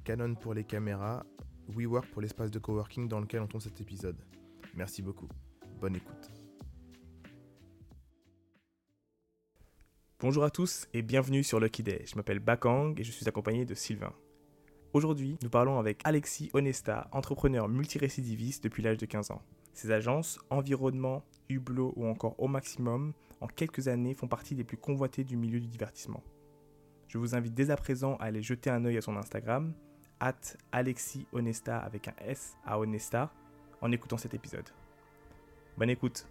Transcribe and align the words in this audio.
Canon 0.00 0.34
pour 0.34 0.54
les 0.54 0.64
caméras, 0.64 1.24
WeWork 1.68 2.06
pour 2.10 2.22
l'espace 2.22 2.50
de 2.50 2.58
coworking 2.58 3.08
dans 3.08 3.20
lequel 3.20 3.40
on 3.40 3.46
tourne 3.46 3.60
cet 3.60 3.80
épisode. 3.80 4.16
Merci 4.74 5.02
beaucoup. 5.02 5.28
Bonne 5.80 5.96
écoute. 5.96 6.30
Bonjour 10.20 10.44
à 10.44 10.50
tous 10.50 10.86
et 10.92 11.02
bienvenue 11.02 11.42
sur 11.42 11.60
Lucky 11.60 11.82
Day. 11.82 12.04
Je 12.06 12.14
m'appelle 12.16 12.40
Bakang 12.40 12.94
et 12.98 13.04
je 13.04 13.10
suis 13.10 13.26
accompagné 13.26 13.64
de 13.64 13.74
Sylvain. 13.74 14.12
Aujourd'hui, 14.92 15.38
nous 15.42 15.48
parlons 15.48 15.78
avec 15.78 16.00
Alexis 16.04 16.50
Honesta, 16.52 17.08
entrepreneur 17.12 17.68
multirécidiviste 17.68 18.64
depuis 18.64 18.82
l'âge 18.82 18.98
de 18.98 19.06
15 19.06 19.30
ans. 19.30 19.42
Ses 19.72 19.92
agences, 19.92 20.38
Environnement, 20.50 21.24
Hublot 21.48 21.94
ou 21.96 22.06
encore 22.06 22.34
Au 22.38 22.48
Maximum, 22.48 23.12
en 23.40 23.46
quelques 23.46 23.88
années 23.88 24.14
font 24.14 24.28
partie 24.28 24.54
des 24.54 24.64
plus 24.64 24.76
convoités 24.76 25.24
du 25.24 25.36
milieu 25.36 25.60
du 25.60 25.68
divertissement. 25.68 26.22
Je 27.08 27.18
vous 27.18 27.34
invite 27.34 27.54
dès 27.54 27.70
à 27.70 27.76
présent 27.76 28.16
à 28.16 28.24
aller 28.24 28.42
jeter 28.42 28.68
un 28.68 28.84
œil 28.84 28.98
à 28.98 29.00
son 29.00 29.16
Instagram, 29.16 29.72
at 30.20 30.56
Alexis 30.72 31.26
Honesta 31.32 31.78
avec 31.78 32.08
un 32.08 32.14
S 32.20 32.56
à 32.64 32.78
Honesta, 32.78 33.30
en 33.80 33.90
écoutant 33.92 34.18
cet 34.18 34.34
épisode. 34.34 34.68
Bonne 35.76 35.90
écoute 35.90 36.26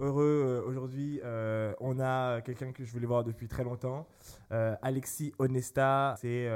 Heureux 0.00 0.44
euh, 0.46 0.66
aujourd'hui, 0.66 1.20
euh, 1.22 1.74
on 1.78 2.00
a 2.00 2.40
quelqu'un 2.40 2.72
que 2.72 2.84
je 2.84 2.90
voulais 2.90 3.06
voir 3.06 3.22
depuis 3.22 3.48
très 3.48 3.64
longtemps. 3.64 4.06
Euh, 4.50 4.74
Alexis 4.80 5.34
Honesta, 5.38 6.14
c'est 6.18 6.48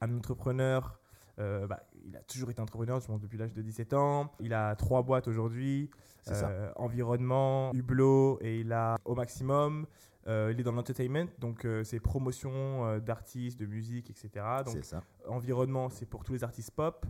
un 0.00 0.16
entrepreneur 0.16 0.98
bah, 1.38 1.80
il 2.04 2.16
a 2.16 2.20
toujours 2.22 2.50
été 2.50 2.60
entrepreneur, 2.60 3.00
je 3.00 3.06
pense, 3.06 3.20
depuis 3.20 3.38
l'âge 3.38 3.52
de 3.52 3.62
17 3.62 3.94
ans. 3.94 4.32
Il 4.40 4.52
a 4.52 4.74
trois 4.76 5.02
boîtes 5.02 5.28
aujourd'hui. 5.28 5.90
environnement, 6.76 7.72
Hublot 7.72 8.38
et 8.40 8.60
il 8.60 8.72
a 8.72 8.96
au 9.04 9.14
maximum. 9.14 9.86
il 10.26 10.56
est 10.58 10.62
dans 10.62 10.72
l'entertainment, 10.72 11.28
donc 11.38 11.66
c'est 11.84 12.00
promotion 12.00 12.98
d'artistes, 12.98 13.58
de 13.58 13.66
musique, 13.66 14.10
etc. 14.10 14.44
Donc, 14.64 14.84
ça. 14.84 15.02
environnement, 15.26 15.88
c'est 15.88 16.06
pour 16.06 16.24
tous 16.24 16.32
les 16.32 16.44
artistes 16.44 16.72
pop. 16.72 17.06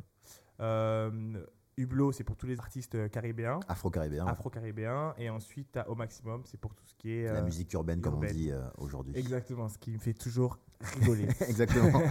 Hublot, 1.78 2.10
c'est 2.10 2.24
pour 2.24 2.36
tous 2.36 2.46
les 2.46 2.58
artistes 2.58 2.96
euh, 2.96 3.08
caribéens. 3.08 3.60
Afro-caribéens. 3.68 4.26
Afro-caribéens. 4.26 5.14
Et 5.16 5.30
ensuite, 5.30 5.78
au 5.86 5.94
maximum, 5.94 6.42
c'est 6.44 6.58
pour 6.58 6.74
tout 6.74 6.84
ce 6.84 6.94
qui 6.96 7.12
est. 7.12 7.26
La 7.26 7.34
euh, 7.38 7.44
musique 7.44 7.72
urbaine, 7.72 8.00
comme 8.00 8.16
on 8.16 8.20
dit 8.20 8.50
euh, 8.50 8.62
aujourd'hui. 8.78 9.16
Exactement, 9.16 9.68
ce 9.68 9.78
qui 9.78 9.92
me 9.92 9.98
fait 9.98 10.12
toujours 10.12 10.58
rigoler. 10.80 11.28
Exactement. 11.48 12.02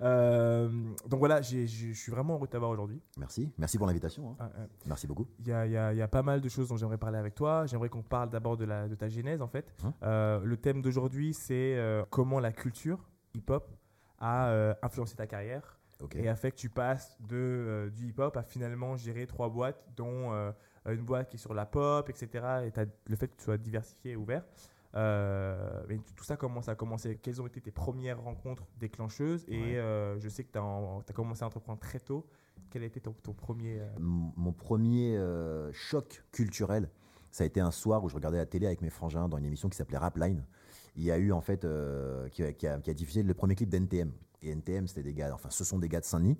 donc 1.08 1.18
voilà, 1.18 1.40
je 1.40 1.64
suis 1.66 2.12
vraiment 2.12 2.34
heureux 2.34 2.46
de 2.46 2.52
t'avoir 2.52 2.70
aujourd'hui. 2.70 3.00
Merci. 3.16 3.50
Merci 3.56 3.78
pour 3.78 3.86
l'invitation. 3.86 4.36
Hein. 4.38 4.50
Merci 4.84 5.06
beaucoup. 5.06 5.26
Il 5.38 5.46
y, 5.48 5.54
a, 5.54 6.08
pas 6.08 6.22
mal 6.22 6.42
de 6.42 6.48
choses 6.50 6.68
dont 6.68 6.76
j'aimerais 6.76 6.98
parler 6.98 7.18
avec 7.18 7.34
toi. 7.34 7.64
J'aimerais 7.64 7.88
qu'on 7.88 8.02
parle 8.02 8.28
d'abord 8.28 8.58
de, 8.58 8.66
de 8.66 8.94
ta 8.94 9.08
genèse, 9.08 9.40
en 9.40 9.48
fait. 9.48 9.74
Hein 9.82 10.40
le 10.44 10.56
thème 10.56 10.82
d'aujourd'hui, 10.82 11.32
c'est 11.32 11.78
comment 12.10 12.38
la 12.38 12.52
culture 12.52 13.08
hip-hop 13.32 13.66
a 14.18 14.76
influencé 14.82 15.16
ta 15.16 15.26
carrière 15.26 15.79
et 16.14 16.28
a 16.28 16.36
fait 16.36 16.50
que 16.52 16.56
tu 16.56 16.68
passes 16.68 17.16
de, 17.20 17.36
euh, 17.36 17.90
du 17.90 18.08
hip-hop 18.08 18.36
à 18.36 18.42
finalement 18.42 18.96
gérer 18.96 19.26
trois 19.26 19.48
boîtes, 19.48 19.84
dont 19.96 20.32
euh, 20.32 20.52
une 20.86 21.04
boîte 21.04 21.28
qui 21.28 21.36
est 21.36 21.40
sur 21.40 21.54
la 21.54 21.66
pop, 21.66 22.08
etc. 22.08 22.28
Et 22.64 22.72
le 23.06 23.16
fait 23.16 23.28
que 23.28 23.36
tu 23.36 23.44
sois 23.44 23.58
diversifié 23.58 24.12
et 24.12 24.16
ouvert. 24.16 24.44
Euh, 24.96 25.84
mais 25.88 25.98
tout 26.16 26.24
ça, 26.24 26.36
comment 26.36 26.62
ça 26.62 26.72
a 26.72 26.74
commencé 26.74 27.16
Quelles 27.22 27.40
ont 27.40 27.46
été 27.46 27.60
tes 27.60 27.70
premières 27.70 28.20
rencontres 28.20 28.66
déclencheuses? 28.78 29.44
Et 29.48 29.74
je 29.74 30.28
sais 30.28 30.44
que 30.44 30.52
tu 30.52 30.58
as, 30.58 31.12
commencé 31.14 31.42
à 31.42 31.46
entreprendre 31.46 31.78
très 31.78 32.00
tôt. 32.00 32.26
Quel 32.70 32.82
a 32.82 32.86
été 32.86 33.00
ton, 33.00 33.12
ton 33.12 33.32
premier. 33.32 33.80
Mon 33.98 34.52
premier 34.52 35.18
choc 35.72 36.24
culturel, 36.32 36.88
ça 37.30 37.44
a 37.44 37.46
été 37.46 37.60
un 37.60 37.70
soir 37.70 38.02
où 38.02 38.08
je 38.08 38.14
regardais 38.14 38.38
la 38.38 38.46
télé 38.46 38.66
avec 38.66 38.80
mes 38.80 38.90
frangins 38.90 39.28
dans 39.28 39.38
une 39.38 39.46
émission 39.46 39.68
qui 39.68 39.76
s'appelait 39.76 39.98
Rapline. 39.98 40.44
Il 40.96 41.04
y 41.04 41.12
a 41.12 41.18
eu 41.18 41.30
en 41.30 41.40
fait, 41.40 41.66
qui, 42.32 42.42
a, 42.42 42.52
qui, 42.52 42.66
a, 42.66 42.94
diffusé 42.94 43.22
le 43.22 43.34
premier 43.34 43.54
clip 43.54 43.68
d'NTM. 43.68 44.12
Et 44.42 44.50
NTM, 44.50 44.88
c'était 44.88 45.02
des 45.02 45.14
gars, 45.14 45.30
enfin, 45.34 45.50
ce 45.50 45.64
sont 45.64 45.78
des 45.78 45.88
gars 45.88 46.00
de 46.00 46.04
Saint-Denis. 46.04 46.36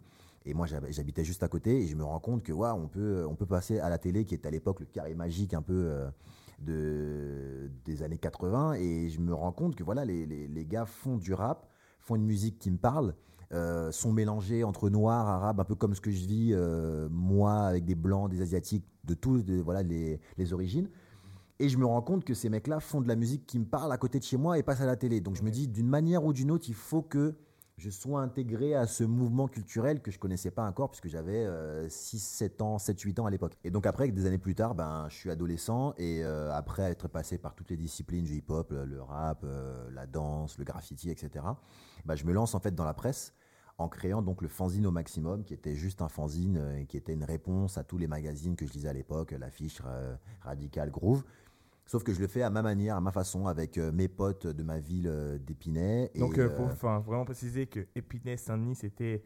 Et 0.46 0.54
moi, 0.54 0.66
j'habitais 0.66 1.22
juste 1.22 1.42
à 1.42 1.48
côté 1.48 1.82
et 1.82 1.86
je 1.86 1.94
me 1.94 2.04
rends 2.04 2.18
compte 2.18 2.42
que 2.42 2.52
ouais, 2.52 2.70
on, 2.70 2.88
peut, 2.88 3.26
on 3.28 3.34
peut 3.34 3.46
passer 3.46 3.78
à 3.78 3.90
la 3.90 3.98
télé, 3.98 4.24
qui 4.24 4.34
était 4.34 4.48
à 4.48 4.50
l'époque 4.50 4.80
le 4.80 4.86
carré 4.86 5.14
magique 5.14 5.52
un 5.52 5.60
peu 5.60 5.74
euh, 5.74 6.10
de, 6.60 7.70
des 7.84 8.02
années 8.02 8.16
80. 8.16 8.74
Et 8.74 9.10
je 9.10 9.20
me 9.20 9.34
rends 9.34 9.52
compte 9.52 9.76
que 9.76 9.84
voilà, 9.84 10.06
les, 10.06 10.26
les, 10.26 10.66
gars 10.66 10.86
font 10.86 11.18
du 11.18 11.34
rap, 11.34 11.68
font 12.00 12.16
une 12.16 12.24
musique 12.24 12.58
qui 12.58 12.70
me 12.70 12.78
parle, 12.78 13.14
euh, 13.52 13.92
sont 13.92 14.12
mélangés 14.12 14.64
entre 14.64 14.88
noirs, 14.88 15.28
arabes, 15.28 15.60
un 15.60 15.64
peu 15.64 15.74
comme 15.74 15.94
ce 15.94 16.00
que 16.00 16.10
je 16.10 16.26
vis 16.26 16.52
euh, 16.54 17.06
moi 17.10 17.64
avec 17.64 17.84
des 17.84 17.94
blancs, 17.94 18.30
des 18.30 18.40
asiatiques, 18.40 18.86
de 19.04 19.12
tous 19.12 19.44
de, 19.44 19.60
voilà, 19.60 19.82
les, 19.82 20.20
les 20.38 20.52
origines. 20.54 20.88
Et 21.58 21.68
je 21.68 21.76
me 21.76 21.84
rends 21.84 22.00
compte 22.00 22.24
que 22.24 22.32
ces 22.32 22.48
mecs-là 22.48 22.80
font 22.80 23.02
de 23.02 23.08
la 23.08 23.16
musique 23.16 23.44
qui 23.44 23.58
me 23.58 23.66
parle 23.66 23.92
à 23.92 23.98
côté 23.98 24.18
de 24.18 24.24
chez 24.24 24.38
moi 24.38 24.56
et 24.56 24.62
passent 24.62 24.80
à 24.80 24.86
la 24.86 24.96
télé. 24.96 25.20
Donc 25.20 25.36
je 25.36 25.42
me 25.42 25.50
dis, 25.50 25.68
d'une 25.68 25.88
manière 25.88 26.24
ou 26.24 26.32
d'une 26.32 26.50
autre, 26.50 26.64
il 26.68 26.74
faut 26.74 27.02
que 27.02 27.34
je 27.80 27.88
sois 27.88 28.20
intégré 28.20 28.74
à 28.74 28.86
ce 28.86 29.04
mouvement 29.04 29.48
culturel 29.48 30.02
que 30.02 30.10
je 30.10 30.18
connaissais 30.18 30.50
pas 30.50 30.64
encore 30.64 30.90
puisque 30.90 31.08
j'avais 31.08 31.46
6, 31.88 32.16
euh, 32.16 32.18
7 32.18 32.60
ans, 32.60 32.78
7, 32.78 33.00
8 33.00 33.18
ans 33.20 33.26
à 33.26 33.30
l'époque. 33.30 33.56
Et 33.64 33.70
donc 33.70 33.86
après, 33.86 34.06
des 34.08 34.26
années 34.26 34.38
plus 34.38 34.54
tard, 34.54 34.74
ben, 34.74 35.06
je 35.08 35.14
suis 35.14 35.30
adolescent 35.30 35.94
et 35.96 36.22
euh, 36.22 36.52
après 36.52 36.82
être 36.90 37.08
passé 37.08 37.38
par 37.38 37.54
toutes 37.54 37.70
les 37.70 37.78
disciplines 37.78 38.24
du 38.24 38.34
hip-hop, 38.34 38.70
le, 38.70 39.02
rap, 39.02 39.44
euh, 39.44 39.88
la 39.92 40.06
danse, 40.06 40.58
le 40.58 40.64
graffiti, 40.64 41.10
etc., 41.10 41.46
ben, 42.04 42.16
je 42.16 42.26
me 42.26 42.32
lance 42.32 42.54
en 42.54 42.60
fait 42.60 42.74
dans 42.74 42.84
la 42.84 42.92
presse 42.94 43.32
en 43.78 43.88
créant 43.88 44.20
donc 44.20 44.42
le 44.42 44.48
fanzine 44.48 44.86
au 44.86 44.90
maximum, 44.90 45.42
qui 45.42 45.54
était 45.54 45.74
juste 45.74 46.02
un 46.02 46.08
fanzine, 46.08 46.84
qui 46.86 46.98
était 46.98 47.14
une 47.14 47.24
réponse 47.24 47.78
à 47.78 47.84
tous 47.84 47.96
les 47.96 48.08
magazines 48.08 48.54
que 48.54 48.66
je 48.66 48.74
lisais 48.74 48.88
à 48.88 48.92
l'époque, 48.92 49.30
l'affiche 49.30 49.80
Radical 50.42 50.90
Groove. 50.90 51.24
Sauf 51.90 52.04
que 52.04 52.14
je 52.14 52.20
le 52.20 52.28
fais 52.28 52.42
à 52.42 52.50
ma 52.50 52.62
manière, 52.62 52.94
à 52.94 53.00
ma 53.00 53.10
façon, 53.10 53.48
avec 53.48 53.76
euh, 53.76 53.90
mes 53.90 54.06
potes 54.06 54.46
de 54.46 54.62
ma 54.62 54.78
ville 54.78 55.08
euh, 55.08 55.38
d'Épinay. 55.38 56.12
Donc, 56.14 56.38
euh, 56.38 56.48
faut 56.48 56.86
vraiment 56.86 57.24
préciser 57.24 57.66
que 57.66 57.80
Épinay, 57.96 58.36
Saint-Denis, 58.36 58.76
c'était 58.76 59.24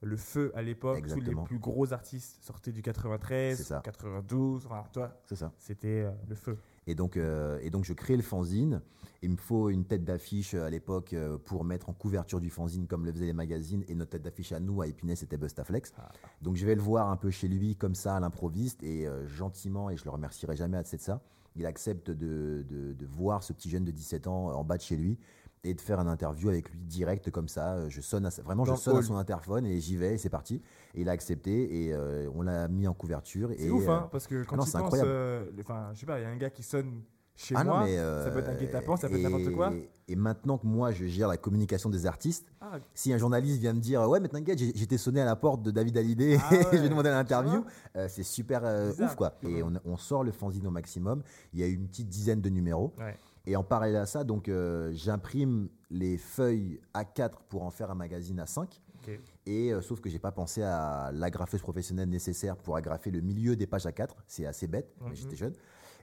le 0.00 0.16
feu 0.16 0.50
à 0.54 0.62
l'époque. 0.62 1.06
Tous 1.06 1.20
les 1.20 1.34
plus 1.44 1.58
gros 1.58 1.92
artistes 1.92 2.42
sortaient 2.42 2.72
du 2.72 2.80
93, 2.80 3.80
92. 3.84 4.64
Enfin, 4.64 4.84
toi, 4.94 5.20
c'est 5.26 5.36
ça. 5.36 5.52
C'était 5.58 6.06
le 6.26 6.34
feu. 6.34 6.56
Et 6.86 6.94
donc, 6.94 7.18
et 7.18 7.68
donc, 7.68 7.84
je 7.84 7.92
crée 7.92 8.16
le 8.16 8.22
fanzine. 8.22 8.80
Il 9.20 9.32
me 9.32 9.36
faut 9.36 9.68
une 9.68 9.84
tête 9.84 10.04
d'affiche 10.04 10.54
à 10.54 10.70
l'époque 10.70 11.14
pour 11.44 11.64
mettre 11.64 11.90
en 11.90 11.92
couverture 11.92 12.40
du 12.40 12.48
fanzine, 12.48 12.86
comme 12.86 13.04
le 13.04 13.12
faisaient 13.12 13.26
les 13.26 13.34
magazines. 13.34 13.84
Et 13.88 13.94
notre 13.94 14.12
tête 14.12 14.22
d'affiche 14.22 14.52
à 14.52 14.60
nous, 14.60 14.80
à 14.80 14.86
Épinay, 14.86 15.16
c'était 15.16 15.36
Bustaflex. 15.36 15.92
Ah. 15.98 16.08
Donc, 16.40 16.56
je 16.56 16.64
vais 16.64 16.76
le 16.76 16.82
voir 16.82 17.10
un 17.10 17.16
peu 17.16 17.28
chez 17.28 17.48
lui, 17.48 17.76
comme 17.76 17.94
ça, 17.94 18.16
à 18.16 18.20
l'improviste. 18.20 18.82
Et 18.82 19.06
gentiment, 19.26 19.90
et 19.90 19.98
je 19.98 20.04
le 20.04 20.10
remercierai 20.10 20.56
jamais 20.56 20.78
assez 20.78 20.96
de 20.96 21.02
ça, 21.02 21.20
il 21.56 21.66
accepte 21.66 22.10
de, 22.10 22.64
de, 22.68 23.06
voir 23.06 23.42
ce 23.42 23.52
petit 23.52 23.70
jeune 23.70 23.84
de 23.84 23.90
17 23.90 24.26
ans 24.26 24.52
en 24.52 24.64
bas 24.64 24.76
de 24.76 24.82
chez 24.82 24.96
lui 24.96 25.18
et 25.64 25.74
de 25.74 25.80
faire 25.80 25.98
un 25.98 26.06
interview 26.06 26.48
avec 26.48 26.70
lui 26.70 26.78
direct 26.80 27.30
comme 27.30 27.48
ça. 27.48 27.88
Je 27.88 28.00
sonne 28.00 28.26
à, 28.26 28.30
vraiment, 28.42 28.64
je 28.64 28.74
sonne 28.74 28.98
à 28.98 29.02
son 29.02 29.16
interphone 29.16 29.66
et 29.66 29.80
j'y 29.80 29.96
vais 29.96 30.14
et 30.14 30.18
c'est 30.18 30.30
parti. 30.30 30.62
Et 30.94 31.00
il 31.02 31.08
a 31.08 31.12
accepté 31.12 31.84
et 31.84 31.92
euh, 31.92 32.30
on 32.34 32.42
l'a 32.42 32.68
mis 32.68 32.86
en 32.86 32.94
couverture. 32.94 33.50
C'est 33.56 33.70
ouf, 33.70 33.88
hein, 33.88 34.02
euh, 34.04 34.08
parce 34.08 34.26
que 34.26 34.44
quand 34.44 34.58
tu 34.58 34.70
penses, 34.70 34.94
euh, 35.02 35.50
enfin, 35.60 35.90
je 35.94 36.00
sais 36.00 36.06
pas, 36.06 36.18
il 36.20 36.22
y 36.22 36.26
a 36.26 36.28
un 36.28 36.36
gars 36.36 36.50
qui 36.50 36.62
sonne 36.62 37.02
chez 37.36 37.54
ah 37.56 37.64
moi, 37.64 37.84
mais 37.84 37.96
ça 37.96 38.30
peut 38.30 38.38
être 38.38 38.48
un 38.48 38.54
guet-apens, 38.54 38.96
ça 38.96 39.08
peut 39.08 39.16
être 39.16 39.22
n'importe 39.22 39.52
quoi. 39.52 39.72
Et 40.08 40.14
maintenant 40.14 40.56
que 40.56 40.66
moi, 40.66 40.92
je 40.92 41.06
gère 41.06 41.28
la 41.28 41.36
communication 41.36 41.90
des 41.90 42.06
artistes, 42.06 42.46
ah, 42.60 42.78
si 42.94 43.12
un 43.12 43.18
journaliste 43.18 43.60
vient 43.60 43.72
me 43.72 43.80
dire 43.80 44.08
Ouais, 44.08 44.20
mais 44.20 44.28
t'inquiète, 44.28 44.58
j'étais 44.58 44.98
sonné 44.98 45.20
à 45.20 45.24
la 45.24 45.34
porte 45.34 45.62
de 45.62 45.70
David 45.70 45.98
Hallyday, 45.98 46.38
ah, 46.40 46.50
ouais, 46.52 46.66
j'ai 46.72 46.88
demandé 46.88 47.10
l'interview, 47.10 47.64
c'est 48.08 48.22
super 48.22 48.62
ouf, 48.98 49.14
quoi. 49.16 49.34
Et 49.42 49.62
on, 49.62 49.72
on, 49.84 49.96
sort 49.96 50.24
le 50.24 50.32
fanzine 50.32 50.66
au 50.66 50.70
maximum. 50.70 51.22
Il 51.52 51.60
y 51.60 51.62
a 51.62 51.66
une 51.66 51.88
petite 51.88 52.08
dizaine 52.08 52.40
de 52.40 52.48
numéros. 52.48 52.94
Et 53.46 53.54
en 53.54 53.62
parallèle 53.62 53.96
à 53.96 54.06
ça, 54.06 54.24
donc 54.24 54.48
euh, 54.48 54.90
j'imprime 54.92 55.68
les 55.90 56.18
feuilles 56.18 56.80
A4 56.94 57.30
pour 57.48 57.62
en 57.62 57.70
faire 57.70 57.90
un 57.90 57.94
magazine 57.94 58.40
à 58.40 58.46
5. 58.46 58.80
Et 59.46 59.72
euh, 59.72 59.80
sauf 59.82 60.00
que 60.00 60.10
j'ai 60.10 60.18
pas 60.18 60.32
pensé 60.32 60.62
à 60.64 61.12
l'agrafeuse 61.12 61.62
professionnelle 61.62 62.08
nécessaire 62.08 62.56
pour 62.56 62.76
agrafer 62.76 63.12
le 63.12 63.20
milieu 63.20 63.54
des 63.54 63.68
pages 63.68 63.86
A4. 63.86 64.08
C'est 64.26 64.46
assez 64.46 64.66
bête, 64.66 64.92
mais 65.00 65.10
mhm. 65.10 65.14
j'étais 65.14 65.36
jeune. 65.36 65.54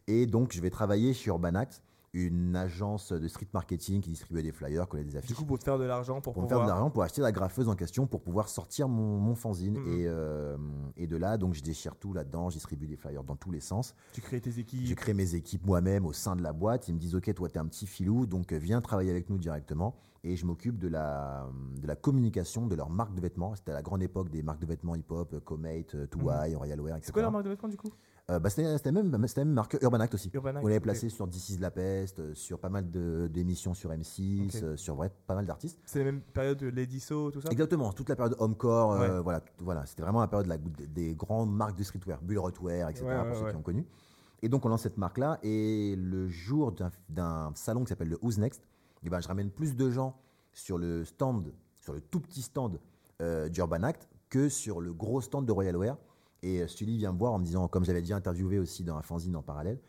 Et 0.08 0.26
donc 0.26 0.52
je 0.54 0.62
vais 0.62 0.70
travailler 0.70 1.14
chez 1.14 1.30
Urbanax 1.30 1.82
une 2.16 2.56
agence 2.56 3.12
de 3.12 3.28
street 3.28 3.48
marketing 3.56 4.00
qui 4.02 4.12
distribuait 4.12 4.44
des 4.44 4.52
flyers, 4.52 4.88
collait 4.88 5.04
des 5.04 5.16
affiches. 5.18 5.32
Du 5.32 5.36
coup, 5.36 5.46
pour 5.46 5.58
te 5.58 5.64
faire 5.64 5.80
de 5.80 5.84
l'argent, 5.84 6.22
pour, 6.22 6.34
pour 6.34 6.44
pouvoir... 6.44 6.60
faire 6.60 6.68
de 6.68 6.70
l'argent, 6.70 6.92
pour 6.92 7.02
acheter 7.02 7.22
la 7.22 7.32
graffeuse 7.32 7.68
en 7.68 7.76
question, 7.76 8.06
pour 8.06 8.22
pouvoir 8.22 8.50
sortir 8.50 8.88
mon, 8.88 9.18
mon 9.18 9.34
fanzine. 9.34 9.80
Mhm. 9.80 9.88
Et, 9.88 10.06
euh, 10.06 10.56
et 10.96 11.08
de 11.08 11.18
là, 11.18 11.38
donc, 11.40 11.56
je 11.56 11.64
déchire 11.64 11.96
tout 11.96 12.14
là-dedans, 12.14 12.52
je 12.52 12.58
distribue 12.58 12.86
des 12.86 12.98
flyers 12.98 13.24
dans 13.24 13.36
tous 13.36 13.50
les 13.50 13.60
sens. 13.60 13.96
Tu 14.12 14.22
crées 14.22 14.40
tes 14.40 14.52
Je 14.52 14.60
équipes. 14.60 14.96
crée 14.96 15.16
mes 15.16 15.34
équipes 15.34 15.66
moi-même 15.66 16.06
au 16.06 16.14
sein 16.14 16.36
de 16.36 16.44
la 16.44 16.54
boîte. 16.54 16.88
Ils 16.88 16.94
me 16.94 17.00
disent, 17.00 17.16
OK, 17.16 17.34
toi, 17.34 17.50
tu 17.50 17.56
es 17.56 17.58
un 17.58 17.66
petit 17.66 17.88
filou, 17.88 18.28
donc 18.28 18.54
euh, 18.54 18.58
viens 18.58 18.80
travailler 18.80 19.10
avec 19.10 19.32
nous 19.32 19.40
directement. 19.40 19.96
Et 20.24 20.36
je 20.36 20.46
m'occupe 20.46 20.78
de 20.78 20.88
la, 20.88 21.48
de 21.82 21.88
la 21.88 21.96
communication 21.96 22.68
de 22.68 22.76
leur 22.76 22.92
marque 22.92 23.16
de 23.16 23.22
vêtements. 23.22 23.56
C'était 23.56 23.72
à 23.72 23.76
la 23.76 23.82
grande 23.82 24.04
époque 24.04 24.30
des 24.30 24.44
marques 24.44 24.62
de 24.62 24.68
vêtements 24.68 24.94
hip-hop, 24.96 25.34
euh, 25.34 25.40
Comate, 25.40 25.96
euh, 25.96 26.06
Tuwai, 26.06 26.54
Royal 26.56 26.80
Wear, 26.80 26.96
etc. 26.96 26.98
Mhm. 26.98 27.02
C'est 27.08 27.12
quoi 27.12 27.22
la 27.24 27.32
marque 27.32 27.46
de 27.46 27.50
vêtements 27.50 27.70
du 27.70 27.78
coup? 27.78 27.90
Euh, 28.31 28.40
bah, 28.40 28.50
C'était 28.50 28.92
même, 28.94 29.28
c'était 29.28 29.44
même 29.44 29.54
marque 29.54 29.78
Urban 29.81 30.00
Act 30.00 30.14
aussi. 30.14 30.31
Urban 30.34 30.52
Act, 30.56 30.60
On 30.64 30.68
l'avait 30.68 30.80
placé 30.80 31.10
sur 31.10 31.28
DC 31.28 31.58
de 31.58 31.62
la 31.62 31.72
Peste, 31.72 32.20
euh, 32.20 32.34
sur 32.34 32.58
pas 32.58 32.70
mal 32.70 32.90
de- 32.90 33.30
d'émissions 33.31 33.74
sur 33.74 33.92
M6, 33.92 34.56
Ok. 34.58 34.64
euh, 34.64 34.78
sur 34.78 34.98
pas 35.28 35.36
mal 35.36 35.46
d'artistes. 35.46 35.78
C'est 35.86 36.00
la 36.00 36.06
même 36.06 36.22
période 36.22 36.58
de 36.58 36.68
Lady 36.68 37.02
So, 37.02 37.31
tout 37.31 37.42
ça? 37.42 37.50
Exactement, 37.52 37.92
toute 37.92 38.08
la 38.08 38.16
période 38.16 38.38
Homecore, 38.40 38.94
euh, 38.94 39.20
voilà, 39.22 39.42
voilà, 39.60 39.86
c'était 39.86 40.04
vraiment 40.04 40.22
la 40.22 40.30
période 40.30 40.46
de 40.46 40.50
la- 40.52 40.58
des, 40.58 40.88
des 40.88 41.16
grandes 41.16 41.54
marques 41.54 41.78
de 41.78 41.84
streetwear, 41.84 42.22
Bull 42.22 42.40
Rotwear, 42.40 42.90
etc. 42.90 43.06
Ouais, 43.06 43.28
pour 43.28 43.36
ceux 43.36 43.50
qui 43.50 43.56
ont 43.58 43.62
connu. 43.62 43.86
Et 44.42 44.48
donc 44.48 44.66
on 44.66 44.70
lance 44.70 44.84
cette 44.84 44.98
marque-là, 44.98 45.40
et 45.44 45.96
le 45.98 46.30
jour 46.30 46.74
d'un- 47.10 47.52
salon 47.56 47.84
qui 47.84 47.90
s'appelle 47.90 48.10
le 48.10 48.20
Who's 48.22 48.38
Next, 48.38 48.62
eh 49.04 49.10
ben, 49.10 49.20
je 49.20 49.28
ramène 49.28 49.50
plus 49.50 49.75
de 49.75 49.90
gens 49.92 50.16
sur 50.54 50.78
le 50.78 51.04
stand, 51.04 51.52
sur 51.81 51.92
le 51.92 52.00
tout 52.00 52.22
petit 52.22 52.42
stand 52.42 52.80
d'Urban 53.52 53.84
Act, 53.84 54.08
que 54.30 54.48
sur 54.48 54.80
le 54.80 54.94
gros 54.94 55.20
stand 55.20 55.46
de 55.46 55.52
Royal 55.52 55.75
Wear. 55.75 55.98
Et 56.45 56.62
euh, 56.62 56.68
Sully 56.68 56.98
vient 56.98 57.13
me 57.13 57.18
voir 57.18 57.31
en 57.31 57.40
me 57.40 57.45
disant, 57.45 57.69
comme 57.69 57.86
j'avais 57.86 58.01
déjà 58.01 58.18
interviewé 58.18 58.60
aussi 58.60 58.84
dans 58.84 58.98
un 58.98 59.01
fanzine 59.01 59.36
en 59.38 59.42
parallèle, 59.42 59.80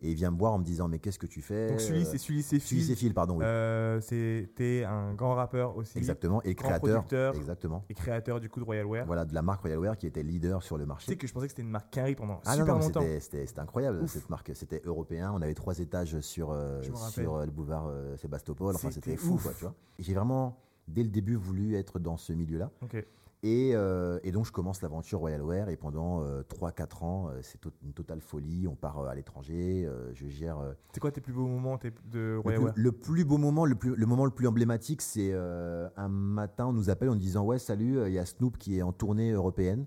et 0.00 0.10
il 0.10 0.14
vient 0.14 0.30
me 0.30 0.38
voir 0.38 0.52
en 0.52 0.58
me 0.58 0.64
disant, 0.64 0.86
mais 0.86 1.00
qu'est-ce 1.00 1.18
que 1.18 1.26
tu 1.26 1.42
fais 1.42 1.68
Donc 1.68 1.80
Sully, 1.80 2.02
Euh, 2.02 2.04
c'est 2.08 2.18
Sully, 2.18 2.42
c'est 2.44 2.60
Sully, 2.60 2.80
c'est 2.82 2.86
Phil. 2.94 2.96
Phil, 3.08 3.14
pardon, 3.14 3.38
oui. 3.38 3.44
Euh, 3.44 4.00
C'était 4.00 4.84
un 4.84 5.14
grand 5.14 5.34
rappeur 5.34 5.76
aussi. 5.76 5.98
Exactement, 5.98 6.40
et 6.44 6.54
grand 6.54 6.68
créateur, 6.68 6.94
producteur. 7.02 7.34
exactement. 7.34 7.84
Et 7.90 7.94
créateur 7.94 8.38
du 8.38 8.48
coup 8.48 8.60
de 8.60 8.64
Royal 8.64 8.86
Wear. 8.86 9.04
Voilà, 9.04 9.24
de 9.24 9.34
la 9.34 9.42
marque 9.42 9.62
Royal 9.62 9.80
Wear 9.80 9.96
qui 9.98 10.06
était 10.06 10.22
leader 10.22 10.62
sur 10.62 10.78
le 10.78 10.84
Tu 10.84 10.88
marché. 10.88 11.06
sais 11.10 11.16
que 11.16 11.26
je 11.26 11.32
pensais 11.32 11.46
que 11.46 11.50
c'était 11.52 11.62
une 11.62 11.70
marque 11.70 11.92
Quinry 11.92 12.14
pendant 12.14 12.40
Ah 12.44 12.52
super 12.54 12.74
non, 12.76 12.80
longtemps. 12.82 13.00
c'était- 13.18 13.46
incroyable 13.58 14.00
Ouf. 14.02 14.10
cette 14.12 14.30
marque. 14.30 14.52
C'était 14.54 14.82
européen. 14.84 15.32
On 15.34 15.42
avait 15.42 15.54
trois 15.54 15.76
étages 15.80 16.20
sur, 16.20 16.50
euh, 16.52 16.80
sur 17.10 17.34
euh, 17.36 17.44
le 17.46 17.50
boulevard 17.50 17.86
euh, 17.88 18.16
Sébastopol. 18.16 18.76
Enfin, 18.76 18.92
C'était 18.92 19.16
fou, 19.16 19.40
quoi, 19.42 19.52
tu 19.54 19.62
vois. 19.64 19.74
J'ai 19.98 20.14
vraiment, 20.14 20.56
dès 20.86 21.02
le 21.02 21.08
début, 21.08 21.34
voulu 21.34 21.74
être 21.74 21.98
dans 21.98 22.16
ce 22.16 22.32
milieu-là. 22.32 22.70
Ok. 22.82 23.04
Et, 23.42 23.72
euh, 23.74 24.18
et 24.24 24.32
donc, 24.32 24.46
je 24.46 24.52
commence 24.52 24.82
l'aventure 24.82 25.20
Royal 25.20 25.42
Wear. 25.42 25.68
Et 25.68 25.76
pendant 25.76 26.22
3-4 26.48 27.02
ans, 27.04 27.28
euh, 27.28 27.38
c'est 27.42 27.60
to- 27.60 27.70
une 27.84 27.92
totale 27.92 28.20
folie. 28.20 28.66
On 28.66 28.74
part 28.74 28.98
euh, 28.98 29.06
à 29.08 29.14
l'étranger. 29.14 29.84
euh, 29.86 30.12
je 30.14 30.26
gère. 30.28 30.58
euh, 30.58 30.72
C'est 30.92 31.00
quoi 31.00 31.12
tes 31.12 31.20
plus 31.20 31.32
beaux 31.32 31.46
moments 31.46 31.76
de 31.76 31.90
le, 32.10 32.38
Royal 32.40 32.58
plus, 32.60 32.64
Wear? 32.64 32.74
le 32.76 32.92
plus 32.92 33.24
beau 33.24 33.38
moment, 33.38 33.64
le, 33.66 33.74
plus, 33.74 33.94
le 33.94 34.06
moment 34.06 34.24
le 34.24 34.30
plus 34.30 34.46
emblématique, 34.48 35.02
c'est 35.02 35.30
euh, 35.32 35.88
un 35.96 36.08
matin, 36.08 36.66
on 36.66 36.72
nous 36.72 36.90
appelle 36.90 37.10
en 37.10 37.14
disant 37.16 37.44
Ouais, 37.44 37.58
salut, 37.58 37.98
euh, 37.98 38.08
il 38.08 38.14
y 38.14 38.18
a 38.18 38.24
Snoop 38.26 38.56
qui 38.58 38.78
est 38.78 38.82
en 38.82 38.92
tournée 38.92 39.30
européenne. 39.32 39.86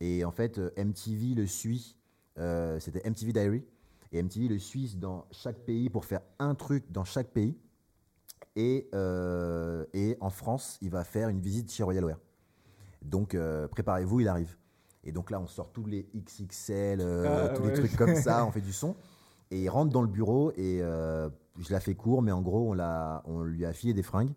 Et 0.00 0.24
en 0.24 0.30
fait, 0.32 0.58
euh, 0.58 0.70
MTV 0.76 1.34
le 1.34 1.46
suit. 1.46 1.96
euh, 2.38 2.80
C'était 2.80 3.06
MTV 3.08 3.32
Diary. 3.32 3.64
Et 4.12 4.18
MTV 4.22 4.48
le 4.48 4.58
suit 4.58 4.96
dans 4.96 5.26
chaque 5.30 5.58
pays 5.58 5.90
pour 5.90 6.06
faire 6.06 6.20
un 6.38 6.54
truc 6.54 6.90
dans 6.90 7.04
chaque 7.04 7.28
pays. 7.28 7.54
Et, 8.56 8.88
euh, 8.94 9.84
et 9.92 10.16
en 10.20 10.30
France, 10.30 10.78
il 10.80 10.90
va 10.90 11.04
faire 11.04 11.28
une 11.28 11.40
visite 11.40 11.70
chez 11.70 11.82
Royal 11.82 12.04
Wear. 12.04 12.18
Donc, 13.02 13.34
euh, 13.34 13.68
préparez-vous, 13.68 14.20
il 14.20 14.28
arrive. 14.28 14.56
Et 15.04 15.12
donc 15.12 15.30
là, 15.30 15.40
on 15.40 15.46
sort 15.46 15.70
tous 15.72 15.86
les 15.86 16.08
XXL, 16.14 17.00
euh, 17.00 17.46
Ah, 17.46 17.56
tous 17.56 17.62
ouais. 17.62 17.68
les 17.68 17.74
trucs 17.74 17.96
comme 17.96 18.14
ça, 18.16 18.44
on 18.44 18.50
fait 18.52 18.60
du 18.60 18.72
son. 18.72 18.94
Et 19.50 19.62
il 19.62 19.68
rentre 19.70 19.92
dans 19.92 20.02
le 20.02 20.08
bureau 20.08 20.52
et 20.56 20.82
euh, 20.82 21.30
je 21.58 21.72
la 21.72 21.80
fais 21.80 21.94
court, 21.94 22.20
mais 22.20 22.32
en 22.32 22.42
gros, 22.42 22.70
on, 22.70 22.74
l'a- 22.74 23.22
on 23.26 23.42
lui 23.42 23.64
a 23.64 23.72
filé 23.72 23.94
des 23.94 24.02
fringues. 24.02 24.32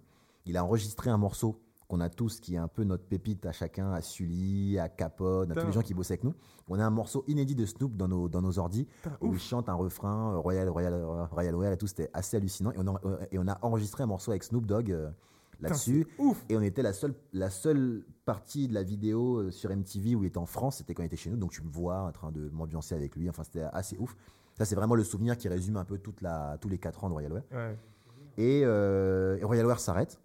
Il 0.46 0.56
a 0.58 0.64
enregistré 0.64 1.10
un 1.10 1.18
morceau 1.18 1.60
qu'on 1.90 2.00
a 2.00 2.08
tous, 2.08 2.40
qui 2.40 2.56
est 2.56 2.58
un 2.58 2.70
peu 2.70 2.86
notre 2.86 3.04
pépite 3.04 3.46
à 3.46 3.52
chacun, 3.52 3.92
à 3.92 4.02
Sully, 4.02 4.80
à 4.80 4.88
Capone, 4.88 5.52
à 5.52 5.56
tous 5.56 5.66
les 5.68 5.74
gens 5.74 5.82
qui 5.82 5.94
bossent 5.94 6.12
avec 6.12 6.24
nous. 6.24 6.34
On 6.70 6.80
a 6.80 6.86
un 6.86 6.90
morceau 6.90 7.26
inédit 7.28 7.54
de 7.56 7.66
Snoop 7.66 7.98
dans 7.98 8.08
nos, 8.08 8.30
dans 8.30 8.42
nos 8.42 8.58
ordis 8.60 8.88
où 9.20 9.28
ouf. 9.28 9.36
il 9.36 9.40
chante 9.42 9.68
un 9.68 9.74
refrain 9.74 10.38
Royal, 10.38 10.70
Royal, 10.70 11.04
Royal 11.32 11.54
Wear 11.56 11.74
et 11.74 11.78
tout. 11.78 11.88
C'était 11.88 12.10
assez 12.14 12.38
hallucinant. 12.38 12.72
Et 12.72 12.78
on, 12.78 12.88
a, 12.96 13.02
et 13.32 13.38
on 13.40 13.48
a 13.50 13.60
enregistré 13.62 14.04
un 14.04 14.08
morceau 14.08 14.32
avec 14.32 14.46
Snoop 14.46 14.66
Dogg 14.66 14.96
là-dessus. 15.62 16.08
Et 16.50 16.58
on 16.58 16.62
était 16.62 16.82
la 16.82 16.94
seule, 16.94 17.14
la 17.34 17.50
seule 17.50 18.04
partie 18.26 18.68
de 18.68 18.74
la 18.74 18.84
vidéo 18.84 19.38
euh, 19.38 19.52
sur 19.52 19.70
MTV 19.76 20.16
où 20.16 20.24
il 20.24 20.28
était 20.28 20.38
en 20.38 20.46
France, 20.46 20.78
c'était 20.78 20.94
quand 20.94 21.04
il 21.04 21.08
était 21.08 21.16
chez 21.16 21.30
nous. 21.30 21.38
Donc 21.38 21.52
tu 21.52 21.62
me 21.64 21.70
vois 21.70 22.02
en 22.02 22.12
train 22.12 22.32
de 22.32 22.50
m'ambiancer 22.50 22.96
avec 22.96 23.16
lui. 23.16 23.30
Enfin, 23.30 23.44
c'était 23.44 23.62
assez 23.74 23.98
ouf. 23.98 24.16
Ça, 24.58 24.66
c'est 24.66 24.76
vraiment 24.76 24.96
le 24.96 25.04
souvenir 25.04 25.38
qui 25.38 25.48
résume 25.48 25.78
un 25.78 25.86
peu 25.86 25.98
toute 25.98 26.22
la, 26.22 26.58
tous 26.60 26.70
les 26.70 26.78
4 26.78 27.04
ans 27.04 27.08
de 27.10 27.14
Royal 27.14 27.32
Wear. 27.32 27.44
Ouais. 27.52 27.78
Et, 28.38 28.62
euh, 28.64 29.38
et 29.38 29.44
Royal 29.44 29.66
Wear 29.66 29.80
s'arrête. 29.80 30.20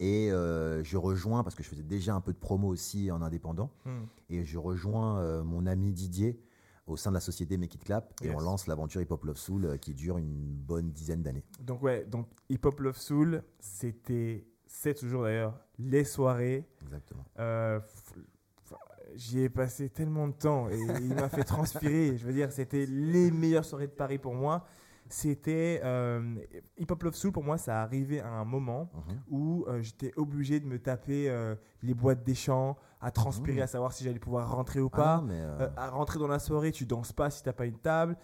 Et 0.00 0.32
euh, 0.32 0.82
je 0.82 0.96
rejoins, 0.96 1.44
parce 1.44 1.54
que 1.54 1.62
je 1.62 1.68
faisais 1.68 1.82
déjà 1.82 2.14
un 2.14 2.20
peu 2.20 2.32
de 2.32 2.38
promo 2.38 2.68
aussi 2.68 3.10
en 3.12 3.22
indépendant, 3.22 3.70
Hmm. 3.84 4.04
et 4.30 4.44
je 4.44 4.58
rejoins 4.58 5.18
euh, 5.18 5.44
mon 5.44 5.64
ami 5.66 5.92
Didier 5.92 6.40
au 6.86 6.96
sein 6.96 7.10
de 7.10 7.14
la 7.14 7.20
société 7.20 7.56
Make 7.56 7.74
It 7.76 7.84
Clap. 7.84 8.12
Et 8.22 8.26
Yes. 8.26 8.34
on 8.36 8.40
lance 8.40 8.66
l'aventure 8.66 9.00
Hip 9.00 9.06
Hop 9.10 9.24
Love 9.24 9.36
Soul 9.36 9.64
euh, 9.66 9.76
qui 9.76 9.94
dure 9.94 10.18
une 10.18 10.26
bonne 10.54 10.90
dizaine 10.90 11.22
d'années. 11.22 11.44
Donc 11.60 11.82
ouais, 11.82 12.04
donc 12.04 12.26
Hip 12.48 12.60
Hop 12.64 12.80
Love 12.80 12.96
Soul, 12.96 13.42
c'était, 13.60 14.44
c'est 14.66 14.94
toujours 14.94 15.22
d'ailleurs 15.24 15.58
les 15.78 16.04
soirées. 16.04 16.66
Exactement. 16.82 17.24
Euh, 17.38 17.80
J'y 19.14 19.40
ai 19.40 19.50
passé 19.50 19.90
tellement 19.90 20.26
de 20.26 20.32
temps 20.32 20.70
et 20.70 20.78
il 20.78 21.14
m'a 21.14 21.28
fait 21.28 21.44
transpirer. 21.44 22.16
Je 22.16 22.24
veux 22.26 22.32
dire, 22.32 22.50
c'était 22.50 22.86
les 22.86 23.30
meilleures 23.30 23.64
soirées 23.64 23.86
de 23.88 23.92
Paris 23.92 24.16
pour 24.18 24.32
moi. 24.34 24.64
C'était 25.12 25.78
euh, 25.84 26.36
Hip 26.78 26.86
Hop 26.90 27.02
Love 27.02 27.14
Soul 27.14 27.32
pour 27.32 27.44
moi, 27.44 27.58
ça 27.58 27.82
arrivait 27.82 28.20
à 28.20 28.28
un 28.30 28.46
moment 28.46 28.90
Mhm. 28.94 29.20
où 29.28 29.64
euh, 29.68 29.82
j'étais 29.82 30.10
obligé 30.16 30.58
de 30.58 30.64
me 30.64 30.78
taper 30.78 31.28
euh, 31.28 31.54
les 31.82 31.92
boîtes 31.92 32.24
des 32.24 32.34
champs, 32.34 32.78
à 32.98 33.10
transpirer, 33.10 33.58
Mhm. 33.58 33.62
à 33.62 33.66
savoir 33.66 33.92
si 33.92 34.04
j'allais 34.04 34.18
pouvoir 34.18 34.50
rentrer 34.50 34.80
ou 34.80 34.88
Ah, 34.94 34.96
pas. 34.96 35.20
mais, 35.20 35.38
à 35.76 35.90
rentrer 35.90 36.18
dans 36.18 36.28
la 36.28 36.38
soirée, 36.38 36.72
tu 36.72 36.86
danses 36.86 37.12
pas 37.12 37.28
si 37.28 37.42
t'as 37.42 37.52
pas 37.52 37.66
une 37.66 37.76
table. 37.78 38.16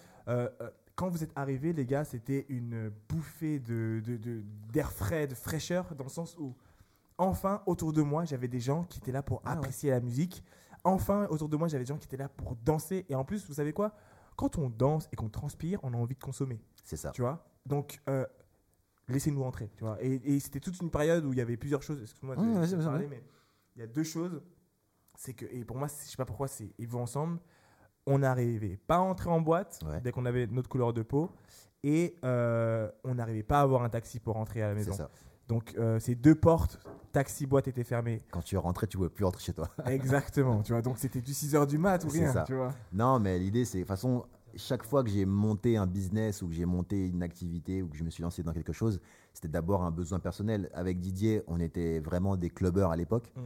Quand 0.94 1.11
vous 1.11 1.23
êtes 1.23 1.32
arrivés, 1.37 1.75
les 1.75 1.85
gars, 1.85 2.05
c'était 2.05 2.46
une 2.49 2.91
bouffée 3.08 3.58
de, 3.61 4.02
d'air 4.73 4.91
frais, 4.91 5.26
de 5.26 5.34
fraîcheur, 5.34 5.94
dans 5.94 6.05
le 6.05 6.11
sens 6.11 6.37
où, 6.38 6.55
enfin, 7.19 7.62
autour 7.67 7.93
de 7.93 8.00
moi, 8.00 8.25
j'avais 8.25 8.49
des 8.49 8.61
gens 8.61 8.84
qui 8.84 8.99
étaient 8.99 9.12
là 9.12 9.23
pour 9.23 9.43
Ah 9.44 9.50
ouais. 9.50 9.56
apprécier 9.58 9.91
la 9.91 10.00
musique. 10.00 10.43
Enfin, 10.84 11.26
autour 11.29 11.50
de 11.50 11.56
moi, 11.58 11.69
j'avais 11.69 11.84
des 11.84 11.88
gens 11.88 11.99
qui 11.99 12.06
étaient 12.06 12.17
là 12.17 12.31
pour 12.31 12.56
danser. 12.64 13.05
Et 13.11 13.14
en 13.14 13.25
plus, 13.25 13.46
vous 13.46 13.55
savez 13.55 13.75
quoi? 13.75 13.93
Quand 14.37 14.56
on 14.56 14.70
danse 14.70 15.08
et 15.12 15.17
qu'on 15.17 15.29
transpire, 15.29 15.81
on 15.82 15.93
a 15.93 15.96
envie 15.96 16.14
de 16.14 16.20
consommer, 16.23 16.61
c'est 16.88 16.96
ça. 16.96 17.11
tu 17.11 17.20
vois? 17.23 17.44
Donc, 17.67 18.00
euh, 18.08 18.25
laissez-nous 19.08 19.43
entrer, 19.43 19.70
tu 19.76 19.85
vois. 19.85 19.96
Et, 20.02 20.14
et 20.25 20.40
c'était 20.40 20.61
toute 20.61 20.81
une 20.81 20.90
période 20.90 21.25
où 21.25 21.32
il 21.32 21.38
y 21.38 21.43
avait 21.43 21.56
plusieurs 21.56 21.82
choses. 21.82 22.00
Excuse-moi 22.02 22.37
de, 22.37 22.40
Mmh, 22.40 22.55
vas-y, 22.61 22.70
parler, 22.85 22.99
vas-y. 22.99 23.08
mais 23.08 23.23
il 23.76 23.81
y 23.81 23.82
a 23.82 23.87
deux 23.87 24.05
choses. 24.05 24.40
C'est 25.17 25.35
que, 25.35 25.44
et 25.46 25.64
pour 25.64 25.76
moi, 25.76 25.88
c'est- 25.88 26.06
je 26.06 26.11
sais 26.12 26.17
pas 26.17 26.25
pourquoi, 26.25 26.49
c'est 26.49 26.73
ils 26.79 26.88
vont 26.88 27.02
ensemble. 27.02 27.38
On 28.06 28.19
n'arrivait 28.20 28.76
pas 28.79 28.96
à 28.96 29.00
entrer 29.00 29.29
en 29.31 29.41
boîte 29.41 29.81
Ouais. 29.86 30.01
dès 30.01 30.13
qu'on 30.13 30.24
avait 30.24 30.46
notre 30.46 30.69
couleur 30.69 30.93
de 30.93 31.03
peau. 31.03 31.31
Et 31.84 32.17
euh, 32.24 32.91
on 33.05 33.15
n'arrivait 33.17 33.43
pas 33.43 33.58
à 33.60 33.63
avoir 33.63 33.82
un 33.82 33.89
taxi 33.91 34.19
pour 34.19 34.34
rentrer 34.34 34.63
à 34.63 34.69
la 34.69 34.72
C'est 34.81 34.91
maison. 34.91 34.93
ça. 34.96 35.10
Donc, 35.46 35.74
euh, 35.79 35.98
ces 36.01 36.15
deux 36.15 36.34
portes, 36.34 36.79
taxi, 37.13 37.46
boîte 37.46 37.69
étaient 37.69 37.84
fermées. 37.84 38.20
Quand 38.31 38.43
tu 38.43 38.56
rentrais, 38.56 38.86
tu 38.86 38.96
ne 38.96 39.03
pouvais 39.05 39.15
plus 39.15 39.24
rentrer 39.24 39.43
chez 39.43 39.53
toi. 39.53 39.69
Exactement, 39.86 40.63
tu 40.63 40.72
vois. 40.72 40.82
Donc, 40.82 40.98
c'était 40.98 41.20
du 41.20 41.32
6h 41.32 41.67
du 41.67 41.79
mat 41.79 42.05
ou 42.05 42.10
C'est 42.10 42.20
rien, 42.20 42.32
ça. 42.32 42.43
tu 42.44 42.55
vois. 42.55 42.72
Non, 42.93 43.19
mais 43.20 43.39
l'idée, 43.39 43.65
c'est, 43.65 43.79
de 43.79 43.82
toute 43.84 43.89
façon, 43.89 44.27
chaque 44.56 44.82
fois 44.82 45.05
que 45.05 45.10
j'ai 45.10 45.24
monté 45.24 45.76
un 45.76 45.86
business 45.86 46.43
ou 46.43 46.48
que 46.48 46.55
j'ai 46.55 46.64
monté 46.64 47.06
une 47.08 47.22
activité 47.22 47.82
ou 47.82 47.88
que 47.88 47.96
je 47.96 48.05
me 48.05 48.10
suis 48.10 48.22
lancé 48.22 48.43
dans 48.43 48.52
quelque 48.52 48.72
chose, 48.72 49.00
c'était 49.32 49.48
d'abord 49.48 49.82
un 49.84 49.90
besoin 49.90 50.19
personnel. 50.19 50.70
Avec 50.74 51.00
Didier, 51.00 51.43
on 51.46 51.60
était 51.60 52.00
vraiment 52.00 52.36
des 52.36 52.50
clubbers 52.50 52.90
à 52.90 52.96
l'époque. 52.96 53.32
Mm. 53.36 53.40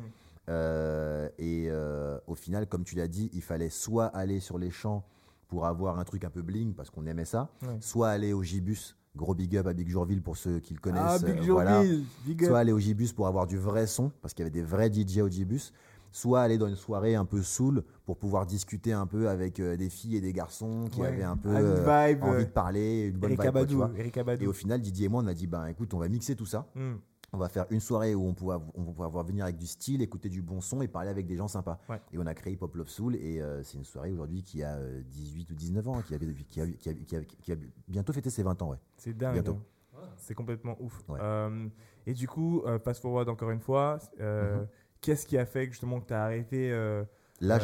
Euh, 0.48 1.28
et 1.38 1.68
euh, 1.70 2.18
au 2.26 2.34
final, 2.34 2.66
comme 2.66 2.84
tu 2.84 2.96
l'as 2.96 3.08
dit, 3.08 3.30
il 3.32 3.42
fallait 3.42 3.68
soit 3.68 4.06
aller 4.06 4.40
sur 4.40 4.58
les 4.58 4.70
champs 4.70 5.04
pour 5.48 5.66
avoir 5.66 5.98
un 5.98 6.04
truc 6.04 6.24
un 6.24 6.30
peu 6.30 6.42
bling 6.42 6.74
parce 6.74 6.90
qu'on 6.90 7.06
aimait 7.06 7.24
ça, 7.26 7.50
Ouais. 7.62 7.76
soit 7.80 8.08
aller 8.08 8.32
au 8.32 8.42
Gibus, 8.42 8.96
gros 9.14 9.34
big 9.34 9.56
up 9.56 9.66
à 9.66 9.74
Big 9.74 9.88
Jourville 9.88 10.22
pour 10.22 10.36
ceux 10.36 10.58
qui 10.60 10.74
le 10.74 10.80
connaissent. 10.80 11.02
Ah, 11.04 11.18
euh, 11.22 11.32
Big 11.32 11.50
voilà. 11.50 11.82
Jourville, 11.82 12.04
big 12.24 12.42
up. 12.42 12.48
Soit 12.48 12.58
aller 12.58 12.72
au 12.72 12.78
Gibus 12.78 13.12
pour 13.12 13.26
avoir 13.26 13.46
du 13.46 13.58
vrai 13.58 13.86
son, 13.86 14.10
parce 14.22 14.34
qu'il 14.34 14.42
y 14.42 14.46
avait 14.46 14.50
des 14.50 14.62
vrais 14.62 14.90
DJ 14.90 15.18
au 15.18 15.28
Gibus. 15.28 15.72
Soit 16.12 16.42
aller 16.42 16.58
dans 16.58 16.68
une 16.68 16.76
soirée 16.76 17.14
un 17.14 17.24
peu 17.24 17.42
saoul 17.42 17.82
pour 18.04 18.18
pouvoir 18.18 18.44
discuter 18.46 18.92
un 18.92 19.06
peu 19.06 19.28
avec 19.30 19.58
euh, 19.58 19.76
des 19.76 19.88
filles 19.88 20.16
et 20.16 20.20
des 20.20 20.32
garçons 20.32 20.84
qui 20.92 21.00
Ouais. 21.00 21.08
avaient 21.08 21.22
un 21.22 21.36
peu 21.38 21.48
euh, 21.48 21.76
vibe, 22.10 22.22
envie 22.22 22.42
euh, 22.42 22.44
de 22.44 22.50
parler, 22.50 23.06
une 23.08 23.16
bonne 23.16 23.30
Eric 23.32 23.40
vibe. 23.42 23.50
quoi, 23.52 23.60
Abadou. 23.86 23.98
Eric. 23.98 24.16
Et 24.42 24.46
au 24.46 24.52
final, 24.52 24.80
Didier 24.80 25.06
et 25.06 25.08
moi, 25.08 25.22
on 25.24 25.26
a 25.26 25.34
dit, 25.34 25.46
ben 25.46 25.66
écoute, 25.66 25.92
on 25.94 25.98
va 25.98 26.08
mixer 26.08 26.36
tout 26.36 26.46
ça. 26.46 26.66
Mm. 26.74 26.92
On 27.34 27.38
va 27.38 27.48
faire 27.48 27.64
une 27.70 27.80
soirée 27.80 28.14
où 28.14 28.26
on 28.26 28.50
av- 28.50 28.62
on 28.74 28.82
va 28.92 29.06
pouvoir 29.06 29.24
venir 29.24 29.44
avec 29.44 29.56
du 29.56 29.66
style, 29.66 30.02
écouter 30.02 30.28
du 30.28 30.42
bon 30.42 30.60
son 30.60 30.82
et 30.82 30.86
parler 30.88 31.08
avec 31.08 31.26
des 31.26 31.34
gens 31.38 31.48
sympas. 31.48 31.80
Ouais. 31.88 31.98
Et 32.12 32.18
on 32.18 32.26
a 32.26 32.34
créé 32.34 32.56
Pop 32.58 32.74
Love 32.74 32.88
Soul 32.90 33.16
et 33.16 33.40
euh, 33.40 33.62
c'est 33.62 33.78
une 33.78 33.84
soirée 33.86 34.12
aujourd'hui 34.12 34.42
qui 34.42 34.62
a 34.62 34.74
euh, 34.74 35.00
18 35.10 35.50
ou 35.50 35.54
19 35.54 35.88
ans, 35.88 36.02
qui, 36.02 36.14
a, 36.14 36.18
qui, 36.18 36.60
a, 36.60 36.66
qui, 36.66 37.16
a, 37.16 37.20
qui 37.24 37.52
a 37.52 37.56
bientôt 37.88 38.12
fêté 38.12 38.28
ses 38.28 38.42
20 38.42 38.60
ans. 38.60 38.68
Ouais. 38.72 38.76
C'est 38.98 39.16
dingue. 39.16 39.32
Bientôt. 39.32 39.56
hein. 39.96 40.00
C'est 40.18 40.34
complètement 40.34 40.76
ouf. 40.78 41.02
Ouais. 41.08 41.18
Euh, 41.22 41.68
et 42.06 42.12
du 42.12 42.28
coup, 42.28 42.60
euh, 42.66 42.78
forward 42.78 43.28
encore 43.30 43.50
une 43.50 43.60
fois, 43.60 43.98
Mhm. 44.18 44.66
Qu'est-ce 45.02 45.26
qui 45.26 45.36
a 45.36 45.44
fait 45.44 45.66
que 45.66 45.72
justement 45.72 46.00
que 46.00 46.06
tu 46.06 46.14
as 46.14 46.24
arrêté 46.24 46.72
euh, 46.72 47.04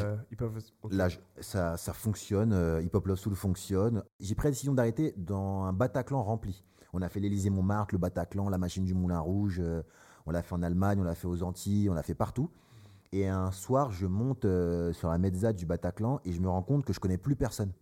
euh, 0.03 0.17
ça, 1.41 1.77
ça 1.77 1.93
fonctionne, 1.93 2.53
euh, 2.53 2.83
Hip 2.83 2.91
Hop 2.95 3.07
Love 3.07 3.19
Soul 3.19 3.35
fonctionne. 3.35 4.03
J'ai 4.21 4.35
pris 4.35 4.49
la 4.49 4.51
décision 4.51 4.75
d'arrêter 4.75 5.15
dans 5.17 5.63
un 5.63 5.73
Bataclan 5.73 6.23
rempli. 6.23 6.65
On 6.93 7.01
a 7.01 7.09
fait 7.09 7.21
l'Élysée 7.21 7.51
Montmartre, 7.51 7.95
le 7.95 7.99
Bataclan, 7.99 8.49
la 8.49 8.59
machine 8.59 8.85
du 8.85 8.95
Moulin 8.95 9.21
Rouge. 9.21 9.61
euh, 9.61 9.83
on 10.27 10.31
l'a 10.31 10.43
fait 10.43 10.55
en 10.55 10.63
Allemagne, 10.63 10.99
on 11.01 11.05
l'a 11.05 11.15
fait 11.15 11.27
aux 11.29 11.43
Antilles, 11.43 11.89
on 11.89 11.95
l'a 11.95 12.03
fait 12.03 12.15
partout. 12.15 12.51
Et 13.13 13.27
un 13.29 13.51
soir, 13.51 13.91
je 13.93 14.07
monte 14.07 14.45
euh, 14.45 14.93
sur 14.93 15.09
la 15.09 15.17
mezza 15.17 15.53
du 15.55 15.65
Bataclan 15.65 16.21
et 16.25 16.33
je 16.33 16.41
me 16.41 16.49
rends 16.49 16.63
compte 16.63 16.85
que 16.85 16.93
je 16.93 17.01
connais 17.01 17.17
plus 17.17 17.37
personne. 17.37 17.73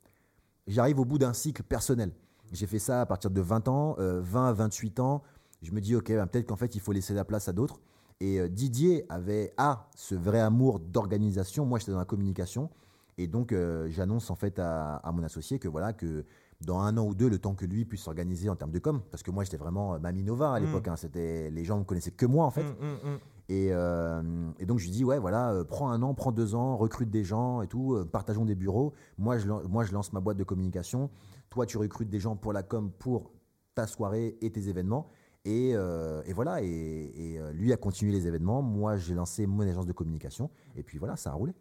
J'arrive 0.68 1.00
au 1.00 1.04
bout 1.04 1.18
d'un 1.18 1.32
cycle 1.32 1.62
personnel. 1.62 2.12
J'ai 2.52 2.66
fait 2.66 2.78
ça 2.78 3.00
à 3.00 3.06
partir 3.06 3.30
de 3.30 3.40
20 3.40 3.68
ans, 3.68 3.96
euh, 3.98 4.20
20 4.20 4.48
à 4.48 4.52
28 4.52 5.00
ans. 5.00 5.22
Je 5.62 5.72
me 5.72 5.80
dis, 5.80 5.96
ok, 5.96 6.08
ben, 6.08 6.26
peut-être 6.26 6.46
qu'en 6.46 6.56
fait, 6.56 6.75
il 6.76 6.80
faut 6.80 6.92
laisser 6.92 7.14
la 7.14 7.25
place 7.25 7.48
à 7.48 7.52
d'autres. 7.52 7.80
Et 8.20 8.40
euh, 8.40 8.49
Didier 8.49 9.04
avait 9.08 9.52
A, 9.56 9.88
ce 9.94 10.14
vrai 10.14 10.40
amour 10.40 10.80
d'organisation. 10.80 11.66
Moi, 11.66 11.78
j'étais 11.78 11.92
dans 11.92 11.99
la 11.99 12.04
communication. 12.04 12.70
Et 13.18 13.26
donc, 13.26 13.52
euh, 13.52 13.88
j'annonce 13.90 14.30
en 14.30 14.35
fait 14.37 14.58
à, 14.58 14.96
à 14.96 15.12
mon 15.12 15.23
associé 15.23 15.58
que 15.58 15.68
voilà, 15.68 15.92
que 15.92 16.25
dans 16.62 16.80
un 16.80 16.96
an 16.96 17.06
ou 17.06 17.14
deux, 17.14 17.28
le 17.28 17.38
temps 17.38 17.54
que 17.54 17.66
lui 17.66 17.85
puisse 17.85 18.02
s'organiser 18.02 18.49
en 18.49 18.56
termes 18.56 18.70
de 18.70 18.78
com, 18.78 19.02
parce 19.11 19.23
que 19.23 19.30
moi, 19.30 19.44
j'étais 19.44 19.56
vraiment 19.58 19.94
euh, 19.94 19.99
Mamie 19.99 20.23
Nova 20.23 20.52
à 20.54 20.61
l'époque. 20.61 20.88
hein, 20.88 20.96
c'était 20.96 21.50
les 21.50 21.64
gens 21.64 21.78
ne 21.78 21.85
connaissaient 21.85 22.11
que 22.11 22.26
moi 22.26 22.46
en 22.46 22.50
fait. 22.50 22.62
Mm, 22.64 22.66
mm, 22.80 23.11
mm. 23.14 23.18
Et, 23.49 23.68
euh, 23.70 24.50
et 24.58 24.66
donc 24.66 24.78
je 24.80 24.85
lui 24.87 24.90
dis 24.90 25.04
ouais 25.04 25.20
voilà 25.20 25.52
euh, 25.52 25.62
prends 25.62 25.90
un 25.90 26.02
an, 26.02 26.14
prends 26.14 26.32
deux 26.32 26.56
ans, 26.56 26.76
recrute 26.76 27.11
des 27.11 27.23
gens 27.23 27.62
et 27.62 27.68
tout, 27.68 27.96
partageons 28.11 28.44
des 28.44 28.54
bureaux. 28.56 28.92
Moi 29.18 29.38
je, 29.38 29.46
moi 29.46 29.85
je 29.85 29.92
lance 29.92 30.12
ma 30.12 30.20
boîte 30.20 30.37
de 30.37 30.44
communication. 30.44 31.11
Toi 31.50 31.64
tu 31.64 31.78
recrutes 31.78 32.11
des 32.11 32.18
gens 32.18 32.35
pour 32.37 32.52
la 32.52 32.62
com, 32.62 32.90
pour 32.99 33.30
ta 33.75 33.87
soirée 33.87 34.37
et 34.40 34.50
tes 34.50 34.68
événements. 34.68 35.06
Et, 35.47 35.76
euh, 35.76 36.23
et 36.26 36.33
voilà 36.33 36.61
et, 36.61 36.67
et, 36.67 37.38
euh, 37.38 37.53
lui 37.53 37.73
a 37.73 37.76
continué 37.76 38.12
les 38.12 38.26
événements. 38.26 38.62
Moi 38.62 38.97
j'ai 38.97 39.15
lancé 39.15 39.47
mon 39.47 39.61
agence 39.61 39.87
de 39.87 39.93
communication 39.93 40.50
et 40.75 40.83
puis 40.83 40.99
voilà 40.99 41.17
ça 41.17 41.31
a 41.31 41.35
roulé. 41.35 41.55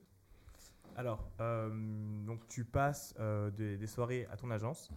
Alors, 0.95 1.29
euh, 1.41 1.69
donc 2.25 2.47
tu 2.47 2.63
passes 2.63 3.13
euh, 3.19 3.51
des, 3.51 3.77
des 3.77 3.87
soirées 3.87 4.27
à 4.31 4.37
ton 4.37 4.49
agence. 4.49 4.89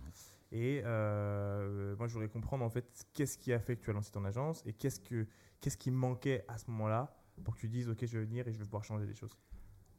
Et 0.52 0.80
euh, 0.84 1.96
moi, 1.96 2.06
je 2.06 2.12
voudrais 2.14 2.28
comprendre 2.28 2.64
en 2.64 2.70
fait 2.70 3.06
qu'est-ce 3.12 3.36
qui 3.36 3.52
a 3.52 3.58
fait 3.58 3.76
que 3.76 3.82
tu 3.82 3.90
as 3.90 3.92
lancé 3.92 4.10
ton 4.10 4.24
agence 4.24 4.62
et 4.64 4.72
qu'est-ce, 4.72 5.00
que, 5.00 5.26
qu'est-ce 5.60 5.76
qui 5.76 5.90
manquait 5.90 6.44
à 6.48 6.56
ce 6.56 6.70
moment-là 6.70 7.14
pour 7.44 7.54
que 7.54 7.60
tu 7.60 7.68
dises 7.68 7.88
Ok, 7.90 8.06
je 8.06 8.16
vais 8.18 8.24
venir 8.24 8.46
et 8.46 8.52
je 8.52 8.58
vais 8.58 8.64
pouvoir 8.64 8.84
changer 8.84 9.06
des 9.06 9.14
choses? 9.14 9.36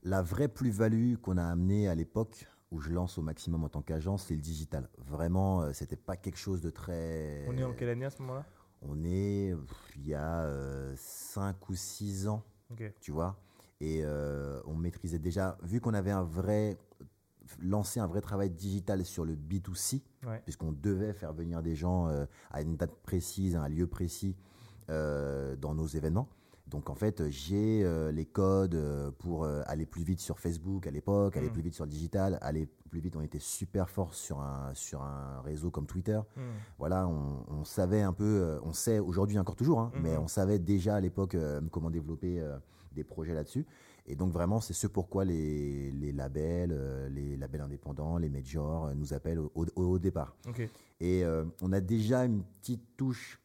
La 0.04 0.22
vraie 0.22 0.48
plus-value 0.48 1.16
qu'on 1.16 1.38
a 1.38 1.44
amenée 1.44 1.90
à 1.90 1.96
l'époque 1.96 2.48
où 2.72 2.80
je 2.80 2.90
lance 2.92 3.18
au 3.18 3.22
maximum 3.22 3.66
en 3.66 3.70
tant 3.70 3.82
qu'agence, 3.82 4.28
c'est 4.28 4.36
le 4.36 4.42
digital. 4.42 4.90
Vraiment, 5.00 5.74
c'était 5.74 5.98
pas 5.98 6.16
quelque 6.16 6.38
chose 6.38 6.62
de 6.62 6.70
très. 6.70 7.46
On 7.48 7.58
est 7.58 7.64
en 7.64 7.74
quelle 7.74 7.90
année 7.90 8.06
à 8.06 8.10
ce 8.10 8.22
moment-là? 8.22 8.46
On 8.82 9.04
est 9.04 9.54
pff, 9.56 9.94
il 9.98 10.08
y 10.08 10.14
a 10.16 10.48
5 10.96 11.70
ou 11.70 11.76
6 11.76 12.28
ans. 12.28 12.44
Tu 13.02 13.12
vois. 13.12 13.38
Et 13.82 14.02
euh, 14.04 14.62
on 14.66 14.74
maîtrisait 14.76 15.20
déjà, 15.20 15.58
vu 15.64 15.80
qu'on 15.82 15.94
avait 15.94 16.12
un 16.12 16.24
vrai, 16.24 16.78
lancé 17.62 18.00
un 18.00 18.08
vrai 18.08 18.22
travail 18.22 18.50
digital 18.50 19.04
sur 19.06 19.26
le 19.26 19.36
B2C, 19.36 20.02
Ouais. 20.28 20.42
puisqu'on 20.44 20.72
devait 20.74 21.14
faire 21.14 21.32
venir 21.34 21.62
des 21.62 21.76
gens 21.76 22.08
euh, 22.10 22.26
à 22.52 22.62
une 22.62 22.76
date 22.76 22.94
précise, 23.04 23.56
à 23.56 23.62
un 23.64 23.70
lieu 23.70 23.88
précis 23.88 24.36
euh, 24.90 25.56
dans 25.56 25.74
nos 25.74 25.88
événements. 25.88 26.28
Donc 26.70 26.90
en 26.90 26.96
fait, 26.96 27.30
j'ai 27.30 27.84
euh, 27.84 28.12
les 28.12 28.26
codes 28.26 28.76
euh, 28.76 29.12
pour 29.18 29.44
euh, 29.44 29.62
aller 29.66 29.86
plus 29.86 30.04
vite 30.04 30.20
sur 30.20 30.40
Facebook 30.40 30.86
à 30.86 30.92
l'époque, 30.92 31.36
aller 31.36 31.50
Mm. 31.50 31.54
plus 31.54 31.62
vite 31.64 31.74
sur 31.74 31.86
le 31.86 31.90
digital, 31.92 32.38
aller 32.42 32.68
plus 32.90 33.00
vite. 33.00 33.16
On 33.16 33.22
était 33.22 33.40
super 33.40 33.90
fort 33.90 34.14
sur 34.14 34.40
un, 34.40 34.72
sur 34.74 35.02
un 35.02 35.42
réseau 35.42 35.72
comme 35.72 35.88
Twitter 35.88 36.20
Mm. 36.38 36.42
voilà, 36.78 37.08
on, 37.08 37.44
on 37.48 37.64
savait 37.64 38.02
un 38.02 38.14
peu, 38.14 38.24
euh, 38.24 38.60
on 38.64 38.74
sait 38.74 39.00
aujourd'hui 39.00 39.40
encore 39.40 39.56
toujours, 39.56 39.80
hein, 39.80 39.92
mais 40.02 40.14
Mhm. 40.16 40.24
on 40.24 40.28
savait 40.28 40.60
déjà 40.60 40.96
à 40.96 41.00
l'époque 41.00 41.36
euh, 41.36 41.60
comment 41.72 41.90
développer 41.90 42.40
euh, 42.40 42.58
des 42.92 43.04
projets 43.04 43.34
là-dessus. 43.34 43.66
Et 44.06 44.16
donc 44.16 44.32
vraiment, 44.32 44.60
c'est 44.60 44.74
ce 44.74 44.88
pourquoi 44.88 45.24
les, 45.26 45.92
les 45.92 46.12
labels, 46.12 46.72
euh, 46.72 47.10
les 47.10 47.36
labels 47.38 47.62
indépendants, 47.62 48.18
les 48.18 48.30
majors 48.30 48.88
euh, 48.88 48.94
nous 48.96 49.14
appellent 49.14 49.40
au, 49.40 49.52
au- 49.56 49.68
au 49.84 50.00
départ. 50.00 50.36
Et 51.00 51.24
euh, 51.24 51.46
on 51.62 51.72
a 51.74 51.80
déjà 51.82 52.26
une 52.26 52.44
petite 52.62 52.96
touche. 52.98 53.40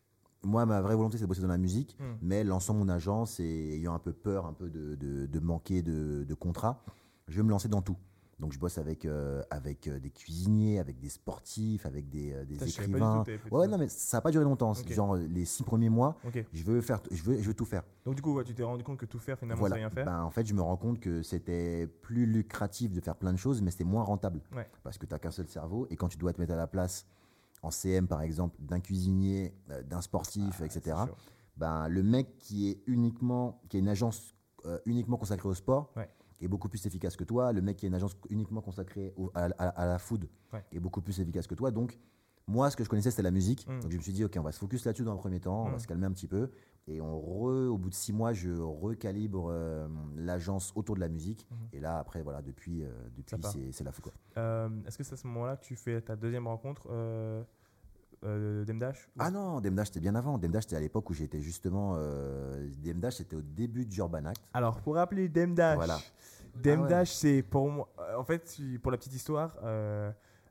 Moi, 0.45 0.67
ma 0.67 0.81
vraie 0.81 0.97
volonté, 0.97 1.17
c'est 1.19 1.25
de 1.25 1.29
bosser 1.29 1.43
dans 1.43 1.49
la 1.49 1.59
musique, 1.59 1.97
Mm. 1.99 2.05
mais 2.23 2.45
lançant 2.45 2.75
mon 2.75 2.89
agence 2.89 3.41
et 3.41 3.75
ayant 3.75 3.95
un 3.95 3.99
peu 3.99 4.13
peur 4.13 4.47
un 4.47 4.53
peu 4.53 4.69
de, 4.71 4.95
de- 4.95 5.27
de 5.27 5.41
manquer 5.41 5.83
de, 5.83 6.25
de 6.29 6.35
contrats, 6.35 6.83
je 7.29 7.37
vais 7.37 7.43
me 7.43 7.51
lancer 7.51 7.69
dans 7.69 7.83
tout. 7.83 7.97
Donc 8.41 8.53
je 8.53 8.59
bosse 8.59 8.79
avec, 8.79 9.05
euh, 9.05 9.43
avec 9.49 9.87
euh, 9.87 10.01
des 10.01 10.11
cuisiniers, 10.11 10.81
avec 10.81 10.99
des 10.99 11.09
sportifs, 11.09 11.87
avec 11.87 12.09
des, 12.11 12.33
euh, 12.33 12.45
des 12.45 12.57
Ça, 12.59 12.65
tout 12.65 12.71
écrivains. 12.91 13.23
Ouais, 13.53 13.67
ça. 13.67 13.71
non, 13.71 13.79
mais 13.79 13.89
ça 13.89 14.17
n'a 14.17 14.21
pas 14.23 14.33
duré 14.33 14.43
longtemps. 14.45 14.73
Ok. 14.73 14.93
Genre 14.93 15.17
les 15.17 15.45
six 15.45 15.63
premiers 15.63 15.89
mois, 15.89 16.17
je 16.53 16.65
veux, 16.65 16.81
faire, 16.81 17.01
je 17.13 17.23
veux, 17.23 17.39
je 17.41 17.47
veux 17.47 17.55
tout 17.55 17.65
faire. 17.65 17.85
Donc, 18.05 18.17
du 18.17 18.23
coup, 18.23 18.35
ouais, 18.35 18.43
tu 18.43 18.53
t'es 18.53 18.65
rendu 18.65 18.83
compte 18.83 18.99
que 18.99 19.07
tout 19.07 19.21
faire, 19.21 19.39
finalement, 19.39 19.61
voilà. 19.61 19.77
c'est 19.77 19.81
rien 19.81 19.91
faire. 19.91 20.05
Ben, 20.07 20.23
en 20.25 20.31
fait, 20.31 20.45
je 20.47 20.53
me 20.53 20.61
rends 20.63 20.77
compte 20.77 20.99
que 20.99 21.23
c'était 21.23 21.87
plus 21.87 22.27
lucratif 22.27 22.93
de 22.93 23.01
faire 23.01 23.15
plein 23.15 23.33
de 23.33 23.39
choses, 23.39 23.63
mais 23.63 23.71
c'était 23.71 23.85
moins 23.85 24.03
rentable. 24.03 24.41
Ouais. 24.55 24.69
Parce 24.83 24.99
que 24.99 25.07
tu 25.07 25.13
n'as 25.15 25.21
qu'un 25.21 25.31
seul 25.31 25.47
cerveau. 25.47 25.87
Et 25.91 25.97
quand 25.97 26.09
tu 26.09 26.19
dois 26.19 26.33
te 26.33 26.41
mettre 26.41 26.53
à 26.55 26.57
la 26.57 26.67
place 26.67 27.07
en 27.65 27.71
CM, 27.71 28.07
par 28.07 28.21
exemple, 28.23 28.57
d'un 28.61 28.81
cuisinier, 28.81 29.55
euh, 29.71 29.83
d'un 29.83 30.01
sportif, 30.03 30.61
Ah, 30.61 30.67
etc., 30.67 30.97
ben, 31.57 31.89
le 31.89 32.03
mec 32.03 32.37
qui 32.39 32.69
est 32.69 32.83
uniquement, 32.87 33.61
qui 33.69 33.77
a 33.79 33.81
une 33.81 33.89
agence 33.89 34.35
euh, 34.67 34.79
uniquement 34.87 35.17
consacrée 35.17 35.49
au 35.49 35.55
sport 35.55 35.93
Ouais. 35.97 36.09
est 36.41 36.49
beaucoup 36.49 36.69
plus 36.69 36.85
efficace 36.87 37.17
que 37.17 37.25
toi. 37.25 37.53
Le 37.53 37.61
mec 37.63 37.77
qui 37.77 37.87
a 37.87 37.89
une 37.89 37.95
agence 37.95 38.17
uniquement 38.31 38.61
consacrée 38.61 39.13
au- 39.17 39.31
à, 39.35 39.45
à- 39.59 39.69
à 39.69 39.87
la 39.87 39.99
food 39.99 40.29
Ouais. 40.53 40.65
est 40.73 40.79
beaucoup 40.81 41.01
plus 41.01 41.19
efficace 41.21 41.47
que 41.47 41.55
toi. 41.55 41.71
Donc, 41.71 41.99
moi, 42.47 42.71
ce 42.71 42.77
que 42.77 42.85
je 42.85 42.89
connaissais, 42.89 43.11
c'était 43.11 43.23
la 43.23 43.31
musique. 43.31 43.67
Mm. 43.69 43.81
Donc, 43.81 43.91
je 43.91 43.97
me 43.97 44.03
suis 44.03 44.13
dit, 44.13 44.25
OK, 44.25 44.37
on 44.39 44.43
va 44.43 44.53
se 44.53 44.59
focus 44.59 44.85
là-dessus 44.85 45.05
dans 45.05 45.13
un 45.15 45.17
premier 45.17 45.41
temps, 45.41 45.63
on 45.67 45.71
va 45.71 45.77
Mm. 45.77 45.81
se 45.81 45.87
calmer 45.87 46.07
un 46.07 46.13
petit 46.13 46.29
peu. 46.29 46.51
Et 46.87 47.01
on 47.01 47.19
re, 47.19 47.71
au 47.73 47.79
bout 47.79 47.89
de 47.89 47.95
six 47.95 48.13
mois, 48.13 48.35
je 48.35 48.51
recalibre 48.53 49.49
euh, 49.51 49.89
l'agence 50.17 50.71
autour 50.77 50.95
de 50.97 51.01
la 51.01 51.09
musique. 51.09 51.47
Mhm. 51.51 51.57
Et 51.73 51.81
là, 51.81 51.99
après, 51.99 52.21
voilà, 52.23 52.43
depuis, 52.43 52.85
euh, 52.85 52.91
depuis 53.17 53.37
c'est 53.73 53.85
la 53.85 53.91
fou. 53.91 54.03
Euh, 54.37 54.69
Est-ce 54.87 54.99
que 54.99 55.05
c'est 55.05 55.15
à 55.15 55.17
ce 55.17 55.27
moment-là 55.29 55.57
que 55.57 55.65
tu 55.65 55.77
fais 55.77 55.99
ta 56.03 56.15
deuxième 56.15 56.47
rencontre 56.47 56.87
d'Emdash 58.67 59.09
Ah 59.19 59.31
non, 59.31 59.61
Demdash, 59.61 59.89
c'était 59.89 60.01
bien 60.01 60.15
avant. 60.15 60.39
Demdash, 60.39 60.65
c'était 60.65 60.77
à 60.77 60.81
l'époque 60.81 61.09
où 61.11 61.15
j'étais 61.15 61.41
justement. 61.41 61.97
Demdash, 62.85 63.15
c'était 63.17 63.37
au 63.37 63.43
début 63.43 63.85
d'Urban 63.87 64.25
Act. 64.27 64.43
Alors, 64.53 64.81
pour 64.81 64.95
rappeler 64.97 65.29
Demdash, 65.29 65.77
Voilà. 65.77 65.99
Demdash, 66.63 67.13
c'est 67.13 67.43
pour 67.43 67.71
moi. 67.71 67.89
En 68.17 68.25
fait, 68.25 68.59
pour 68.83 68.93
la 68.93 68.99
petite 68.99 69.15
histoire, 69.15 69.57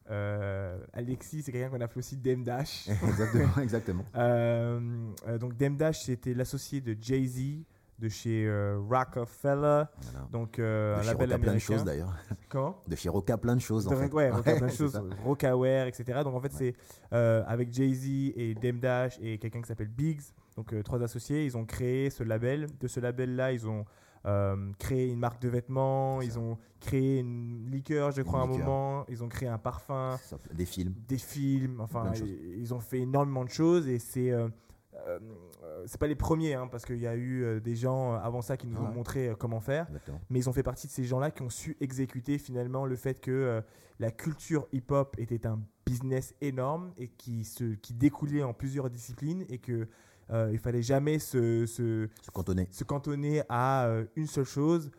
euh, 0.10 0.78
Alexis, 0.94 1.44
c'est 1.44 1.52
quelqu'un 1.52 1.70
qu'on 1.70 1.82
appelle 1.82 2.00
aussi 2.00 2.18
Demdash. 2.18 2.88
exactement, 3.08 3.58
exactement. 3.62 4.06
Euh, 4.16 4.80
euh, 5.28 5.38
donc, 5.38 5.56
Demdash, 5.58 6.02
c'était 6.04 6.34
l'associé 6.34 6.82
de 6.82 6.96
Jay-Z 7.00 7.64
de 8.00 8.10
chez 8.10 8.46
euh, 8.48 8.80
Rockefeller. 8.90 9.84
Voilà. 10.02 10.28
Donc, 10.32 10.60
euh, 10.60 10.96
de 10.96 11.00
un 11.00 11.04
chez 11.04 11.08
label 11.10 11.30
Roca, 11.32 11.40
plein 11.44 11.54
de 11.54 11.60
choses 11.60 11.84
d'ailleurs. 11.84 12.14
Comment? 12.50 12.82
De 12.88 12.96
chez 12.96 13.08
Roca, 13.10 13.38
plein 13.38 13.56
de 13.56 13.62
choses. 13.62 13.88
En 13.88 13.92
Donc, 13.92 14.00
fait. 14.00 14.12
ouais, 14.14 14.30
Roca, 14.30 14.56
plein 14.56 14.68
de 14.68 14.72
choses. 14.72 15.02
Rockaware, 15.24 15.88
etc. 15.88 16.22
Donc 16.24 16.34
en 16.36 16.42
fait, 16.42 16.52
c'est 16.52 16.76
euh, 17.14 17.44
avec 17.48 17.72
Jay-Z 17.72 18.34
et 18.36 18.56
Demdash 18.56 19.18
et 19.22 19.38
quelqu'un 19.38 19.62
qui 19.62 19.68
s'appelle 19.68 19.88
Biggs, 19.90 20.22
donc 20.58 20.74
trois 20.84 21.02
associés, 21.02 21.46
ils 21.46 21.56
ont 21.56 21.66
créé 21.66 22.10
ce 22.10 22.24
label. 22.24 22.68
De 22.80 22.88
ce 22.88 23.00
label-là, 23.00 23.54
ils 23.54 23.68
ont 23.68 23.86
euh, 24.26 24.72
créé 24.80 25.10
une 25.10 25.20
marque 25.20 25.42
de 25.42 25.50
vêtements, 25.50 26.22
ils 26.22 26.40
ont 26.40 26.58
créé 26.80 27.20
une 27.20 27.70
liqueur, 27.70 28.12
je 28.12 28.22
crois, 28.22 28.40
à 28.42 28.44
un 28.44 28.48
liqueur. 28.48 28.66
moment, 28.66 29.06
ils 29.10 29.24
ont 29.24 29.30
créé 29.30 29.50
un 29.50 29.58
parfum, 29.58 30.18
Des 30.54 30.66
films. 30.66 30.94
des 31.08 31.18
films, 31.18 31.82
enfin, 31.82 32.12
de 32.12 32.18
ils, 32.18 32.60
ils 32.60 32.74
ont 32.74 32.80
fait 32.80 33.00
énormément 33.00 33.44
de 33.44 33.50
choses 33.50 33.88
et 33.88 34.00
c'est. 34.00 34.32
euh, 34.32 34.48
euh, 35.08 35.20
c'est 35.86 36.00
pas 36.00 36.08
les 36.08 36.16
premiers, 36.16 36.54
hein, 36.54 36.68
parce 36.68 36.86
qu'il 36.86 37.00
y 37.00 37.08
a 37.08 37.16
eu 37.16 37.44
euh, 37.44 37.60
des 37.60 37.76
gens 37.76 38.14
avant 38.14 38.42
ça 38.42 38.56
qui 38.58 38.68
nous 38.68 38.78
ont 38.80 38.88
montré 38.94 39.34
comment 39.38 39.60
faire 39.60 39.88
mais 40.30 40.40
ils 40.40 40.48
ont 40.50 40.54
fait 40.54 40.64
partie 40.64 40.88
de 40.88 40.92
ces 40.94 41.04
gens-là 41.04 41.32
qui 41.32 41.42
ont 41.42 41.50
su 41.50 41.76
exécuter 41.82 42.38
finalement 42.38 42.86
le 42.86 42.96
fait 42.96 43.16
que 43.20 43.62
la 44.00 44.12
culture 44.12 44.68
hip-hop 44.72 45.16
était 45.18 45.46
un 45.46 45.60
business 45.86 46.34
énorme 46.42 46.94
et 46.98 47.08
qui, 47.10 47.44
se, 47.44 47.74
qui 47.76 47.94
découlait 47.94 48.44
en 48.44 48.54
plusieurs 48.54 48.90
disciplines 48.90 49.44
et 49.50 49.58
que 49.58 49.88
euh, 50.32 50.50
il 50.52 50.60
fallait 50.60 50.82
jamais 50.82 51.20
se, 51.20 51.66
se, 51.66 52.08
Se 52.22 52.32
cantonner. 52.32 52.68
se 52.72 52.84
cantonner 52.84 53.44
à 53.50 53.86
euh, 53.86 54.06
une 54.16 54.28
seule 54.28 54.46
chose. 54.46 54.92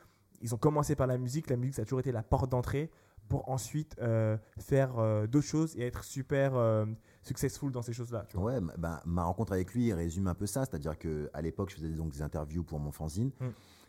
Ils 0.43 0.54
ont 0.54 0.59
commencé 0.59 0.95
par 0.97 1.07
la 1.07 1.16
musique, 1.19 1.49
la 1.50 1.57
musique 1.57 1.75
ça 1.76 1.83
a 1.83 1.85
toujours 1.85 2.00
été 2.00 2.12
la 2.12 2.23
porte 2.23 2.50
d'entrée 2.50 2.90
pour 3.28 3.49
ensuite 3.49 3.97
euh, 4.00 4.37
faire 4.59 4.99
euh, 4.99 5.26
d'autres 5.26 5.47
choses 5.47 5.75
et 5.76 5.83
être 5.87 6.04
super 6.04 6.54
euh, 6.57 6.85
successful 7.23 7.73
dans 7.73 7.81
ces 7.81 7.95
choses-là. 7.95 8.26
Ouais, 8.35 8.61
ma- 8.61 8.76
bah, 8.76 9.02
ma 9.07 9.25
rencontre 9.25 9.52
avec 9.54 9.73
lui 9.73 9.93
résume 9.95 10.26
un 10.26 10.35
peu 10.35 10.45
ça. 10.47 10.66
C'est-à-dire 10.66 10.99
qu'à 10.99 11.40
l'époque, 11.40 11.71
je 11.71 11.76
faisais 11.76 11.88
donc 11.88 12.12
des 12.12 12.21
interviews 12.21 12.64
pour 12.64 12.78
mon 12.78 12.93
fanzine. 12.93 13.31
Mm. 13.40 13.47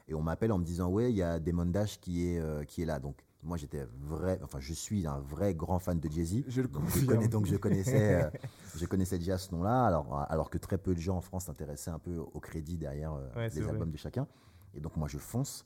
Et 0.08 0.13
on 0.13 0.22
m'appelle 0.22 0.54
en 0.54 0.58
me 0.60 0.63
disant 0.63 0.88
Ouais, 0.89 1.12
il 1.12 1.18
y 1.18 1.22
a 1.24 1.39
Damon 1.39 1.65
Dash 1.65 2.00
qui 2.00 2.27
est, 2.30 2.65
qui 2.68 2.84
est 2.84 2.86
là. 2.86 3.00
Donc, 3.00 3.18
moi, 3.44 3.58
j'étais 3.58 3.86
vrai, 4.08 4.39
enfin, 4.42 4.60
je 4.62 4.74
suis 4.74 5.06
un 5.06 5.20
vrai 5.20 5.54
grand 5.54 5.80
fan 5.80 6.00
de 6.00 6.10
Jay-Z. 6.10 6.44
Je 6.48 6.62
le 6.62 6.68
Donc, 6.70 6.84
je 6.86 6.92
confirme. 6.94 7.06
connais, 7.08 7.27
donc, 7.27 7.46
je 7.46 7.56
connaissais, 7.58 8.30
je 8.77 8.86
connaissais 8.86 9.17
déjà 9.17 9.38
ce 9.38 9.53
nom-là, 9.53 9.86
alors, 9.86 10.25
alors 10.29 10.50
que 10.50 10.58
très 10.58 10.77
peu 10.77 10.94
de 10.96 11.00
gens 11.00 11.17
en 11.17 11.22
France 11.22 11.46
s'intéressaient 11.46 11.91
un 11.91 12.00
peu 12.00 12.17
au 12.17 12.39
crédit 12.39 12.77
derrière 12.77 13.13
euh, 13.13 13.27
Ouais, 13.36 13.50
les 13.50 13.62
vrai. 13.62 13.72
albums 13.72 13.91
de 13.91 13.98
chacun. 13.98 14.27
Et 14.74 14.79
donc, 14.79 14.96
moi, 14.98 15.08
je 15.08 15.17
fonce. 15.17 15.65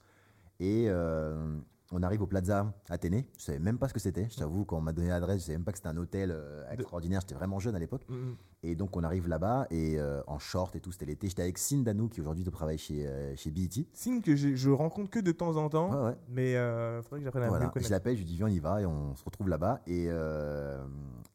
Et, 0.59 0.85
euh, 0.87 1.57
on 1.91 2.03
arrive 2.03 2.21
au 2.21 2.27
Plaza 2.27 2.71
Athénée. 2.89 3.27
Je 3.37 3.43
savais 3.45 3.59
même 3.59 3.77
pas 3.79 3.87
ce 3.87 3.93
que 3.93 3.99
c'était. 3.99 4.27
Je 4.29 4.37
t'avoue, 4.37 4.63
quand 4.65 4.77
on 4.77 4.81
m'a 4.81 4.93
donné 4.93 5.07
l'adresse, 5.09 5.41
je 5.41 5.45
savais 5.47 5.57
même 5.57 5.65
pas 5.65 5.71
que 5.71 5.77
c'était 5.79 5.89
un 5.89 5.97
hôtel 5.97 6.29
euh, 6.31 6.63
extraordinaire. 6.71 7.21
J'étais 7.21 7.35
vraiment 7.35 7.59
jeune 7.59 7.75
à 7.75 7.79
l'époque. 7.79 8.05
Mhm. 8.09 8.35
Et 8.61 8.75
donc, 8.75 8.95
on 8.97 9.03
arrive 9.03 9.27
là-bas 9.27 9.67
et 9.71 9.97
euh, 9.99 10.21
en 10.27 10.37
short 10.37 10.75
et 10.75 10.81
tout, 10.81 10.91
c'était 10.91 11.05
l'été. 11.05 11.29
J'étais 11.29 11.41
avec 11.43 11.57
Sin 11.57 11.79
Danou, 11.79 12.09
qui 12.09 12.19
aujourd'hui 12.21 12.43
travaille 12.43 12.77
chez, 12.77 13.07
euh, 13.07 13.33
chez 13.35 13.49
BET. 13.51 13.87
Signe 13.93 14.21
que 14.21 14.35
je 14.35 14.69
rencontre 14.69 15.09
que 15.09 15.19
de 15.19 15.31
temps 15.31 15.55
en 15.55 15.69
temps, 15.69 15.89
Ouais, 15.91 16.09
ouais. 16.09 16.17
mais 16.27 16.51
il 16.53 17.01
faudrait 17.03 17.19
que 17.19 17.23
j'apprenne 17.25 17.43
à 17.43 17.47
Voilà. 17.47 17.65
le 17.65 17.69
Je 17.69 17.73
connaître. 17.73 17.91
l'appelle, 17.91 18.13
je 18.15 18.19
lui 18.19 18.25
dis 18.25 18.35
viens, 18.35 18.47
on 18.47 18.49
y 18.49 18.59
va 18.59 18.81
et 18.81 18.85
on 18.85 19.15
se 19.15 19.23
retrouve 19.23 19.47
là-bas. 19.49 19.81
Et, 19.87 20.07
euh, 20.09 20.83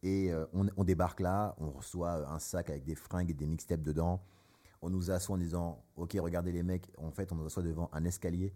et 0.02 0.32
euh, 0.32 0.44
on, 0.52 0.66
on 0.76 0.84
débarque 0.84 1.20
là, 1.20 1.54
on 1.58 1.70
reçoit 1.70 2.30
un 2.30 2.38
sac 2.38 2.68
avec 2.70 2.84
des 2.84 2.94
fringues 2.94 3.30
et 3.30 3.34
des 3.34 3.46
mixtapes 3.46 3.82
dedans. 3.82 4.20
On 4.82 4.90
nous 4.90 5.10
assoit 5.10 5.34
en 5.36 5.38
disant 5.38 5.82
ok, 5.96 6.14
regardez 6.20 6.52
les 6.52 6.62
mecs. 6.62 6.92
En 6.98 7.10
fait, 7.10 7.32
on 7.32 7.36
nous 7.36 7.46
assoit 7.46 7.62
devant 7.62 7.88
un 7.94 8.04
escalier 8.04 8.52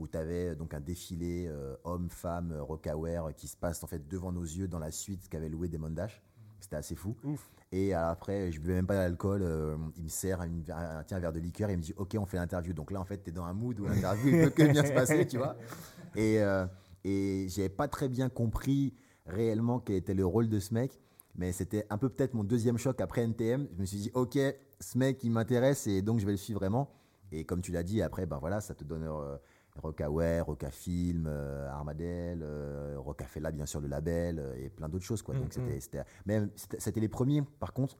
où 0.00 0.08
tu 0.08 0.16
avais 0.16 0.56
donc 0.56 0.74
un 0.74 0.80
défilé 0.80 1.46
euh, 1.48 1.76
hommes-femmes, 1.84 2.52
euh, 2.52 2.62
rockaware 2.62 3.32
qui 3.36 3.46
se 3.46 3.56
passe 3.56 3.84
en 3.84 3.86
fait 3.86 4.08
devant 4.08 4.32
nos 4.32 4.42
yeux 4.42 4.66
dans 4.66 4.78
la 4.78 4.90
suite 4.90 5.28
qu'avait 5.28 5.48
loué 5.48 5.68
Demon 5.68 5.90
Dash. 5.90 6.20
C'était 6.58 6.76
assez 6.76 6.94
fou. 6.94 7.16
Ouf. 7.24 7.48
Et 7.72 7.94
après, 7.94 8.50
je 8.50 8.60
buvais 8.60 8.74
même 8.74 8.86
pas 8.86 8.96
d'alcool. 8.96 9.42
euh, 9.42 9.76
il 9.96 10.04
me 10.04 10.08
sert 10.08 10.42
une- 10.42 10.64
un, 10.70 11.04
tiens, 11.04 11.18
un 11.18 11.20
verre 11.20 11.32
de 11.32 11.38
liqueur 11.38 11.70
et 11.70 11.74
il 11.74 11.78
me 11.78 11.82
dit 11.82 11.94
Ok, 11.96 12.16
on 12.18 12.26
fait 12.26 12.36
l'interview. 12.38 12.72
Donc 12.72 12.90
là, 12.90 13.00
en 13.00 13.04
fait, 13.04 13.22
tu 13.22 13.30
es 13.30 13.32
dans 13.32 13.44
un 13.44 13.52
mood 13.52 13.78
où 13.78 13.84
l'interview 13.86 14.28
il 14.34 14.42
peut 14.44 14.50
que 14.50 14.70
bien 14.72 14.84
se 14.84 14.92
passer, 14.92 15.26
tu 15.26 15.38
vois. 15.38 15.56
Et, 16.16 16.40
euh, 16.42 16.66
et 17.04 17.46
j'avais 17.48 17.68
pas 17.68 17.86
très 17.86 18.08
bien 18.08 18.28
compris 18.28 18.92
réellement 19.26 19.78
quel 19.78 19.94
était 19.96 20.12
le 20.14 20.26
rôle 20.26 20.48
de 20.48 20.58
ce 20.58 20.74
mec. 20.74 20.98
Mais 21.36 21.52
c'était 21.52 21.86
un 21.88 21.98
peu 21.98 22.08
peut-être 22.08 22.34
mon 22.34 22.42
deuxième 22.42 22.76
choc 22.78 23.00
après 23.00 23.22
NTM. 23.22 23.68
Je 23.76 23.80
me 23.80 23.86
suis 23.86 23.98
dit 23.98 24.10
Ok, 24.14 24.36
ce 24.80 24.98
mec, 24.98 25.22
il 25.22 25.30
m'intéresse 25.30 25.86
et 25.86 26.02
donc 26.02 26.18
je 26.18 26.26
vais 26.26 26.32
le 26.32 26.36
suivre 26.38 26.58
vraiment. 26.58 26.90
Et 27.32 27.44
comme 27.44 27.60
tu 27.62 27.70
l'as 27.70 27.84
dit, 27.84 28.02
après, 28.02 28.26
ben 28.26 28.38
voilà, 28.38 28.60
ça 28.60 28.74
te 28.74 28.82
donne. 28.82 29.04
Euh, 29.04 29.36
Rockaware, 29.76 30.44
Rockafilm, 30.46 31.26
euh, 31.28 31.68
Armadale, 31.70 32.40
euh, 32.42 32.96
Rockafella, 32.98 33.50
bien 33.52 33.66
sûr, 33.66 33.80
le 33.80 33.88
label, 33.88 34.38
euh, 34.38 34.54
et 34.56 34.68
plein 34.70 34.88
d'autres 34.88 35.04
choses. 35.04 35.22
Quoi. 35.22 35.34
Donc, 35.34 35.46
Mm, 35.46 35.52
c'était, 35.52 35.80
c'était, 35.80 36.02
même, 36.26 36.50
c'était, 36.56 37.00
les 37.00 37.08
premiers, 37.08 37.42
par 37.42 37.72
contre, 37.72 37.96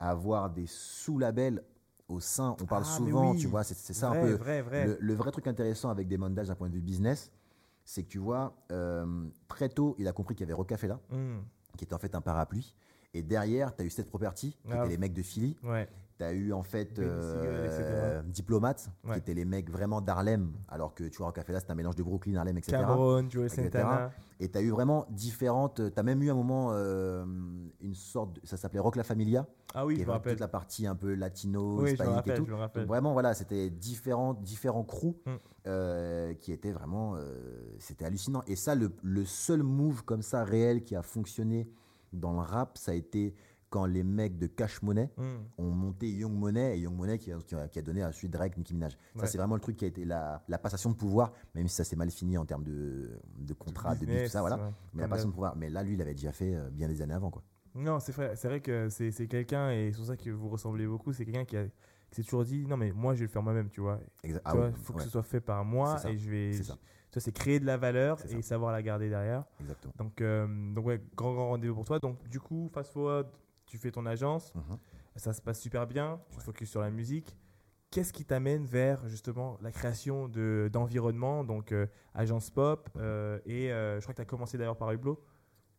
à 0.00 0.10
avoir 0.10 0.48
des 0.50 0.66
sous-labels 0.66 1.62
au 2.08 2.20
sein. 2.20 2.56
On 2.60 2.64
parle 2.66 2.84
Ah, 2.86 2.96
souvent, 2.96 3.32
oui. 3.32 3.38
tu 3.38 3.46
vois, 3.48 3.64
c'est, 3.64 3.74
ça 3.92 4.08
vrai, 4.08 4.18
un 4.18 4.22
peu. 4.22 4.32
Vrai, 4.34 4.62
vrai. 4.62 4.86
Le, 4.86 4.98
le 5.00 5.14
vrai 5.14 5.30
truc 5.30 5.46
intéressant 5.46 5.90
avec 5.90 6.08
Damon 6.08 6.30
Dash 6.30 6.46
d'un 6.48 6.54
point 6.54 6.68
de 6.68 6.74
vue 6.74 6.80
business, 6.80 7.30
c'est 7.84 8.02
que 8.04 8.08
tu 8.08 8.18
vois, 8.18 8.54
euh, 8.72 9.26
très 9.48 9.68
tôt, 9.68 9.94
il 9.98 10.06
a 10.08 10.12
compris 10.12 10.34
qu'il 10.34 10.44
y 10.44 10.46
avait 10.46 10.54
Rocafella, 10.54 11.00
Hmm. 11.10 11.38
qui 11.76 11.84
était 11.84 11.94
en 11.94 11.98
fait 11.98 12.14
un 12.14 12.20
parapluie. 12.20 12.74
Et 13.14 13.22
derrière, 13.22 13.74
tu 13.74 13.82
as 13.82 13.86
eu 13.86 13.90
cette 13.90 14.08
Property, 14.08 14.52
qui 14.52 14.72
Ah. 14.72 14.80
étaient 14.80 14.90
les 14.90 14.98
mecs 14.98 15.14
de 15.14 15.22
Philly. 15.22 15.56
Ouais. 15.62 15.88
Tu 16.18 16.24
as 16.24 16.32
eu 16.32 16.52
en 16.52 16.64
fait 16.64 16.98
euh, 16.98 18.22
Diplomate, 18.24 18.90
Ouais. 19.04 19.12
qui 19.14 19.18
étaient 19.20 19.34
les 19.34 19.44
mecs 19.44 19.70
vraiment 19.70 20.00
d'Harlem, 20.00 20.52
alors 20.68 20.92
que 20.94 21.04
tu 21.04 21.18
vois, 21.18 21.28
Rocafella, 21.28 21.60
c'était 21.60 21.70
un 21.72 21.76
mélange 21.76 21.94
de 21.94 22.02
Brooklyn, 22.02 22.34
Harlem, 22.36 22.58
etc. 22.58 22.78
Cameron, 22.78 23.30
Joe 23.30 23.44
etc. 23.46 23.62
Santana. 23.66 24.10
Et 24.40 24.48
tu 24.50 24.58
as 24.58 24.60
eu 24.62 24.70
vraiment 24.70 25.06
différentes. 25.10 25.80
Tu 25.92 25.98
as 25.98 26.02
même 26.02 26.20
eu 26.22 26.30
un 26.30 26.34
moment, 26.34 26.70
euh, 26.72 27.24
une 27.80 27.94
sorte. 27.94 28.34
de- 28.34 28.40
ça 28.46 28.56
s'appelait 28.56 28.80
Rock 28.80 28.96
La 28.96 29.04
Familia, 29.04 29.46
Ah 29.74 29.86
oui, 29.86 29.94
qui 29.94 30.02
je 30.02 30.06
me 30.06 30.10
rappelle. 30.12 30.32
toute 30.32 30.40
la 30.40 30.48
partie 30.48 30.86
un 30.88 30.96
peu 30.96 31.14
latino, 31.14 31.82
Oui, 31.82 31.92
hispanique 31.92 32.12
et 32.26 32.30
rappelle, 32.32 32.44
tout. 32.44 32.56
rappelle. 32.56 32.82
Donc 32.82 32.88
vraiment, 32.88 33.12
voilà, 33.12 33.34
c'était 33.34 33.70
différents, 33.70 34.34
différents 34.34 34.84
crews 34.84 35.16
Mm. 35.24 35.30
euh, 35.68 36.34
qui 36.34 36.50
étaient 36.52 36.72
vraiment. 36.72 37.16
c'était 37.78 38.04
hallucinant. 38.04 38.42
Et 38.48 38.56
ça, 38.56 38.74
le, 38.74 38.92
le 39.02 39.24
seul 39.24 39.62
move 39.62 40.02
comme 40.04 40.22
ça 40.22 40.42
réel 40.44 40.82
qui 40.82 40.96
a 40.96 41.02
fonctionné 41.02 41.68
dans 42.12 42.32
le 42.32 42.38
rap, 42.40 42.76
ça 42.78 42.92
a 42.92 42.94
été 42.94 43.34
quand 43.70 43.84
les 43.86 44.02
mecs 44.02 44.38
de 44.38 44.46
Cash 44.46 44.82
Money 44.82 45.10
Hmm. 45.16 45.38
ont 45.58 45.70
monté 45.70 46.10
Young 46.10 46.32
Money 46.32 46.76
et 46.76 46.80
Young 46.80 46.94
Money 46.96 47.18
qui 47.18 47.32
a, 47.32 47.38
qui 47.38 47.54
a- 47.54 47.68
qui 47.68 47.78
a 47.78 47.82
donné 47.82 48.04
ensuite 48.04 48.30
Drake, 48.32 48.56
Nicki 48.56 48.74
Minaj. 48.74 48.92
Ça, 48.92 49.20
Ouais. 49.22 49.26
c'est 49.26 49.38
vraiment 49.38 49.54
le 49.56 49.60
truc 49.60 49.76
qui 49.76 49.84
a 49.84 49.88
été 49.88 50.04
la, 50.04 50.42
la 50.48 50.58
passation 50.58 50.90
de 50.90 50.96
pouvoir, 50.96 51.32
même 51.54 51.68
si 51.68 51.74
ça 51.74 51.84
s'est 51.84 51.96
mal 51.96 52.10
fini 52.10 52.38
en 52.38 52.44
termes 52.46 52.64
de, 52.64 53.18
de 53.38 53.52
contrat, 53.54 53.94
de 53.94 54.00
bif, 54.00 54.08
tout 54.08 54.12
Business, 54.14 54.32
ça, 54.32 54.40
voilà. 54.40 54.72
Mais 54.94 55.02
la 55.02 55.08
passation 55.08 55.28
de 55.28 55.34
pouvoir. 55.34 55.56
Mais 55.56 55.68
là, 55.70 55.82
lui, 55.82 55.94
il 55.94 56.02
avait 56.02 56.14
déjà 56.14 56.32
fait 56.32 56.54
euh, 56.54 56.70
bien 56.70 56.88
des 56.88 57.02
années 57.02 57.14
avant, 57.14 57.30
quoi. 57.30 57.42
Non, 57.74 58.00
c'est 58.00 58.12
vrai, 58.12 58.34
c'est 58.36 58.48
vrai 58.48 58.60
que 58.60 58.88
c'est 58.88 59.10
c'est 59.10 59.26
quelqu'un, 59.28 59.70
et 59.70 59.90
c'est 59.92 59.98
pour 59.98 60.06
ça 60.06 60.16
que 60.16 60.30
vous 60.30 60.48
ressemblez 60.48 60.86
beaucoup, 60.86 61.12
c'est 61.12 61.24
quelqu'un 61.24 61.44
qui, 61.44 61.56
a- 61.56 61.66
s'est 62.10 62.22
toujours 62.22 62.44
dit 62.44 62.66
non, 62.66 62.76
mais 62.78 62.90
moi 62.92 63.12
je 63.14 63.20
vais 63.20 63.26
le 63.26 63.30
faire 63.30 63.42
moi-même, 63.42 63.68
tu 63.68 63.80
vois. 63.82 64.00
Ah 64.44 64.56
ouais, 64.56 64.70
il 64.70 64.82
faut 64.82 64.94
que 64.94 65.02
ce 65.02 65.10
soit 65.10 65.22
fait 65.22 65.40
par 65.42 65.64
moi 65.64 65.96
C'est 65.98 66.04
ça, 66.04 66.10
et 66.10 66.16
je 66.16 66.30
vais. 66.30 66.52
c'est 66.54 66.64
ça. 66.64 66.74
Vois, 67.12 67.20
c'est 67.22 67.32
créer 67.32 67.58
de 67.60 67.66
la 67.66 67.76
valeur 67.76 68.18
C'est 68.20 68.32
et 68.32 68.42
ça. 68.42 68.48
savoir 68.50 68.70
la 68.72 68.82
garder 68.82 69.08
derrière. 69.10 69.44
exactement. 69.60 69.92
Donc, 69.98 70.20
euh, 70.20 70.46
donc 70.74 70.86
ouais, 70.86 71.00
grand, 71.16 71.34
grand 71.34 71.48
rendez-vous 71.48 71.74
pour 71.74 71.84
toi. 71.84 71.98
Donc, 71.98 72.16
du 72.28 72.38
coup, 72.40 72.68
fast 72.72 72.92
forward, 72.92 73.26
tu 73.68 73.78
fais 73.78 73.90
ton 73.92 74.04
agence, 74.06 74.52
Mhm. 74.54 74.78
ça 75.16 75.32
se 75.32 75.40
passe 75.40 75.60
super 75.60 75.86
bien, 75.86 76.20
tu 76.30 76.38
te 76.38 76.42
focuses 76.42 76.68
sur 76.70 76.80
la 76.80 76.90
musique. 76.90 77.36
Qu'est-ce 77.90 78.12
qui 78.12 78.24
t'amène 78.24 78.64
vers 78.66 79.06
justement 79.08 79.56
la 79.62 79.70
création 79.72 80.28
de- 80.28 80.68
d'environnement, 80.72 81.42
donc 81.44 81.72
euh, 81.72 81.86
agence 82.14 82.50
pop, 82.50 82.88
euh, 82.96 83.38
et 83.46 83.72
euh, 83.72 83.96
je 83.96 84.02
crois 84.02 84.12
que 84.12 84.16
tu 84.18 84.22
as 84.22 84.26
commencé 84.26 84.58
d'ailleurs 84.58 84.76
par 84.76 84.92
Hublot. 84.92 85.22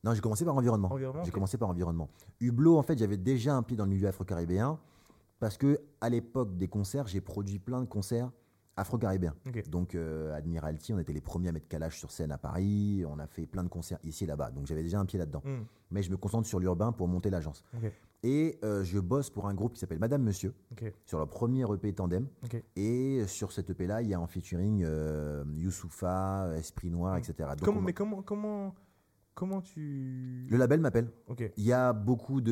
Non, 0.03 0.13
j'ai 0.13 0.21
commencé 0.21 0.45
par 0.45 0.55
environnement. 0.55 0.91
Environnement, 0.91 1.23
J'ai 1.23 1.31
commencé 1.31 1.57
par 1.57 1.69
environnement. 1.69 2.09
Hublot, 2.39 2.77
en 2.77 2.83
fait, 2.83 2.97
j'avais 2.97 3.17
déjà 3.17 3.53
un 3.55 3.61
pied 3.63 3.75
dans 3.77 3.83
le 3.83 3.89
milieu 3.91 4.07
afro-caribéen 4.07 4.79
parce 5.39 5.57
que 5.57 5.79
à 6.01 6.09
l'époque 6.09 6.57
des 6.57 6.67
concerts, 6.67 7.07
j'ai 7.07 7.21
produit 7.21 7.59
plein 7.59 7.81
de 7.81 7.85
concerts 7.85 8.31
afro-caribéens. 8.79 9.35
Ok. 9.47 9.69
Donc, 9.69 9.95
euh, 9.95 10.33
Admiralty, 10.35 10.93
on 10.93 10.99
était 10.99 11.13
les 11.13 11.21
premiers 11.21 11.49
à 11.49 11.51
mettre 11.51 11.67
calage 11.67 11.97
sur 11.99 12.11
scène 12.11 12.31
à 12.31 12.37
Paris. 12.37 13.03
On 13.07 13.19
a 13.19 13.27
fait 13.27 13.45
plein 13.45 13.63
de 13.63 13.69
concerts 13.69 13.99
ici 14.03 14.23
et 14.23 14.27
là-bas. 14.27 14.51
Donc, 14.51 14.65
j'avais 14.67 14.83
déjà 14.83 14.99
un 14.99 15.05
pied 15.05 15.19
là-dedans. 15.19 15.41
Hmm, 15.45 15.63
Mais 15.91 16.01
je 16.03 16.11
me 16.11 16.17
concentre 16.17 16.47
sur 16.47 16.59
l'urbain 16.59 16.91
pour 16.91 17.07
monter 17.07 17.29
l'agence. 17.29 17.63
Et 18.21 18.59
euh, 18.65 18.83
je 18.83 18.99
bosse 18.99 19.29
pour 19.29 19.47
un 19.47 19.53
groupe 19.53 19.73
qui 19.73 19.79
s'appelle 19.79 19.99
Madame 19.99 20.23
Monsieur 20.23 20.53
sur 21.05 21.19
leur 21.19 21.29
premier 21.29 21.63
EP 21.73 21.93
Tandem. 21.93 22.27
Et 22.75 23.23
sur 23.27 23.51
cet 23.53 23.69
EP-là, 23.69 24.01
il 24.01 24.09
y 24.09 24.13
a 24.13 24.19
en 24.19 24.27
featuring 24.27 24.83
euh, 24.85 25.43
Youssoufa, 25.53 26.49
Esprit 26.57 26.89
Noir, 26.89 27.17
etc. 27.17 27.49
Donc, 27.51 27.61
Comment, 27.63 27.79
on- 27.79 27.81
mais 27.83 27.93
comment, 27.93 28.21
comment, 28.21 28.75
comment 29.35 29.61
tu. 29.61 30.45
Le 30.49 30.57
label 30.57 30.81
m'appelle. 30.81 31.09
Il 31.57 31.63
y 31.63 31.71
a 31.71 31.93
beaucoup 31.93 32.41
de 32.41 32.51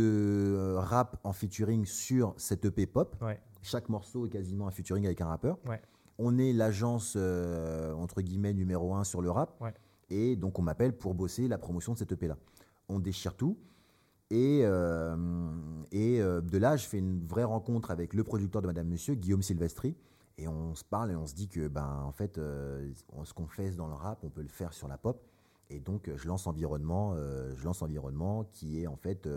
euh, 0.56 0.80
rap 0.80 1.20
en 1.26 1.34
featuring 1.34 1.86
sur 1.86 2.34
cet 2.38 2.64
EP 2.64 2.86
pop. 2.86 3.16
ouais, 3.22 3.40
Chaque 3.62 3.90
morceau 3.90 4.26
est 4.26 4.30
quasiment 4.30 4.68
un 4.68 4.72
featuring 4.72 5.06
avec 5.06 5.20
un 5.20 5.26
rappeur. 5.28 5.58
Ouais. 5.68 5.82
On 6.20 6.38
est 6.38 6.54
l'agence, 6.54 7.14
euh, 7.16 7.94
entre 7.94 8.22
guillemets, 8.22 8.54
numéro 8.54 8.96
un 8.96 9.04
sur 9.04 9.22
le 9.22 9.30
rap. 9.30 9.60
Ouais. 9.62 9.74
Et 10.10 10.36
donc, 10.36 10.58
on 10.58 10.62
m'appelle 10.62 10.94
pour 10.94 11.14
bosser 11.14 11.48
la 11.48 11.58
promotion 11.58 11.94
de 11.94 11.98
cet 12.00 12.12
EP-là. 12.12 12.38
On 12.90 13.00
déchire 13.00 13.36
tout. 13.36 13.58
Et, 14.30 14.62
euh, 14.64 15.16
et 15.92 16.20
euh, 16.22 16.42
de 16.42 16.58
là, 16.58 16.76
je 16.76 16.86
fais 16.88 16.98
une 17.00 17.26
vraie 17.26 17.44
rencontre 17.44 17.92
avec 17.92 18.14
le 18.14 18.24
producteur 18.24 18.62
de 18.62 18.68
Madame 18.68 18.88
Monsieur, 18.88 19.16
Guillaume 19.16 19.42
Silvestri. 19.42 19.96
Et 20.38 20.48
on 20.48 20.76
se 20.76 20.84
parle 20.84 21.12
et 21.12 21.16
on 21.16 21.26
se 21.26 21.34
dit 21.34 21.48
que, 21.48 21.68
ben, 21.68 22.02
en 22.06 22.12
fait, 22.12 22.40
on- 23.14 23.26
ce 23.26 23.34
qu'on 23.34 23.48
fait 23.48 23.72
dans 23.72 23.88
le 23.88 23.94
rap, 23.96 24.20
on 24.24 24.30
peut 24.30 24.42
le 24.42 24.48
faire 24.50 24.74
sur 24.74 24.88
la 24.88 24.98
pop. 24.98 25.22
Et 25.70 25.80
donc, 25.80 26.10
je 26.16 26.28
lance 26.28 26.48
environnement, 26.48 27.16
je 27.56 27.64
lance 27.66 27.82
environnement 27.82 28.46
qui 28.54 28.82
est 28.82 28.88
en 28.88 28.96
fait, 28.96 29.28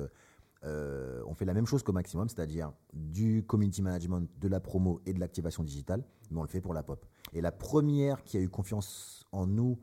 euh, 0.65 1.23
on 1.27 1.35
fait 1.35 1.45
la 1.45 1.55
même 1.55 1.67
chose 1.67 1.83
qu'au 1.83 1.93
maximum, 1.93 2.29
c'est-à-dire 2.29 2.73
du 2.93 3.45
community 3.47 3.83
management, 3.83 4.29
de 4.39 4.49
la 4.49 4.61
promo 4.61 5.01
et 5.07 5.13
de 5.13 5.21
l'activation 5.21 5.63
digitale, 5.65 6.05
mais 6.31 6.39
on 6.39 6.43
le 6.43 6.49
fait 6.49 6.61
pour 6.61 6.75
la 6.75 6.83
pop. 6.83 7.05
Et 7.33 7.41
la 7.41 7.53
première 7.53 8.23
qui 8.25 8.37
a 8.37 8.41
eu 8.41 8.49
confiance 8.49 9.25
en 9.33 9.47
nous 9.47 9.79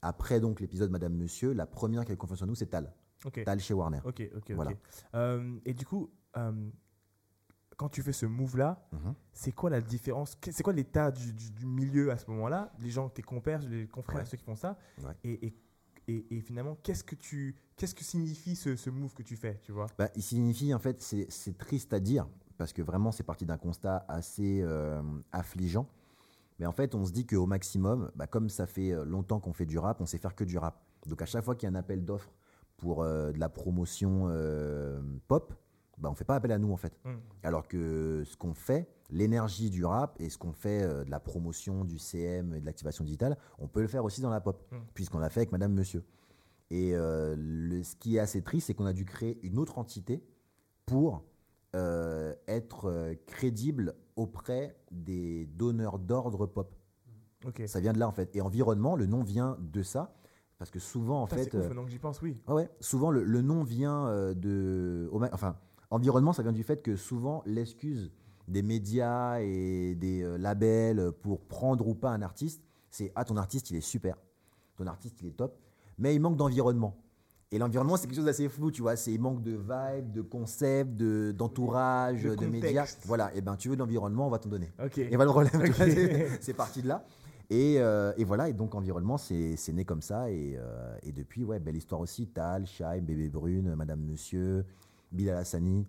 après 0.00 0.40
donc 0.40 0.60
l'épisode 0.60 0.90
Madame 0.90 1.14
Monsieur, 1.14 1.52
la 1.52 1.66
première 1.66 2.04
qui 2.04 2.12
a 2.12 2.14
eu 2.14 2.18
confiance 2.18 2.42
en 2.42 2.46
nous, 2.46 2.54
c'est 2.54 2.66
Tal. 2.66 2.92
Tal 3.44 3.60
chez 3.60 3.74
Warner. 3.74 4.00
Ok, 4.04 4.22
ok, 4.34 4.50
Voilà. 4.52 4.72
Euh, 5.14 5.58
et 5.64 5.74
du 5.74 5.86
coup, 5.86 6.10
euh, 6.36 6.70
quand 7.76 7.88
tu 7.88 8.02
fais 8.02 8.12
ce 8.12 8.26
move-là, 8.26 8.88
Mhm. 8.92 9.14
c'est 9.32 9.52
quoi 9.52 9.70
la 9.70 9.80
différence? 9.80 10.36
C'est 10.50 10.62
quoi 10.62 10.72
l'état 10.72 11.10
du, 11.10 11.32
du- 11.32 11.50
du 11.52 11.66
milieu 11.66 12.10
à 12.10 12.18
ce 12.18 12.28
moment-là? 12.30 12.72
Les 12.80 12.90
gens, 12.90 13.08
tes 13.08 13.22
compères, 13.22 13.60
les 13.62 13.86
confrères, 13.86 14.20
Ouais. 14.20 14.24
ceux 14.24 14.36
qui 14.36 14.44
font 14.44 14.56
ça? 14.56 14.76
Ouais. 15.04 15.12
et, 15.24 15.46
et, 15.46 15.54
et, 16.08 16.40
finalement, 16.40 16.76
qu'est-ce 16.82 17.04
que 17.04 17.14
tu, 17.14 17.54
qu'est-ce 17.76 17.94
que 17.94 18.04
signifie 18.04 18.56
ce, 18.56 18.76
ce 18.76 18.90
move 18.90 19.14
que 19.14 19.22
tu 19.22 19.36
fais 19.36 19.60
Tu 19.62 19.72
vois? 19.72 19.86
Bah, 19.98 20.10
il 20.16 20.22
signifie, 20.22 20.74
en 20.74 20.78
fait, 20.78 21.00
c'est 21.00 21.58
triste 21.58 21.92
à 21.92 22.00
dire, 22.00 22.26
parce 22.58 22.72
que 22.72 22.82
vraiment, 22.82 23.12
c'est 23.12 23.22
parti 23.22 23.46
d'un 23.46 23.56
constat 23.56 24.04
assez 24.08 24.60
euh, 24.62 25.02
affligeant. 25.30 25.86
Mais 26.58 26.66
en 26.66 26.72
fait, 26.72 26.94
on 26.94 27.04
se 27.04 27.12
dit 27.12 27.26
qu'au 27.26 27.46
maximum, 27.46 28.10
bah, 28.16 28.26
comme 28.26 28.48
ça 28.48 28.66
fait 28.66 28.92
euh, 28.92 29.04
longtemps 29.04 29.40
qu'on 29.40 29.52
fait 29.52 29.66
du 29.66 29.78
rap, 29.78 30.00
on 30.00 30.06
sait 30.06 30.18
faire 30.18 30.34
que 30.34 30.44
du 30.44 30.58
rap. 30.58 30.82
Donc 31.06 31.22
à 31.22 31.26
chaque 31.26 31.44
fois 31.44 31.54
qu'il 31.54 31.68
y 31.68 31.72
a 31.72 31.74
un 31.74 31.78
appel 31.78 32.04
d'offres 32.04 32.32
pour 32.76 33.02
euh, 33.02 33.32
de 33.32 33.38
la 33.38 33.48
promotion 33.48 34.28
pop, 35.28 35.54
bah, 36.02 36.10
on 36.10 36.14
fait 36.14 36.24
pas 36.24 36.34
appel 36.36 36.52
à 36.52 36.58
nous, 36.58 36.72
en 36.72 36.76
fait. 36.76 36.92
Hmm. 37.04 37.16
Alors 37.42 37.66
que 37.68 38.22
ce 38.26 38.36
qu'on 38.36 38.54
fait, 38.54 38.88
l'énergie 39.10 39.70
du 39.70 39.84
rap 39.84 40.16
et 40.20 40.28
ce 40.28 40.36
qu'on 40.36 40.52
fait 40.52 40.82
euh, 40.82 41.04
de 41.04 41.10
la 41.10 41.20
promotion, 41.20 41.84
du 41.84 41.98
CM 41.98 42.54
et 42.54 42.60
de 42.60 42.66
l'activation 42.66 43.04
digitale, 43.04 43.38
on 43.58 43.68
peut 43.68 43.80
le 43.80 43.88
faire 43.88 44.04
aussi 44.04 44.20
dans 44.20 44.30
la 44.30 44.40
pop, 44.40 44.66
Mm. 44.72 44.76
puisqu'on 44.94 45.18
l'a 45.18 45.30
fait 45.30 45.40
avec 45.40 45.52
Madame 45.52 45.72
Monsieur. 45.72 46.04
Et 46.70 46.94
euh, 46.94 47.36
le- 47.38 47.82
ce 47.82 47.94
qui 47.96 48.16
est 48.16 48.20
assez 48.20 48.42
triste, 48.42 48.66
c'est 48.68 48.74
qu'on 48.74 48.86
a 48.86 48.92
dû 48.92 49.04
créer 49.04 49.38
une 49.42 49.58
autre 49.58 49.78
entité 49.78 50.22
pour 50.86 51.22
euh, 51.74 52.34
être 52.48 53.14
crédible 53.26 53.94
auprès 54.16 54.76
des 54.90 55.46
donneurs 55.46 55.98
d'ordre 55.98 56.46
pop. 56.46 56.74
Ok. 57.46 57.62
Ça 57.66 57.80
vient 57.80 57.92
de 57.92 57.98
là 57.98 58.08
en 58.08 58.12
fait. 58.12 58.34
Et 58.36 58.40
environnement, 58.40 58.94
le 58.96 59.06
nom 59.06 59.22
vient 59.22 59.56
de 59.60 59.82
ça, 59.82 60.14
parce 60.58 60.70
que 60.70 60.78
souvent 60.78 61.22
en 61.22 61.26
Putain, 61.26 61.36
fait, 61.42 61.50
c'est 61.50 61.56
ouf, 61.58 61.64
maintenant 61.68 61.84
que 61.84 61.90
j'y 61.90 61.98
pense, 61.98 62.20
oui. 62.22 62.40
ah 62.46 62.54
ouais, 62.54 62.68
souvent 62.80 63.10
le, 63.10 63.24
le 63.24 63.40
nom 63.42 63.62
vient 63.64 64.32
de, 64.34 65.08
enfin, 65.32 65.56
environnement, 65.92 66.32
ça 66.32 66.42
vient 66.42 66.52
du 66.52 66.62
fait 66.64 66.82
que 66.82 66.96
souvent 66.96 67.42
l'excuse 67.46 68.10
des 68.48 68.62
médias 68.62 69.40
et 69.40 69.94
des 69.94 70.22
euh, 70.22 70.36
labels 70.36 71.12
pour 71.22 71.40
prendre 71.42 71.86
ou 71.86 71.94
pas 71.94 72.10
un 72.10 72.22
artiste, 72.22 72.62
c'est 72.90 73.12
ah 73.14 73.24
ton 73.24 73.36
artiste 73.36 73.70
il 73.70 73.76
est 73.76 73.80
super. 73.80 74.16
ton 74.76 74.86
artiste 74.86 75.20
il 75.22 75.28
est 75.28 75.36
top, 75.36 75.56
mais 75.98 76.14
il 76.14 76.20
manque 76.20 76.36
d'environnement. 76.36 76.96
Et 77.54 77.58
l'environnement, 77.58 77.98
c'est 77.98 78.06
quelque 78.06 78.16
chose 78.16 78.24
d'assez 78.24 78.48
flou, 78.48 78.70
tu 78.70 78.80
vois. 78.80 78.96
C'est 78.96 79.12
il 79.12 79.20
manque 79.20 79.42
de 79.42 79.52
vibe, 79.52 80.10
de 80.10 80.22
concept, 80.22 80.96
de 80.96 81.32
d'entourage, 81.36 82.22
De 82.22 82.34
de, 82.34 82.46
médias. 82.46 82.96
Voilà. 83.04 83.30
Et 83.34 83.42
ben, 83.42 83.56
tu 83.56 83.68
veux 83.68 83.76
de 83.76 83.80
l'environnement, 83.80 84.26
on 84.26 84.30
va 84.30 84.38
t'en 84.38 84.48
donner. 84.48 84.70
Ok. 84.82 84.96
Et 84.96 85.14
voilà 85.16 85.26
le 85.26 85.30
problème. 85.48 85.72
c'est- 86.40 86.54
parti 86.54 86.80
de 86.80 86.88
là. 86.88 87.04
Et, 87.50 87.74
euh, 87.78 88.14
et 88.16 88.24
voilà. 88.24 88.48
Et 88.48 88.54
donc 88.54 88.74
environnement, 88.74 89.18
c'est 89.18 89.56
c'est 89.56 89.74
né 89.74 89.84
comme 89.84 90.00
ça. 90.00 90.30
Et, 90.30 90.56
euh, 90.56 90.96
et 91.02 91.12
depuis, 91.12 91.44
ouais, 91.44 91.60
belle 91.60 91.76
histoire 91.76 92.00
aussi. 92.00 92.26
Tal, 92.26 92.66
Shai, 92.66 93.02
Bébé 93.02 93.28
Brune, 93.28 93.74
Madame 93.74 94.00
Monsieur, 94.00 94.64
Bilal 95.12 95.36
Hassani, 95.36 95.86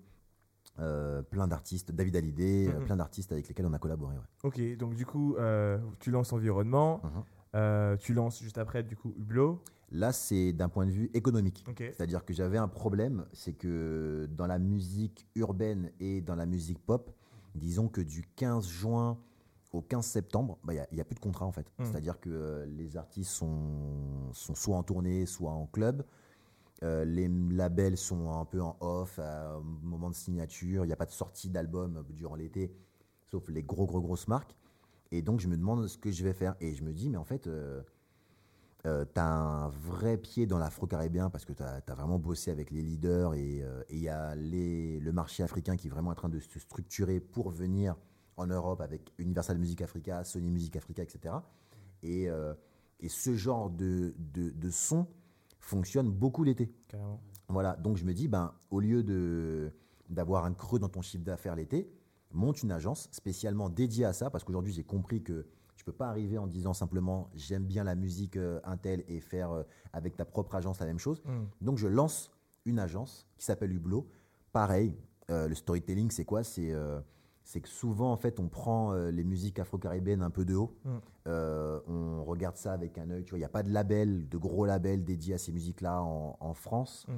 euh, 0.79 1.21
plein 1.21 1.47
d'artistes, 1.47 1.91
David 1.91 2.15
Hallyday, 2.15 2.67
euh, 2.67 2.79
Mhm. 2.79 2.85
plein 2.85 2.95
d'artistes 2.97 3.31
avec 3.31 3.47
lesquels 3.47 3.65
on 3.65 3.73
a 3.73 3.79
collaboré. 3.79 4.15
ouais. 4.15 4.23
Ok, 4.43 4.77
donc 4.77 4.95
du 4.95 5.05
coup, 5.05 5.35
euh, 5.37 5.77
tu 5.99 6.11
lances 6.11 6.33
Environnement, 6.33 7.01
Mhm. 7.03 7.23
euh, 7.55 7.97
tu 7.97 8.13
lances 8.13 8.41
juste 8.41 8.57
après, 8.57 8.83
du 8.83 8.95
coup, 8.95 9.13
Hublot. 9.17 9.61
Là, 9.91 10.11
c'est 10.11 10.53
d'un 10.53 10.69
point 10.69 10.87
de 10.87 10.91
vue 10.91 11.11
économique. 11.13 11.63
C'est-à-dire 11.77 12.25
que 12.25 12.33
j'avais 12.33 12.57
un 12.57 12.67
problème, 12.67 13.25
c'est 13.33 13.53
que 13.53 14.27
dans 14.31 14.47
la 14.47 14.57
musique 14.57 15.27
urbaine 15.35 15.91
et 15.99 16.21
dans 16.21 16.35
la 16.35 16.47
musique 16.47 16.79
pop, 16.83 17.11
disons 17.53 17.87
que 17.87 18.01
du 18.01 18.23
15 18.35 18.67
juin 18.67 19.19
au 19.71 19.81
15 19.81 20.05
septembre, 20.07 20.57
bah, 20.63 20.73
il 20.73 20.95
n'y 20.95 21.01
a, 21.01 21.05
plus 21.05 21.13
de 21.15 21.19
contrat 21.19 21.45
en 21.45 21.51
fait. 21.51 21.67
Mm. 21.77 21.83
C'est-à-dire 21.85 22.19
que 22.19 22.65
les 22.67 22.97
artistes 22.97 23.29
sont, 23.31 24.31
sont 24.33 24.55
soit 24.55 24.75
en 24.77 24.83
tournée, 24.83 25.27
soit 25.27 25.51
en 25.51 25.67
club. 25.67 26.03
Euh, 26.83 27.05
les 27.05 27.27
labels 27.27 27.97
sont 27.97 28.31
un 28.31 28.45
peu 28.45 28.61
en 28.61 28.77
off 28.81 29.19
au 29.19 29.61
moment 29.61 30.09
de 30.09 30.15
signature. 30.15 30.83
Il 30.85 30.87
n'y 30.87 30.93
a 30.93 30.97
pas 30.97 31.05
de 31.05 31.11
sortie 31.11 31.49
d'album 31.49 32.03
durant 32.09 32.35
l'été, 32.35 32.75
sauf 33.31 33.47
les 33.49 33.63
gros, 33.63 33.85
gros, 33.85 34.01
grosses 34.01 34.27
marques. 34.27 34.55
Et 35.11 35.21
donc, 35.21 35.39
je 35.39 35.47
me 35.47 35.57
demande 35.57 35.87
ce 35.87 35.97
que 35.97 36.11
je 36.11 36.23
vais 36.23 36.33
faire. 36.33 36.55
Et 36.59 36.73
je 36.73 36.83
me 36.83 36.91
dis, 36.91 37.09
mais 37.09 37.17
en 37.17 37.23
fait, 37.23 37.47
euh, 37.47 37.81
euh, 38.85 39.05
tu 39.13 39.19
as 39.19 39.25
un 39.25 39.69
vrai 39.69 40.17
pied 40.17 40.45
dans 40.45 40.57
l'afro-caribéen 40.57 41.29
parce 41.29 41.45
que 41.45 41.53
tu 41.53 41.63
as, 41.63 41.81
vraiment 41.95 42.19
bossé 42.19 42.51
avec 42.51 42.69
les 42.69 42.81
leaders 42.81 43.33
et 43.33 43.63
euh, 43.63 43.81
il 43.89 43.99
y 43.99 44.09
a 44.09 44.35
le 44.35 45.11
marché 45.11 45.41
africain 45.41 45.77
qui 45.77 45.87
est 45.87 45.89
vraiment 45.89 46.11
en 46.11 46.15
train 46.15 46.27
de 46.27 46.39
se 46.39 46.59
structurer 46.59 47.21
pour 47.21 47.49
venir 47.49 47.95
en 48.35 48.47
Europe 48.47 48.81
avec 48.81 49.13
Universal 49.19 49.57
Music 49.57 49.81
Africa, 49.81 50.25
Sony 50.25 50.51
Music 50.51 50.75
Africa, 50.75 51.01
etc. 51.01 51.35
Et, 52.01 52.29
euh, 52.29 52.53
ce 53.07 53.35
genre 53.35 53.69
de 53.69 54.13
son 54.69 55.07
fonctionne 55.63 56.11
beaucoup 56.11 56.43
l'été. 56.43 56.71
Voilà, 57.47 57.75
donc 57.75 57.97
je 57.97 58.05
me 58.05 58.13
dis, 58.13 58.27
ben, 58.27 58.53
au 58.69 58.79
lieu 58.79 59.03
de, 59.03 59.71
d'avoir 60.09 60.45
un 60.45 60.53
creux 60.53 60.79
dans 60.79 60.89
ton 60.89 61.01
chiffre 61.01 61.23
d'affaires 61.23 61.55
l'été, 61.55 61.89
monte 62.31 62.63
une 62.63 62.71
agence 62.71 63.09
spécialement 63.11 63.69
dédiée 63.69 64.05
à 64.05 64.13
ça, 64.13 64.29
parce 64.29 64.43
qu'aujourd'hui 64.43 64.73
j'ai 64.73 64.83
compris 64.83 65.23
que 65.23 65.45
tu 65.75 65.85
peux 65.85 65.91
pas 65.91 66.07
arriver 66.07 66.37
en 66.37 66.47
disant 66.47 66.73
simplement 66.73 67.29
j'aime 67.33 67.65
bien 67.65 67.83
la 67.83 67.95
musique 67.95 68.37
euh, 68.37 68.59
Intel 68.63 69.03
et 69.07 69.19
faire 69.19 69.51
euh, 69.51 69.63
avec 69.91 70.15
ta 70.15 70.25
propre 70.25 70.55
agence 70.55 70.79
la 70.79 70.85
même 70.85 70.99
chose. 70.99 71.21
Mm. 71.25 71.65
Donc 71.65 71.77
je 71.77 71.87
lance 71.87 72.31
une 72.65 72.79
agence 72.79 73.27
qui 73.37 73.45
s'appelle 73.45 73.71
Hublot. 73.71 74.07
Pareil, 74.51 74.95
euh, 75.29 75.47
le 75.47 75.55
storytelling 75.55 76.11
c'est 76.11 76.25
quoi? 76.25 76.43
C'est 76.43 76.71
euh, 76.71 76.99
c'est 77.43 77.59
que 77.61 77.67
souvent 77.69 78.11
en 78.11 78.15
fait 78.17 78.39
on 78.39 78.47
prend 78.47 78.93
euh, 78.93 79.11
les 79.11 79.23
musiques 79.23 79.59
afro-caribéennes 79.59 80.21
un 80.21 80.29
peu 80.29 80.45
de 80.45 80.55
haut. 80.55 80.75
Mm. 80.85 80.89
Euh, 81.27 81.79
on 81.87 82.23
regarde 82.23 82.55
ça 82.57 82.73
avec 82.73 82.97
un 82.97 83.09
œil. 83.09 83.23
Tu 83.23 83.31
vois, 83.31 83.37
il 83.37 83.41
n'y 83.41 83.45
a 83.45 83.49
pas 83.49 83.63
de 83.63 83.71
label, 83.71 84.27
de 84.29 84.37
gros 84.37 84.65
label 84.65 85.03
dédié 85.03 85.35
à 85.35 85.37
ces 85.37 85.51
musiques-là 85.51 86.01
en, 86.01 86.37
en 86.39 86.53
France. 86.53 87.05
Mm. 87.07 87.11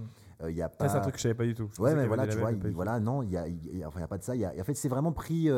Euh, 0.43 0.51
y 0.51 0.61
a 0.61 0.69
pas. 0.69 0.89
c'est 0.89 0.97
un 0.97 1.01
truc 1.01 1.13
que 1.13 1.19
je 1.19 1.23
savais 1.23 1.35
pas 1.35 1.45
du 1.45 1.53
tout. 1.55 1.69
Je 1.73 1.81
Ouais, 1.81 1.95
mais 1.95 2.07
voilà, 2.07 2.27
tu 2.27 2.38
labels, 2.39 2.59
vois, 2.59 2.71
voilà, 2.71 2.99
non, 2.99 3.21
il 3.23 3.31
y 3.31 3.38
a, 3.38 3.47
y 3.47 3.83
a- 3.83 3.88
enfin, 3.88 4.01
a 4.01 4.07
pas 4.07 4.17
de 4.17 4.23
ça. 4.23 4.35
y 4.35 4.43
a- 4.43 4.53
en 4.59 4.63
fait, 4.63 4.73
c'est 4.73 4.89
vraiment 4.89 5.11
pris, 5.13 5.49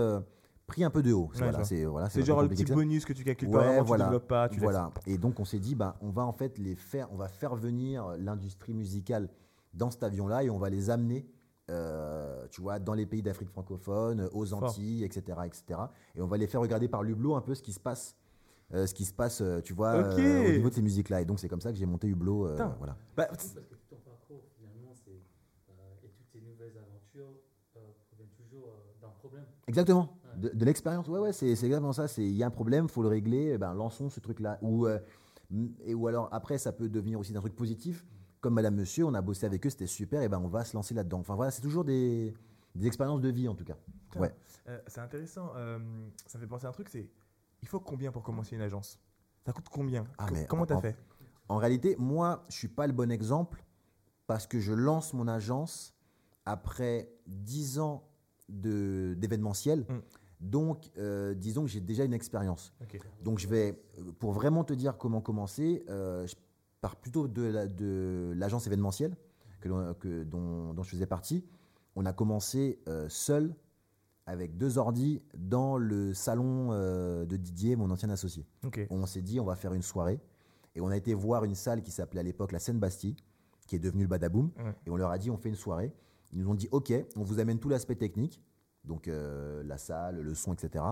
pris 0.68 0.84
un 0.84 0.90
peu 0.90 1.02
de 1.02 1.14
haut. 1.14 1.32
voilà, 1.36 1.64
c'est 1.64 1.86
voilà, 1.86 2.10
C'est 2.10 2.20
pas 2.20 2.26
genre 2.26 2.42
le 2.44 2.50
petit 2.50 2.66
que 2.66 2.74
bonus 2.74 3.06
que 3.06 3.14
tu 3.14 3.24
calcules 3.24 3.50
pas 3.50 3.58
Ouais, 3.60 3.66
vraiment, 3.68 3.84
voilà. 3.84 4.04
tu 4.04 4.10
développes 4.10 4.28
pas, 4.28 4.50
tu 4.50 4.56
laisses. 4.56 4.64
Voilà. 4.64 4.92
Et 5.08 5.18
donc 5.18 5.40
on 5.40 5.46
s'est 5.46 5.60
dit, 5.60 5.76
bah, 5.76 5.96
on 6.02 6.10
va 6.10 6.26
en 6.26 6.34
fait 6.34 6.58
les 6.60 6.76
faire, 6.76 7.08
on 7.12 7.16
va 7.16 7.28
faire 7.30 7.56
venir 7.56 8.06
l'industrie 8.20 8.74
musicale 8.74 9.30
dans 9.74 9.90
cet 9.92 10.04
avion-là 10.04 10.44
et 10.44 10.50
on 10.50 10.58
va 10.60 10.70
les 10.70 10.90
amener, 10.90 11.26
euh, 11.70 12.46
tu 12.50 12.62
vois, 12.62 12.80
dans 12.80 12.94
les 12.94 13.06
pays 13.06 13.22
d'Afrique 13.22 13.50
francophone, 13.50 14.30
aux 14.34 14.46
Fort. 14.46 14.64
Antilles, 14.64 15.04
etc., 15.04 15.40
etc. 15.46 15.80
Et 16.16 16.22
on 16.22 16.28
va 16.28 16.38
les 16.38 16.48
faire 16.48 16.62
regarder 16.62 16.88
par 16.88 17.04
Hublot 17.04 17.36
un 17.36 17.42
peu 17.42 17.56
ce 17.56 17.62
qui 17.62 17.74
se 17.74 17.80
passe. 17.80 18.16
euh, 18.74 18.86
ce 18.86 18.94
qui 18.94 19.06
se 19.06 19.14
passe, 19.14 19.40
euh, 19.42 19.62
tu 19.62 19.74
vois, 19.74 19.94
euh, 19.96 20.48
au 20.48 20.52
niveau 20.52 20.70
de 20.70 20.74
ces 20.76 20.82
musiques-là. 20.82 21.22
Et 21.22 21.26
donc, 21.26 21.40
c'est 21.40 21.48
comme 21.48 21.62
ça 21.62 21.72
que 21.72 21.78
j'ai 21.78 21.86
monté 21.86 22.08
Hublot. 22.08 22.48
euh, 22.48 22.56
voilà. 22.78 22.98
Bah, 23.16 23.26
Parce 23.30 23.54
que 23.54 23.60
tout 23.60 23.76
ton 23.90 23.96
parcours, 23.98 24.44
finalement, 24.58 24.94
c'est. 25.06 25.12
euh, 25.12 26.06
et 26.06 26.10
toutes 26.10 26.30
tes 26.32 26.42
nouvelles 26.42 26.74
aventures 26.78 27.32
euh, 27.78 27.80
proviennent 28.10 28.30
toujours 28.38 28.68
euh, 28.68 29.02
d'un 29.02 29.10
problème. 29.20 29.46
Exactement. 29.68 30.18
Ouais. 30.36 30.42
De, 30.42 30.50
de 30.50 30.66
l'expérience. 30.66 31.08
Ouais, 31.08 31.20
ouais, 31.20 31.32
c'est 31.34 31.48
exactement 31.50 31.94
ça. 31.94 32.08
C'est 32.10 32.24
il 32.24 32.36
y 32.36 32.44
a 32.44 32.48
un 32.48 32.52
problème, 32.52 32.90
faut 32.90 33.02
le 33.04 33.08
régler. 33.10 33.52
eh 33.54 33.58
ben, 33.58 33.74
lançons 33.74 34.10
ce 34.10 34.20
truc-là. 34.20 34.58
Ou 34.62 34.86
euh, 34.86 35.00
et 35.86 35.94
ou 35.94 36.08
alors 36.08 36.28
après, 36.34 36.58
ça 36.58 36.74
peut 36.74 36.90
devenir 36.90 37.20
aussi 37.22 37.32
d'un 37.32 37.40
truc 37.40 37.56
positif. 37.56 38.06
Comme 38.42 38.54
Madame 38.54 38.76
Monsieur, 38.76 39.06
on 39.06 39.14
a 39.14 39.22
bossé 39.22 39.46
avec 39.46 39.66
eux, 39.66 39.70
c'était 39.70 39.88
super. 39.88 40.22
Et 40.22 40.30
ben, 40.30 40.40
on 40.40 40.48
va 40.48 40.64
se 40.64 40.76
lancer 40.76 40.94
là-dedans. 40.94 41.20
Enfin 41.20 41.36
voilà, 41.36 41.52
c'est 41.52 41.62
toujours 41.62 41.84
des, 41.84 42.34
des 42.76 42.88
expériences 42.88 43.22
de 43.22 43.30
vie 43.30 43.48
en 43.48 43.56
tout 43.56 43.64
cas. 43.66 43.76
Putain. 44.10 44.20
Ouais. 44.22 44.36
euh, 44.68 44.80
c'est 44.88 45.02
intéressant. 45.02 45.52
euh, 45.56 45.80
ça 46.26 46.38
me 46.38 46.44
fait 46.44 46.48
penser 46.48 46.66
à 46.66 46.70
un 46.70 46.74
truc, 46.74 46.90
c'est 46.90 47.10
il 47.62 47.68
faut 47.68 47.80
combien 47.80 48.12
pour 48.12 48.22
commencer 48.24 48.56
une 48.56 48.62
agence? 48.62 49.00
Ça 49.46 49.52
coûte 49.54 49.68
combien? 49.72 50.06
Ah, 50.18 50.28
mais 50.32 50.46
Comment 50.46 50.64
en- 50.64 50.68
t'as 50.68 50.82
fait? 50.82 50.96
En 51.50 51.58
réalité, 51.58 51.96
moi, 51.98 52.44
je 52.50 52.56
suis 52.56 52.68
pas 52.68 52.86
le 52.88 52.94
bon 52.94 53.10
exemple 53.12 53.64
parce 54.28 54.46
que 54.46 54.60
je 54.60 54.74
lance 54.74 55.14
mon 55.14 55.28
agence 55.28 55.96
après 56.46 57.10
10 57.26 57.80
ans 57.80 58.04
de- 58.50 59.16
d'événementiel. 59.18 59.86
Mm. 59.90 60.00
Donc, 60.40 60.92
euh, 60.98 61.34
disons 61.34 61.64
que 61.64 61.70
j'ai 61.70 61.80
déjà 61.82 62.04
une 62.04 62.14
expérience. 62.14 62.74
Donc 63.24 63.40
je 63.40 63.48
vais, 63.48 63.74
pour 64.20 64.34
vraiment 64.34 64.64
te 64.64 64.74
dire 64.74 64.98
comment 64.98 65.20
commencer, 65.22 65.84
je 65.88 66.36
pars 66.82 66.96
plutôt 66.96 67.28
de 67.28 67.42
la- 67.44 67.68
de 67.68 68.34
l'agence 68.36 68.68
événementielle 68.68 69.16
que 69.62 70.24
dont, 70.24 70.74
dont 70.74 70.84
je 70.84 70.90
faisais 70.92 71.06
partie. 71.08 71.44
On 71.96 72.06
a 72.06 72.14
commencé 72.14 72.80
euh, 72.88 73.08
seul 73.10 73.56
avec 74.26 74.58
deux 74.58 74.78
ordis 74.78 75.22
dans 75.38 75.78
le 75.78 76.14
salon 76.14 76.70
euh, 76.72 77.26
de 77.26 77.38
Didier, 77.38 77.76
mon 77.76 77.90
ancien 77.90 78.10
associé. 78.10 78.46
On 78.90 79.06
s'est 79.06 79.22
dit 79.22 79.40
on 79.40 79.46
va 79.46 79.56
faire 79.56 79.74
une 79.74 79.82
soirée 79.82 80.20
et 80.76 80.82
on 80.82 80.90
a 80.90 80.98
été 80.98 81.14
voir 81.14 81.44
une 81.44 81.56
salle 81.56 81.82
qui 81.82 81.92
s'appelait 81.92 82.20
à 82.20 82.24
l'époque 82.24 82.52
la 82.52 82.60
Seine-Bastille, 82.60 83.16
qui 83.66 83.76
est 83.76 83.80
devenue 83.80 84.04
le 84.04 84.10
Badaboom. 84.10 84.52
Ouais. 84.58 84.76
Et 84.86 84.90
on 84.92 84.96
leur 84.98 85.10
a 85.12 85.18
dit 85.18 85.32
on 85.32 85.38
fait 85.38 85.50
une 85.50 85.56
soirée. 85.56 85.92
Ils 86.34 86.40
nous 86.40 86.50
ont 86.50 86.56
dit 86.56 86.68
ok, 86.72 86.94
on 87.16 87.24
vous 87.24 87.40
amène 87.40 87.58
tout 87.58 87.70
l'aspect 87.70 87.96
technique, 87.96 88.42
donc 88.84 89.08
euh, 89.08 89.64
la 89.64 89.78
salle, 89.78 90.20
le 90.22 90.36
son, 90.36 90.54
etc. 90.54 90.84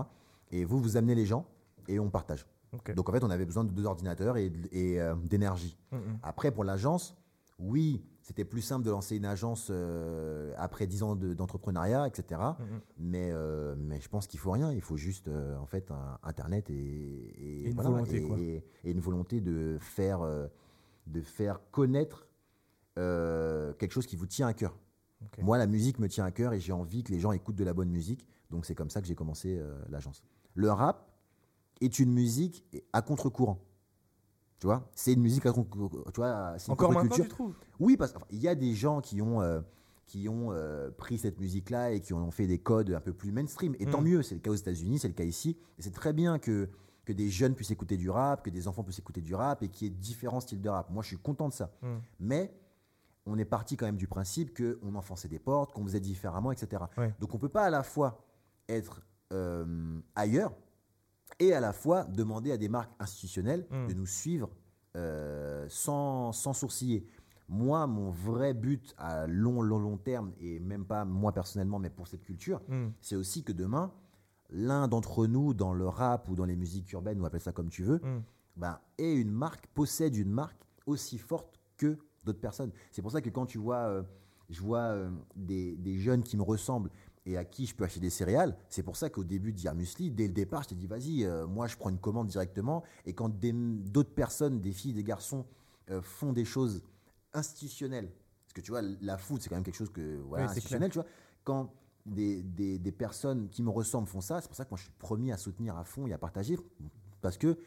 Et 0.50 0.64
vous, 0.64 0.80
vous 0.80 0.96
amenez 0.96 1.14
les 1.14 1.26
gens 1.26 1.46
et 1.88 1.98
on 2.00 2.10
partage. 2.10 2.46
Donc 2.94 3.08
en 3.08 3.12
fait, 3.12 3.24
on 3.24 3.30
avait 3.30 3.44
besoin 3.46 3.64
de 3.64 3.70
deux 3.70 3.84
ordinateurs 3.86 4.36
et, 4.36 4.52
euh, 5.00 5.14
d'énergie. 5.24 5.78
Mm, 5.92 5.96
mm. 5.96 6.18
Après, 6.22 6.50
pour 6.50 6.64
l'agence, 6.64 7.16
oui, 7.58 8.02
c'était 8.22 8.44
plus 8.44 8.60
simple 8.60 8.84
de 8.84 8.90
lancer 8.90 9.16
une 9.16 9.24
agence 9.24 9.68
euh, 9.70 10.52
après 10.58 10.86
10 10.86 11.02
ans 11.02 11.16
de- 11.16 11.32
d'entrepreneuriat, 11.32 12.06
etc. 12.06 12.40
Mm. 12.58 12.64
Mais, 12.98 13.30
euh, 13.32 13.74
mais 13.78 14.00
je 14.00 14.08
pense 14.08 14.26
qu'il 14.26 14.38
faut 14.40 14.50
rien. 14.50 14.72
Il 14.72 14.82
faut 14.82 14.96
juste 14.96 15.28
en 15.60 15.66
fait 15.66 15.90
un 15.90 16.18
Internet 16.22 16.68
et, 16.70 16.74
et, 16.74 17.62
Et 17.64 17.68
une 17.68 17.74
voilà, 17.74 17.90
volonté, 17.90 18.16
et, 18.16 18.22
quoi. 18.22 18.38
et- 18.38 18.64
et 18.84 18.90
une 18.90 19.00
volonté 19.00 19.40
de 19.40 19.78
faire, 19.80 20.20
de 21.06 21.20
faire 21.22 21.60
connaître 21.70 22.26
quelque 22.96 23.92
chose 23.92 24.06
qui 24.06 24.16
vous 24.16 24.26
tient 24.26 24.46
à 24.48 24.54
cœur. 24.54 24.76
Moi, 25.42 25.58
la 25.58 25.66
musique 25.66 25.98
me 25.98 26.08
tient 26.08 26.24
à 26.24 26.30
cœur 26.30 26.52
et 26.52 26.60
j'ai 26.60 26.72
envie 26.72 27.02
que 27.02 27.12
les 27.12 27.20
gens 27.20 27.32
écoutent 27.32 27.56
de 27.56 27.64
la 27.64 27.72
bonne 27.74 27.90
musique. 27.90 28.26
Donc 28.50 28.64
c'est 28.66 28.74
comme 28.74 28.90
ça 28.90 29.00
que 29.00 29.06
j'ai 29.06 29.14
commencé 29.14 29.60
l'agence. 29.88 30.22
Le 30.54 30.70
rap 30.70 31.05
est 31.80 31.98
une 31.98 32.12
musique 32.12 32.64
à 32.92 33.02
contre-courant. 33.02 33.58
Tu 34.58 34.66
vois, 34.66 34.88
c'est 34.94 35.12
une 35.12 35.20
musique 35.20 35.44
à 35.46 35.52
contre-courant. 35.52 36.04
Tu 36.12 36.20
vois, 36.20 36.54
c'est 36.58 36.68
une 36.68 36.72
Encore 36.72 36.88
maintenant, 36.92 37.02
contre-culture. 37.02 37.24
tu 37.24 37.34
trouves? 37.34 37.54
Oui, 37.78 37.96
parce 37.96 38.12
qu'il 38.12 38.38
y 38.38 38.48
a 38.48 38.54
des 38.54 38.74
gens 38.74 39.00
qui 39.02 39.20
ont, 39.20 39.42
euh, 39.42 39.60
qui 40.06 40.28
ont 40.28 40.52
euh, 40.52 40.90
pris 40.90 41.18
cette 41.18 41.38
musique-là 41.40 41.92
et 41.92 42.00
qui 42.00 42.14
ont 42.14 42.30
fait 42.30 42.46
des 42.46 42.58
codes 42.58 42.90
un 42.92 43.00
peu 43.00 43.12
plus 43.12 43.32
mainstream. 43.32 43.74
Et 43.78 43.86
tant 43.86 44.00
Mm. 44.00 44.04
mieux, 44.04 44.22
c'est 44.22 44.34
le 44.34 44.40
cas 44.40 44.50
aux 44.50 44.54
États-Unis, 44.54 44.98
c'est 44.98 45.08
le 45.08 45.14
cas 45.14 45.24
ici. 45.24 45.58
Et 45.78 45.82
c'est 45.82 45.90
très 45.90 46.12
bien 46.14 46.38
que, 46.38 46.70
que 47.04 47.12
des 47.12 47.28
jeunes 47.28 47.54
puissent 47.54 47.70
écouter 47.70 47.96
du 47.98 48.08
rap, 48.08 48.42
que 48.42 48.50
des 48.50 48.66
enfants 48.66 48.82
puissent 48.82 48.98
écouter 48.98 49.20
du 49.20 49.34
rap 49.34 49.62
et 49.62 49.68
qu'il 49.68 49.88
y 49.88 49.90
ait 49.90 49.94
différents 49.94 50.40
styles 50.40 50.62
de 50.62 50.68
rap. 50.70 50.88
Moi, 50.90 51.02
je 51.02 51.08
suis 51.08 51.18
content 51.18 51.48
de 51.48 51.54
ça. 51.54 51.70
Mm. 51.82 51.96
Mais 52.20 52.54
on 53.26 53.36
est 53.36 53.44
parti 53.44 53.76
quand 53.76 53.84
même 53.86 53.96
du 53.96 54.06
principe 54.06 54.56
qu'on 54.56 54.94
enfonçait 54.94 55.28
des 55.28 55.38
portes, 55.40 55.72
qu'on 55.74 55.84
faisait 55.84 56.00
différemment, 56.00 56.50
etc. 56.52 56.82
Ouais. 56.96 57.12
Donc 57.20 57.34
on 57.34 57.36
ne 57.36 57.40
peut 57.40 57.48
pas 57.50 57.64
à 57.64 57.70
la 57.70 57.82
fois 57.82 58.24
être 58.68 59.02
euh, 59.32 59.98
ailleurs 60.14 60.54
et 61.40 61.52
à 61.52 61.60
la 61.60 61.72
fois 61.72 62.04
demander 62.04 62.52
à 62.52 62.56
des 62.56 62.68
marques 62.68 62.92
institutionnelles 62.98 63.66
Mm. 63.70 63.88
de 63.88 63.94
nous 63.94 64.06
suivre 64.06 64.50
euh, 64.96 65.66
sans, 65.68 66.32
sans 66.32 66.52
sourciller. 66.52 67.06
Moi, 67.48 67.86
mon 67.86 68.10
vrai 68.10 68.54
but 68.54 68.94
à 68.98 69.26
long, 69.26 69.60
long, 69.62 69.78
long 69.78 69.98
terme, 69.98 70.32
et 70.40 70.58
même 70.58 70.84
pas 70.84 71.04
moi 71.04 71.32
personnellement, 71.32 71.78
mais 71.78 71.90
pour 71.90 72.08
cette 72.08 72.22
culture, 72.24 72.60
Mm. 72.68 72.88
c'est 73.00 73.16
aussi 73.16 73.44
que 73.44 73.52
demain, 73.52 73.92
l'un 74.50 74.88
d'entre 74.88 75.26
nous, 75.26 75.54
dans 75.54 75.72
le 75.74 75.86
rap 75.86 76.28
ou 76.28 76.34
dans 76.34 76.44
les 76.46 76.56
musiques 76.56 76.90
urbaines, 76.92 77.20
ou 77.20 77.26
appelle 77.26 77.40
ça 77.40 77.52
comme 77.52 77.68
tu 77.68 77.82
veux, 77.82 77.98
Mm. 77.98 78.22
ben, 78.56 78.78
ait 78.98 79.14
une 79.14 79.30
marque, 79.30 79.66
possède 79.68 80.16
une 80.16 80.30
marque 80.30 80.60
aussi 80.86 81.18
forte 81.18 81.60
que 81.76 81.98
d'autres 82.24 82.40
personnes. 82.40 82.70
C'est 82.90 83.02
pour 83.02 83.12
ça 83.12 83.20
que 83.20 83.30
quand 83.30 83.46
tu 83.46 83.58
vois, 83.58 83.76
euh, 83.88 84.02
je 84.48 84.60
vois 84.60 84.78
euh, 84.78 85.10
des, 85.36 85.76
des 85.76 85.98
jeunes 85.98 86.22
qui 86.22 86.36
me 86.36 86.42
ressemblent 86.42 86.90
et 87.26 87.36
à 87.36 87.44
qui 87.44 87.66
je 87.66 87.74
peux 87.74 87.84
acheter 87.84 88.00
des 88.00 88.08
céréales. 88.10 88.56
C'est 88.68 88.82
pour 88.84 88.96
ça 88.96 89.10
qu'au 89.10 89.24
début 89.24 89.52
de 89.52 89.70
Musli, 89.72 90.10
dès 90.10 90.28
le 90.28 90.32
départ, 90.32 90.62
je 90.62 90.68
t'ai 90.68 90.74
dit, 90.76 90.86
vas-y, 90.86 91.24
euh, 91.24 91.46
moi, 91.46 91.66
je 91.66 91.76
prends 91.76 91.90
une 91.90 91.98
commande 91.98 92.28
directement. 92.28 92.82
Et 93.04 93.12
quand 93.14 93.28
d'autres 93.28 94.14
personnes, 94.14 94.60
des 94.60 94.72
filles, 94.72 94.92
des 94.94 95.02
garçons, 95.04 95.44
euh, 95.90 96.00
font 96.00 96.32
des 96.32 96.44
choses 96.44 96.82
institutionnelles, 97.34 98.10
parce 98.44 98.52
que 98.54 98.60
tu 98.60 98.70
vois, 98.70 98.82
la 98.82 99.18
food, 99.18 99.42
c'est 99.42 99.48
quand 99.48 99.56
même 99.56 99.64
quelque 99.64 99.76
chose 99.76 99.90
que, 99.90 100.16
voilà, 100.20 100.44
Oui, 100.44 100.50
institutionnel, 100.52 100.90
tu 100.90 100.98
vois. 100.98 101.06
Quand 101.44 101.72
des, 102.06 102.42
des- 102.42 102.78
des 102.78 102.92
personnes 102.92 103.48
qui 103.50 103.62
me 103.62 103.70
ressemblent 103.70 104.08
font 104.08 104.20
ça, 104.20 104.40
c'est 104.40 104.46
pour 104.48 104.56
ça 104.56 104.64
que 104.64 104.70
moi, 104.70 104.78
je 104.78 104.84
suis 104.84 104.92
le 104.92 104.98
premier 104.98 105.32
à 105.32 105.36
soutenir 105.36 105.76
à 105.76 105.84
fond 105.84 106.06
et 106.06 106.12
à 106.12 106.18
partager. 106.18 106.56
Parce 107.20 107.36
que 107.38 107.58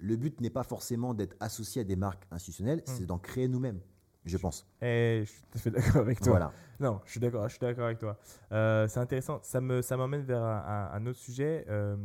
le 0.00 0.16
but 0.16 0.40
n'est 0.40 0.50
pas 0.50 0.62
forcément 0.62 1.12
d'être 1.14 1.36
associé 1.40 1.80
à 1.82 1.84
des 1.84 1.96
marques 1.96 2.24
institutionnelles, 2.30 2.82
c'est 2.86 3.06
d'en 3.06 3.18
créer 3.18 3.48
nous-mêmes, 3.48 3.80
je 4.28 4.36
pense. 4.38 4.66
Et 4.82 5.22
je 5.24 5.30
suis 5.30 5.42
tout 5.42 5.56
à 5.56 5.58
fait 5.58 5.70
d'accord 5.70 6.02
avec 6.02 6.18
toi. 6.20 6.30
Voilà. 6.30 6.52
Non, 6.80 7.00
je 7.04 7.10
suis 7.12 7.20
d'accord, 7.20 7.44
je 7.48 7.54
suis 7.54 7.60
d'accord 7.60 7.86
avec 7.86 7.98
toi. 7.98 8.16
Euh, 8.52 8.86
c'est 8.88 9.00
intéressant. 9.00 9.40
Ça 9.42 9.60
me, 9.60 9.82
ça 9.82 9.96
m'emmène 9.96 10.22
vers 10.22 10.42
un, 10.42 11.04
autre 11.06 11.18
sujet 11.18 11.64
euh, 11.68 11.96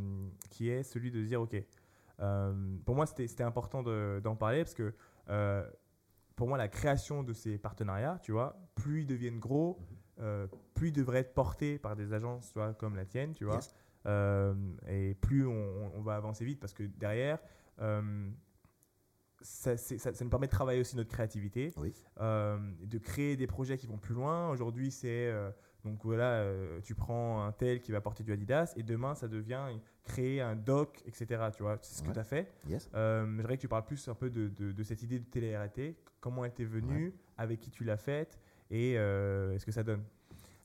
qui 0.50 0.70
est 0.70 0.84
celui 0.84 1.12
de 1.12 1.22
dire, 1.24 1.42
ok, 1.42 1.56
euh, 2.20 2.76
pour 2.86 2.96
moi 2.96 3.06
c'était, 3.06 3.28
c'était 3.28 3.44
important 3.44 3.84
de- 3.84 4.20
d'en 4.24 4.36
parler 4.36 4.64
parce 4.64 4.74
que 4.74 4.94
pour 6.36 6.48
moi 6.48 6.58
la 6.58 6.68
création 6.68 7.22
de 7.24 7.34
ces 7.34 7.58
partenariats, 7.58 8.20
tu 8.24 8.32
vois, 8.32 8.58
plus 8.76 9.02
ils 9.02 9.08
deviennent 9.08 9.40
gros, 9.40 9.80
euh, 10.20 10.48
plus 10.74 10.90
ils 10.90 10.94
devraient 10.94 11.20
être 11.20 11.34
portés 11.34 11.78
par 11.78 11.96
des 11.96 12.14
agences, 12.14 12.52
tu 12.52 12.60
vois, 12.60 12.74
comme 12.74 12.96
la 12.96 13.06
tienne, 13.06 13.34
tu 13.34 13.46
vois, 13.46 13.56
Yes. 13.56 13.76
Et 14.88 15.14
plus 15.22 15.48
on, 15.48 15.92
on 15.96 16.02
va 16.02 16.16
avancer 16.16 16.44
vite 16.44 16.60
parce 16.60 16.74
que 16.74 16.84
derrière. 16.84 17.40
Ça, 19.44 19.78
c'est- 19.78 19.98
ça- 20.00 20.14
ça 20.14 20.24
nous 20.24 20.30
permet 20.32 20.48
de 20.48 20.52
travailler 20.52 20.82
aussi 20.82 20.96
notre 20.96 21.10
créativité, 21.12 21.72
Oui. 21.78 21.94
euh, 22.22 22.58
de 22.82 22.98
créer 22.98 23.36
des 23.38 23.46
projets 23.48 23.78
qui 23.78 23.86
vont 23.88 23.98
plus 23.98 24.16
loin. 24.16 24.50
Aujourd'hui, 24.50 24.90
c'est 24.90 25.28
euh, 25.28 25.52
donc 25.86 26.00
voilà, 26.04 26.32
euh, 26.42 26.80
tu 26.82 26.96
prends 26.96 27.44
un 27.46 27.52
tel 27.52 27.82
qui 27.82 27.92
va 27.92 28.02
porter 28.02 28.24
du 28.24 28.32
Adidas 28.32 28.74
et 28.78 28.84
demain, 28.84 29.16
ça 29.16 29.28
devient 29.28 29.66
créer 30.04 30.42
un 30.42 30.56
doc, 30.56 31.02
etc. 31.06 31.44
Tu 31.56 31.62
vois, 31.64 31.78
c'est 31.82 32.00
ce 32.00 32.04
que 32.04 32.12
tu 32.12 32.20
as 32.20 32.24
fait. 32.24 32.50
Yes. 32.70 32.90
Euh, 32.96 33.26
J'aimerais 33.38 33.58
que 33.58 33.62
tu 33.62 33.68
parles 33.68 33.86
plus 33.86 34.08
un 34.08 34.16
peu 34.16 34.30
de, 34.30 34.48
de- 34.48 34.72
de 34.72 34.84
cette 34.84 35.04
idée 35.04 35.20
de 35.20 35.26
télé-RT, 35.26 35.96
comment 36.22 36.44
elle 36.46 36.54
t'est 36.54 36.64
venue, 36.64 37.14
avec 37.38 37.60
qui 37.60 37.70
tu 37.70 37.84
l'as 37.84 37.98
faite? 37.98 38.40
Et 38.72 38.94
est-ce 38.94 39.66
que 39.66 39.72
ça 39.72 39.84
donne? 39.84 40.04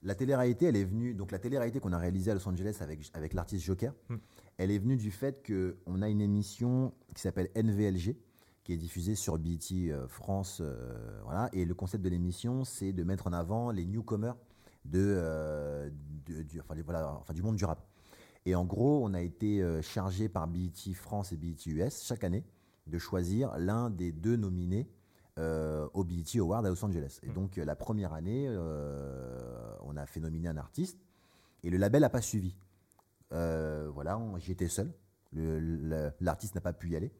La 0.04 0.14
télé-réalité, 0.14 0.66
elle 0.66 0.76
est 0.76 0.84
venue. 0.84 1.12
Donc, 1.12 1.32
la 1.32 1.40
télé-réalité 1.40 1.80
qu'on 1.80 1.92
a 1.92 1.98
réalisée 1.98 2.30
à 2.30 2.34
Los 2.34 2.48
Angeles 2.48 2.78
avec, 2.80 3.00
avec 3.14 3.34
l'artiste 3.34 3.64
Joker, 3.64 3.92
Hmm. 4.08 4.18
elle 4.56 4.70
est 4.70 4.78
venue 4.78 4.96
du 4.96 5.10
fait 5.10 5.44
qu'on 5.44 6.00
a 6.02 6.08
une 6.08 6.20
émission 6.20 6.94
qui 7.16 7.20
s'appelle 7.20 7.48
NVLG, 7.56 8.14
qui 8.68 8.74
est 8.74 8.76
diffusée 8.76 9.14
sur 9.14 9.38
BET 9.38 9.58
euh, 9.72 10.06
France. 10.08 10.58
euh, 10.60 11.20
voilà. 11.24 11.48
Et 11.54 11.64
le 11.64 11.74
concept 11.74 12.04
de 12.04 12.10
l'émission, 12.10 12.64
c'est 12.64 12.92
de 12.92 13.02
mettre 13.02 13.26
en 13.26 13.32
avant 13.32 13.70
les 13.70 13.86
newcomers 13.86 14.36
de, 14.84 14.98
euh, 15.00 15.88
de- 16.26 16.42
du, 16.42 16.60
enfin, 16.60 16.74
les- 16.74 16.82
voilà, 16.82 17.14
enfin, 17.14 17.32
du 17.32 17.42
monde 17.42 17.56
du 17.56 17.64
rap. 17.64 17.80
Et 18.44 18.54
en 18.54 18.66
gros, 18.66 19.00
on 19.02 19.14
a 19.14 19.22
été 19.22 19.62
chargé 19.80 20.28
par 20.28 20.46
BET 20.48 20.92
France 20.92 21.32
et 21.32 21.38
BET 21.38 21.56
US 21.68 22.02
chaque 22.04 22.24
année 22.24 22.44
de 22.86 22.98
choisir 22.98 23.56
l'un 23.56 23.88
des 23.88 24.12
deux 24.12 24.36
nominés 24.36 24.86
euh, 25.38 25.88
au 25.94 26.04
BET 26.04 26.38
Award 26.38 26.66
à 26.66 26.68
Los 26.68 26.84
Angeles. 26.84 27.20
Et 27.22 27.30
Mm. 27.30 27.32
donc, 27.32 27.56
la 27.56 27.74
première 27.74 28.12
année, 28.12 28.44
euh, 28.48 29.74
on 29.84 29.96
a 29.96 30.04
fait 30.04 30.20
nominer 30.20 30.48
un 30.48 30.58
artiste 30.58 30.98
et 31.64 31.70
le 31.70 31.78
label 31.78 32.02
n'a 32.02 32.10
pas 32.10 32.20
suivi. 32.20 32.54
Euh, 33.32 33.88
voilà, 33.94 34.20
j'y 34.40 34.52
étais 34.52 34.68
seul. 34.68 34.92
L'artiste 35.32 36.54
n'a 36.54 36.60
pas 36.60 36.74
pu 36.74 36.90
y 36.90 36.96
aller. 36.96 37.10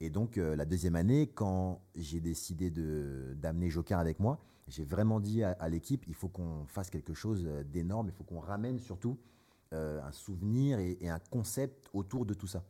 Et 0.00 0.08
donc, 0.10 0.38
euh, 0.38 0.56
la 0.56 0.64
deuxième 0.64 0.96
année, 0.96 1.26
quand 1.26 1.82
j'ai 1.94 2.20
décidé 2.20 2.70
d'amener 2.70 3.68
Joker 3.68 3.98
avec 3.98 4.18
moi, 4.18 4.38
j'ai 4.66 4.84
vraiment 4.84 5.20
dit 5.20 5.42
à, 5.42 5.50
à 5.52 5.68
l'équipe 5.68 6.04
il 6.06 6.14
faut 6.14 6.28
qu'on 6.28 6.64
fasse 6.66 6.90
quelque 6.90 7.12
chose 7.12 7.44
euh, 7.46 7.64
d'énorme, 7.64 8.08
il 8.08 8.12
faut 8.12 8.24
qu'on 8.24 8.40
ramène 8.40 8.78
surtout 8.78 9.18
euh, 9.74 10.00
un 10.02 10.12
souvenir 10.12 10.78
et, 10.78 10.96
et 11.00 11.10
un 11.10 11.18
concept 11.18 11.90
autour 11.92 12.24
de 12.24 12.34
tout 12.34 12.46
ça. 12.46 12.64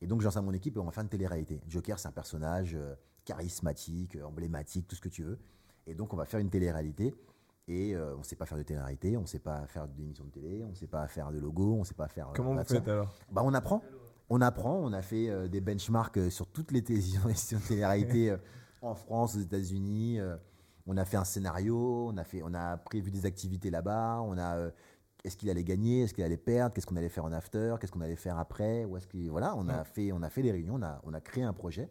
Et 0.00 0.06
donc, 0.06 0.20
j'ai 0.20 0.26
lancé 0.26 0.38
à 0.38 0.42
mon 0.42 0.52
équipe 0.52 0.76
et 0.76 0.80
on 0.80 0.84
va 0.84 0.92
faire 0.92 1.02
une 1.02 1.08
télé-réalité. 1.08 1.60
Joker, 1.68 1.98
c'est 1.98 2.08
un 2.08 2.12
personnage 2.12 2.74
euh, 2.74 2.94
charismatique, 3.24 4.16
emblématique, 4.24 4.86
tout 4.86 4.96
ce 4.96 5.00
que 5.00 5.08
tu 5.08 5.22
veux. 5.24 5.38
Et 5.86 5.94
donc, 5.94 6.12
on 6.12 6.16
va 6.16 6.26
faire 6.26 6.40
une 6.40 6.50
télé-réalité. 6.50 7.14
Et 7.68 7.96
on 7.96 8.18
ne 8.18 8.22
sait 8.24 8.34
pas 8.34 8.44
faire 8.44 8.58
de 8.58 8.64
télé-réalité, 8.64 9.16
on 9.16 9.20
ne 9.22 9.26
sait 9.26 9.38
pas 9.38 9.64
faire 9.68 9.86
d'émissions 9.86 10.24
de 10.24 10.30
télé, 10.30 10.64
on 10.64 10.70
ne 10.70 10.74
sait 10.74 10.88
pas 10.88 11.06
faire 11.06 11.30
de 11.30 11.38
logo, 11.38 11.74
on 11.74 11.78
ne 11.78 11.84
sait 11.84 11.94
pas 11.94 12.08
faire. 12.08 12.32
Comment 12.34 12.56
vous 12.56 12.64
faites 12.64 12.88
alors? 12.88 13.14
Bah, 13.30 13.42
on 13.44 13.54
apprend. 13.54 13.80
On 14.34 14.40
apprend. 14.40 14.76
On 14.82 14.94
a 14.94 15.02
fait 15.02 15.28
euh, 15.28 15.46
des 15.46 15.60
benchmarks 15.60 16.16
euh, 16.16 16.30
sur 16.30 16.46
toutes 16.46 16.72
les 16.72 16.82
télévisions 16.82 17.20
émissions 17.26 17.58
de 17.58 17.64
télé-réalité 17.68 18.30
euh, 18.30 18.36
en 18.80 18.94
France, 18.94 19.36
aux 19.36 19.40
États-Unis. 19.40 20.18
euh, 20.20 20.36
on 20.86 20.96
a 20.96 21.04
fait 21.04 21.18
un 21.18 21.24
scénario. 21.24 22.08
On 22.08 22.16
a, 22.16 22.24
fait, 22.24 22.40
on 22.42 22.54
a 22.54 22.78
prévu 22.78 23.10
des 23.10 23.26
activités 23.26 23.68
là-bas. 23.70 24.22
On 24.22 24.38
a. 24.38 24.70
est-ce 25.22 25.36
qu'il 25.36 25.50
allait 25.50 25.64
gagner 25.64 26.04
Est-ce 26.04 26.14
qu'il 26.14 26.24
allait 26.24 26.38
perdre 26.38 26.74
Qu'est-ce 26.74 26.86
qu'on 26.86 26.96
allait 26.96 27.10
faire 27.10 27.26
en 27.26 27.32
after 27.32 27.74
Qu'est-ce 27.78 27.92
qu'on 27.92 28.00
allait 28.00 28.16
faire 28.16 28.38
après 28.38 28.86
Ou 28.86 28.96
est-ce 28.96 29.06
qu'il- 29.06 29.30
voilà, 29.30 29.54
on 29.56 29.68
a 29.68 29.84
fait, 29.84 30.12
on 30.12 30.22
a 30.22 30.30
fait 30.30 30.42
des 30.42 30.50
réunions. 30.50 30.76
On 30.76 30.82
a, 30.82 31.00
on 31.04 31.12
a 31.12 31.20
créé 31.20 31.44
un 31.44 31.52
projet. 31.52 31.90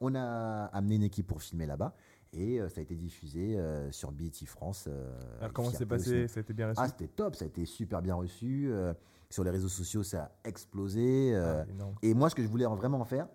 On 0.00 0.14
a 0.14 0.66
amené 0.72 0.94
une 0.94 1.02
équipe 1.02 1.26
pour 1.26 1.42
filmer 1.42 1.66
là-bas. 1.66 1.94
Et 2.32 2.60
euh, 2.60 2.68
ça 2.70 2.80
a 2.80 2.82
été 2.82 2.94
diffusé 2.94 3.58
euh, 3.58 3.90
sur 3.92 4.12
BET 4.12 4.30
France. 4.46 4.86
euh, 4.88 5.12
Alors, 5.40 5.52
comment 5.52 5.68
aussi. 5.68 5.84
passé? 5.84 6.28
Ça 6.28 6.38
a 6.38 6.42
été 6.42 6.52
bien 6.54 6.68
reçu? 6.68 6.80
Ah, 6.80 6.88
c'était 6.88 7.08
top, 7.08 7.34
ça 7.34 7.44
a 7.44 7.48
été 7.48 7.66
super 7.66 8.00
bien 8.00 8.14
reçu. 8.14 8.72
Euh, 9.32 9.34
sur 9.34 9.44
les 9.44 9.50
réseaux 9.50 9.68
sociaux, 9.68 10.02
ça 10.02 10.24
a 10.44 10.48
explosé. 10.48 11.34
euh, 11.34 11.62
Ah, 11.66 11.70
énorme. 11.70 11.94
et 12.02 12.14
moi, 12.14 12.30
ce 12.30 12.34
que 12.34 12.42
je 12.42 12.48
voulais 12.48 12.66
en- 12.66 12.74
vraiment 12.76 13.00
en 13.00 13.04
faire, 13.04 13.28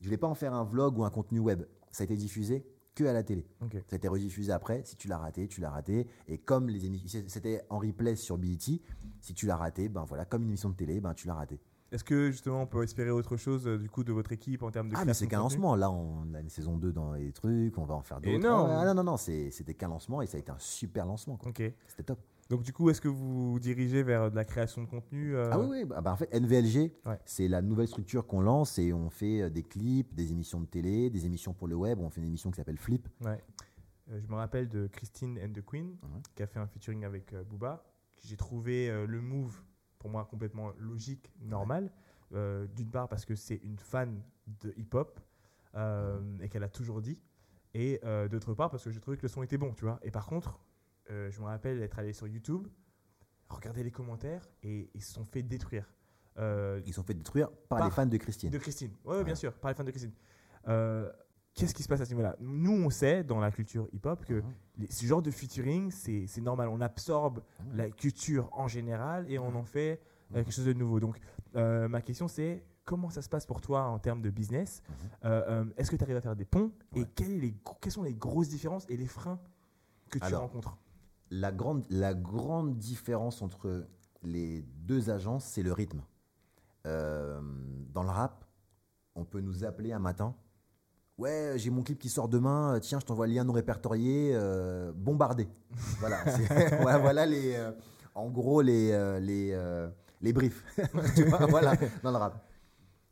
je 0.00 0.06
voulais 0.06 0.16
pas 0.18 0.28
en 0.28 0.34
faire 0.34 0.54
un 0.54 0.64
vlog 0.64 0.98
ou 0.98 1.04
un 1.04 1.10
contenu 1.10 1.38
web. 1.40 1.62
Ça 1.90 2.02
a 2.02 2.04
été 2.04 2.16
diffusé 2.16 2.64
que 2.94 3.04
à 3.04 3.12
la 3.12 3.22
télé. 3.22 3.46
Ça 3.88 3.94
a 3.94 3.96
été 3.96 4.08
rediffusé 4.08 4.52
après. 4.52 4.82
Si 4.84 4.96
tu 4.96 5.08
l'as 5.08 5.18
raté, 5.18 5.48
tu 5.48 5.60
l'as 5.60 5.70
raté. 5.70 6.06
Et 6.28 6.38
comme 6.38 6.68
les 6.68 6.84
émissions, 6.86 7.20
c'était 7.28 7.62
en 7.70 7.78
replay 7.78 8.16
sur 8.16 8.36
BET, 8.38 8.80
si 9.20 9.34
tu 9.34 9.46
l'as 9.46 9.56
raté, 9.56 9.88
ben 9.88 10.04
voilà, 10.04 10.24
comme 10.24 10.42
une 10.42 10.48
émission 10.48 10.70
de 10.70 10.74
télé, 10.76 11.00
ben 11.00 11.14
tu 11.14 11.26
l'as 11.26 11.34
raté. 11.34 11.58
Est-ce 11.92 12.04
que 12.04 12.30
justement 12.30 12.62
on 12.62 12.66
peut 12.68 12.84
espérer 12.84 13.10
autre 13.10 13.36
chose 13.36 13.66
euh, 13.66 13.76
du 13.76 13.90
coup 13.90 14.04
de 14.04 14.12
votre 14.12 14.30
équipe 14.30 14.62
en 14.62 14.70
termes 14.70 14.88
de 14.90 14.94
Ah, 14.96 15.04
mais 15.04 15.12
c'est 15.12 15.26
qu'un 15.26 15.38
lancement. 15.40 15.74
Là, 15.74 15.90
on 15.90 16.32
a 16.34 16.40
une 16.40 16.48
saison 16.48 16.76
2 16.76 16.92
dans 16.92 17.14
les 17.14 17.32
trucs, 17.32 17.76
on 17.78 17.84
va 17.84 17.94
en 17.94 18.02
faire 18.02 18.20
d'autres. 18.20 18.46
Ah, 18.68 18.84
non, 18.86 18.94
non, 18.94 19.02
non, 19.02 19.16
c'est- 19.16 19.50
c'était 19.50 19.74
qu'un 19.74 19.88
lancement 19.88 20.22
et 20.22 20.26
ça 20.26 20.36
a 20.36 20.40
été 20.40 20.52
un 20.52 20.58
super 20.58 21.04
lancement. 21.04 21.36
quoi. 21.36 21.48
C'était 21.88 22.04
top. 22.04 22.20
Donc 22.50 22.62
du 22.62 22.72
coup, 22.72 22.90
est-ce 22.90 23.00
que 23.00 23.08
vous 23.08 23.58
dirigez 23.60 24.02
vers 24.02 24.28
de 24.30 24.34
la 24.36 24.44
création 24.44 24.82
de 24.82 24.88
contenu 24.88 25.36
euh, 25.36 25.48
Ah 25.52 25.58
oui, 25.60 25.66
oui. 25.70 25.84
Bah, 25.84 26.00
bah, 26.00 26.12
en 26.12 26.16
fait, 26.16 26.28
NVLG, 26.34 26.92
Ouais. 27.06 27.18
c'est 27.24 27.46
la 27.46 27.62
nouvelle 27.62 27.86
structure 27.86 28.26
qu'on 28.26 28.40
lance 28.40 28.76
et 28.78 28.92
on 28.92 29.08
fait 29.08 29.42
euh, 29.42 29.50
des 29.50 29.62
clips, 29.62 30.12
des 30.14 30.32
émissions 30.32 30.60
de 30.60 30.66
télé, 30.66 31.10
des 31.10 31.26
émissions 31.26 31.54
pour 31.54 31.68
le 31.68 31.76
web. 31.76 32.00
On 32.00 32.10
fait 32.10 32.20
une 32.20 32.26
émission 32.26 32.50
qui 32.50 32.56
s'appelle 32.56 32.76
Flip. 32.76 33.08
Ouais. 33.24 33.42
Euh, 34.10 34.20
je 34.20 34.26
me 34.26 34.34
rappelle 34.34 34.68
de 34.68 34.88
Christine 34.88 35.38
and 35.38 35.52
the 35.52 35.64
Queen, 35.64 35.90
Ouais. 36.02 36.20
qui 36.34 36.42
a 36.42 36.48
fait 36.48 36.58
un 36.58 36.66
featuring 36.66 37.04
avec 37.04 37.32
euh, 37.32 37.44
Booba. 37.44 37.84
J'ai 38.24 38.36
trouvé 38.36 38.90
euh, 38.90 39.06
le 39.06 39.20
move, 39.20 39.62
pour 40.00 40.10
moi, 40.10 40.24
complètement 40.24 40.72
logique, 40.76 41.32
normal. 41.40 41.92
Euh, 42.34 42.66
D'une 42.74 42.90
part, 42.90 43.08
parce 43.08 43.24
que 43.24 43.36
c'est 43.36 43.60
une 43.62 43.78
fan 43.78 44.20
de 44.60 44.74
hip-hop 44.76 45.20
euh, 45.76 46.18
et 46.40 46.48
qu'elle 46.48 46.64
a 46.64 46.68
toujours 46.68 47.00
dit. 47.00 47.18
Et 47.74 48.00
euh, 48.04 48.26
d'autre 48.26 48.54
part, 48.54 48.70
parce 48.70 48.82
que 48.82 48.90
j'ai 48.90 48.98
trouvé 49.00 49.16
que 49.16 49.22
le 49.22 49.28
son 49.28 49.44
était 49.44 49.56
bon, 49.56 49.72
tu 49.72 49.84
vois. 49.84 50.00
Et 50.02 50.10
par 50.10 50.26
contre, 50.26 50.58
euh, 51.10 51.30
je 51.30 51.40
me 51.40 51.46
rappelle 51.46 51.82
être 51.82 51.98
allé 51.98 52.12
sur 52.12 52.26
YouTube, 52.28 52.66
regarder 53.48 53.82
les 53.82 53.90
commentaires 53.90 54.48
et 54.62 54.90
ils 54.94 55.02
se 55.02 55.12
sont 55.12 55.24
fait 55.24 55.42
détruire. 55.42 55.92
Euh, 56.38 56.80
Ils 56.86 56.94
sont 56.94 57.02
fait 57.02 57.14
détruire 57.14 57.50
par, 57.68 57.78
Par- 57.80 57.88
les 57.88 57.90
fans 57.94 58.06
de 58.06 58.16
Christine. 58.16 58.50
de 58.50 58.58
Christine. 58.58 58.92
Oui, 59.04 59.16
bien 59.24 59.32
Ouais. 59.32 59.34
sûr, 59.34 59.52
par 59.52 59.70
les 59.70 59.74
fans 59.74 59.84
de 59.84 59.90
Christine. 59.90 60.12
Euh, 60.68 61.10
Qu'est-ce 61.52 61.74
qui 61.74 61.82
se 61.82 61.88
passe 61.88 62.00
à 62.00 62.04
ce 62.04 62.10
niveau-là? 62.10 62.36
Nous, 62.38 62.70
on 62.70 62.90
sait 62.90 63.24
dans 63.24 63.40
la 63.40 63.50
culture 63.50 63.88
hip-hop 63.92 64.24
que 64.24 64.40
les- 64.78 64.88
ce 64.90 65.04
genre 65.04 65.20
de 65.20 65.32
featuring, 65.32 65.90
c'est 65.90 66.40
normal. 66.40 66.68
On 66.68 66.80
absorbe 66.80 67.42
Mhm. 67.66 67.76
la 67.76 67.90
culture 67.90 68.48
en 68.52 68.68
général 68.68 69.28
et 69.28 69.36
on 69.40 69.52
en 69.56 69.64
fait 69.64 70.00
quelque 70.32 70.52
chose 70.52 70.64
de 70.64 70.72
nouveau. 70.72 71.00
Donc, 71.00 71.18
ma 71.54 72.00
question, 72.02 72.28
c'est 72.28 72.64
comment 72.84 73.10
ça 73.10 73.20
se 73.20 73.28
passe 73.28 73.44
pour 73.46 73.60
toi 73.60 73.82
en 73.86 73.98
termes 73.98 74.22
de 74.22 74.30
business? 74.30 74.80
Euh, 75.24 75.64
Est-ce 75.76 75.90
que 75.90 75.96
tu 75.96 76.04
arrives 76.04 76.16
à 76.16 76.20
faire 76.20 76.36
des 76.36 76.44
ponts? 76.44 76.70
Et 76.94 77.04
quelles, 77.16 77.40
les 77.40 77.52
sont 77.88 78.04
les 78.04 78.14
grosses 78.14 78.48
différences 78.48 78.86
et 78.88 78.96
les 78.96 79.06
freins 79.08 79.40
que 80.08 80.18
tu 80.20 80.24
Alors, 80.24 80.42
rencontres? 80.42 80.78
La 81.30 81.52
grande, 81.52 81.84
la 81.90 82.14
grande 82.14 82.76
différence 82.76 83.40
entre 83.42 83.86
les 84.22 84.62
deux 84.62 85.10
agences, 85.10 85.44
c'est 85.44 85.62
le 85.62 85.72
rythme. 85.72 86.02
Euh, 86.86 87.40
dans 87.92 88.02
le 88.02 88.08
rap, 88.08 88.44
on 89.14 89.24
peut 89.24 89.40
nous 89.40 89.64
appeler 89.64 89.92
un 89.92 89.98
matin. 89.98 90.34
Ouais, 91.18 91.52
j'ai 91.56 91.68
mon 91.68 91.82
clip 91.82 91.98
qui 91.98 92.08
sort 92.08 92.28
demain. 92.28 92.78
Tiens, 92.80 92.98
je 92.98 93.04
t'envoie 93.04 93.26
le 93.26 93.34
lien 93.34 93.44
non 93.44 93.52
répertorié. 93.52 94.32
euh, 94.34 94.90
bombardé. 94.94 95.48
Voilà. 96.00 96.24
voilà, 96.98 97.26
les, 97.26 97.54
euh, 97.56 97.72
en 98.14 98.30
gros 98.30 98.62
les, 98.62 98.90
euh, 98.92 99.20
les, 99.20 99.54
les 100.22 100.32
briefs. 100.32 100.64
Voilà, 101.50 101.74
dans 102.02 102.10
le 102.10 102.16
rap. 102.16 102.42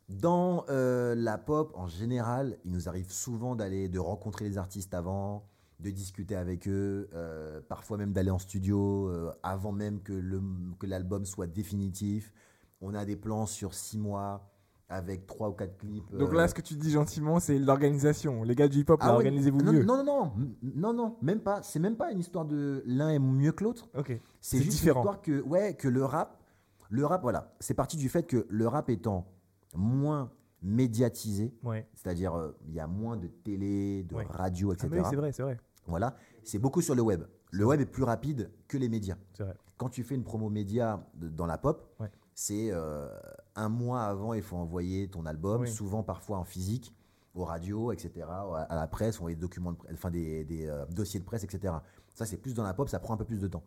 Dans 0.09 0.65
la 0.67 1.37
pop, 1.37 1.71
en 1.75 1.87
général, 1.87 2.57
il 2.65 2.71
nous 2.71 2.89
arrive 2.89 3.11
souvent 3.11 3.55
d'aller, 3.55 3.87
de 3.89 3.99
rencontrer 3.99 4.45
les 4.49 4.57
artistes 4.57 4.95
avant, 4.95 5.45
de 5.79 5.89
discuter 5.91 6.35
avec 6.35 6.67
eux, 6.67 7.09
euh, 7.13 7.61
parfois 7.67 7.97
même 7.97 8.11
d'aller 8.11 8.31
en 8.31 8.39
studio 8.39 9.07
euh, 9.09 9.31
avant 9.43 9.71
même 9.71 10.01
que 10.01 10.13
le- 10.13 10.41
que 10.79 10.85
l'album 10.85 11.25
soit 11.25 11.47
définitif. 11.47 12.33
On 12.81 12.93
a 12.93 13.05
des 13.05 13.15
plans 13.15 13.45
sur 13.45 13.73
six 13.73 13.97
mois. 13.97 14.45
avec 14.91 15.27
trois 15.27 15.49
ou 15.49 15.53
quatre 15.53 15.77
clips. 15.77 16.09
Donc 16.17 16.31
euh, 16.33 16.35
là, 16.35 16.47
ce 16.47 16.55
que 16.55 16.61
tu 16.63 16.73
dis 16.73 16.89
gentiment, 16.89 17.39
c'est 17.39 17.59
l'organisation. 17.59 18.41
Les 18.41 18.55
gars 18.55 18.67
du 18.67 18.79
hip-hop, 18.79 18.99
ah 19.03 19.13
organisez-vous 19.13 19.61
non, 19.61 19.71
mieux. 19.71 19.83
Non, 19.83 20.03
non, 20.03 20.03
non, 20.03 20.31
non, 20.63 20.93
non, 20.93 21.17
même 21.21 21.41
pas. 21.41 21.61
C'est 21.61 21.77
même 21.77 21.95
pas 21.95 22.11
une 22.11 22.17
histoire 22.17 22.43
de 22.43 22.81
l'un 22.87 23.09
est 23.11 23.19
mieux 23.19 23.51
que 23.51 23.63
l'autre. 23.65 23.87
Ok. 23.95 24.07
C'est 24.07 24.19
C'est 24.41 24.57
juste 24.63 24.77
différent. 24.77 25.01
une 25.01 25.05
histoire 25.05 25.21
que, 25.21 25.41
ouais, 25.41 25.75
que 25.75 25.87
le 25.87 26.03
rap, 26.03 26.41
le 26.89 27.05
rap, 27.05 27.21
voilà, 27.21 27.53
c'est 27.59 27.75
parti 27.75 27.97
du 27.97 28.09
fait 28.09 28.23
que 28.23 28.47
le 28.49 28.67
rap 28.67 28.89
étant 28.89 29.27
moins 29.75 30.31
médiatisé, 30.63 31.53
Ouais. 31.63 31.87
c'est-à-dire 31.93 32.33
euh, 32.35 32.57
il 32.67 32.73
y 32.73 32.79
a 32.79 32.87
moins 32.87 33.15
de 33.15 33.27
télé, 33.27 34.01
de 34.09 34.15
Ouais. 34.15 34.25
radio, 34.27 34.71
Ah, 34.71 34.73
etc. 34.73 34.87
mais 34.91 34.99
oui, 35.01 35.05
c'est 35.07 35.15
vrai, 35.15 35.31
c'est 35.31 35.43
vrai. 35.43 35.57
Voilà, 35.89 36.15
c'est 36.43 36.59
beaucoup 36.59 36.81
sur 36.81 36.95
le 36.95 37.01
web. 37.01 37.23
Le 37.51 37.65
web 37.65 37.81
est 37.81 37.85
plus 37.85 38.03
rapide 38.03 38.51
que 38.67 38.77
les 38.77 38.89
médias. 38.89 39.17
Vrai. 39.39 39.55
Quand 39.77 39.89
tu 39.89 40.03
fais 40.03 40.15
une 40.15 40.23
promo 40.23 40.49
média 40.49 41.05
de- 41.15 41.29
dans 41.29 41.45
la 41.45 41.57
pop, 41.57 41.93
Ouais. 41.99 42.11
c'est 42.35 42.69
euh, 42.71 43.09
un 43.55 43.69
mois 43.69 44.03
avant, 44.03 44.33
il 44.33 44.41
faut 44.41 44.55
envoyer 44.57 45.09
ton 45.09 45.25
album, 45.25 45.61
Oui. 45.61 45.67
souvent 45.71 46.03
parfois 46.03 46.37
en 46.37 46.43
physique, 46.43 46.93
aux 47.35 47.45
radios, 47.45 47.91
etc., 47.91 48.27
à 48.27 48.75
la 48.75 48.87
presse, 48.87 49.19
on 49.21 49.27
les 49.27 49.35
documents, 49.35 49.71
de 49.73 49.77
enfin 49.93 50.09
des, 50.11 50.43
des, 50.45 50.67
euh, 50.67 50.85
dossiers 50.87 51.19
de 51.19 51.25
presse, 51.25 51.43
etc. 51.43 51.73
Ça, 52.13 52.25
c'est 52.25 52.37
plus 52.37 52.53
dans 52.53 52.63
la 52.63 52.73
pop, 52.73 52.89
ça 52.89 52.99
prend 52.99 53.13
un 53.13 53.17
peu 53.17 53.25
plus 53.25 53.39
de 53.39 53.47
temps. 53.47 53.63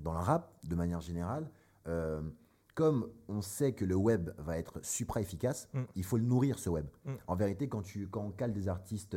Dans 0.00 0.12
le 0.12 0.18
rap, 0.20 0.52
de 0.64 0.74
manière 0.76 1.00
générale, 1.00 1.50
euh, 1.88 2.22
comme 2.74 3.08
on 3.28 3.40
sait 3.40 3.72
que 3.72 3.84
le 3.86 3.94
web 3.96 4.30
va 4.38 4.58
être 4.58 4.78
supra 4.84 5.20
efficace, 5.20 5.68
Mm. 5.72 5.82
il 5.96 6.04
faut 6.04 6.18
le 6.18 6.24
nourrir 6.24 6.58
ce 6.58 6.68
web. 6.70 6.86
Mm. 7.06 7.12
En 7.26 7.34
vérité, 7.36 7.68
quand, 7.68 7.82
tu, 7.82 8.06
quand 8.08 8.22
on 8.22 8.30
cale 8.30 8.52
des 8.52 8.68
artistes 8.68 9.14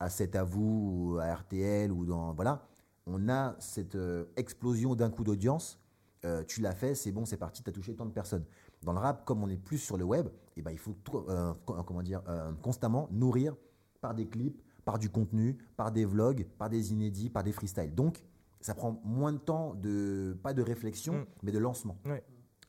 à 0.00 0.10
7 0.10 0.36
à 0.36 0.44
vous, 0.44 1.12
ou 1.14 1.18
à 1.18 1.32
RTL, 1.34 1.90
ou 1.92 2.04
dans. 2.04 2.32
Voilà, 2.34 2.66
on 3.06 3.28
a 3.28 3.56
cette 3.58 3.94
euh, 3.94 4.24
explosion 4.36 4.94
d'un 4.94 5.10
coup 5.10 5.24
d'audience. 5.24 5.80
Euh, 6.24 6.42
tu 6.44 6.60
l'as 6.62 6.74
fait, 6.74 6.94
c'est 6.94 7.12
bon, 7.12 7.24
c'est 7.26 7.36
parti, 7.36 7.62
tu 7.62 7.68
as 7.70 7.72
touché 7.72 7.94
tant 7.94 8.06
de 8.06 8.12
personnes. 8.12 8.44
Dans 8.82 8.92
le 8.92 8.98
rap, 8.98 9.24
comme 9.24 9.42
on 9.42 9.48
est 9.48 9.56
plus 9.58 9.78
sur 9.78 9.96
le 9.98 10.04
web, 10.04 10.28
eh 10.56 10.62
ben, 10.62 10.70
il 10.70 10.78
faut 10.78 10.94
euh, 11.28 11.52
co- 11.66 11.82
comment 11.84 12.02
dire, 12.02 12.22
euh, 12.28 12.50
constamment 12.62 13.08
nourrir 13.12 13.54
par 14.00 14.14
des 14.14 14.26
clips, 14.26 14.62
par 14.84 14.98
du 14.98 15.10
contenu, 15.10 15.58
par 15.76 15.92
des 15.92 16.04
vlogs, 16.06 16.46
par 16.58 16.70
des 16.70 16.92
inédits, 16.92 17.28
par 17.30 17.42
des 17.44 17.52
freestyles. 17.52 17.94
Donc, 17.94 18.24
ça 18.60 18.74
prend 18.74 19.00
moins 19.04 19.32
de 19.32 19.38
temps, 19.38 19.74
de, 19.74 20.36
pas 20.42 20.54
de 20.54 20.62
réflexion, 20.62 21.14
Mm. 21.14 21.24
mais 21.42 21.52
de 21.52 21.58
lancement. 21.58 21.98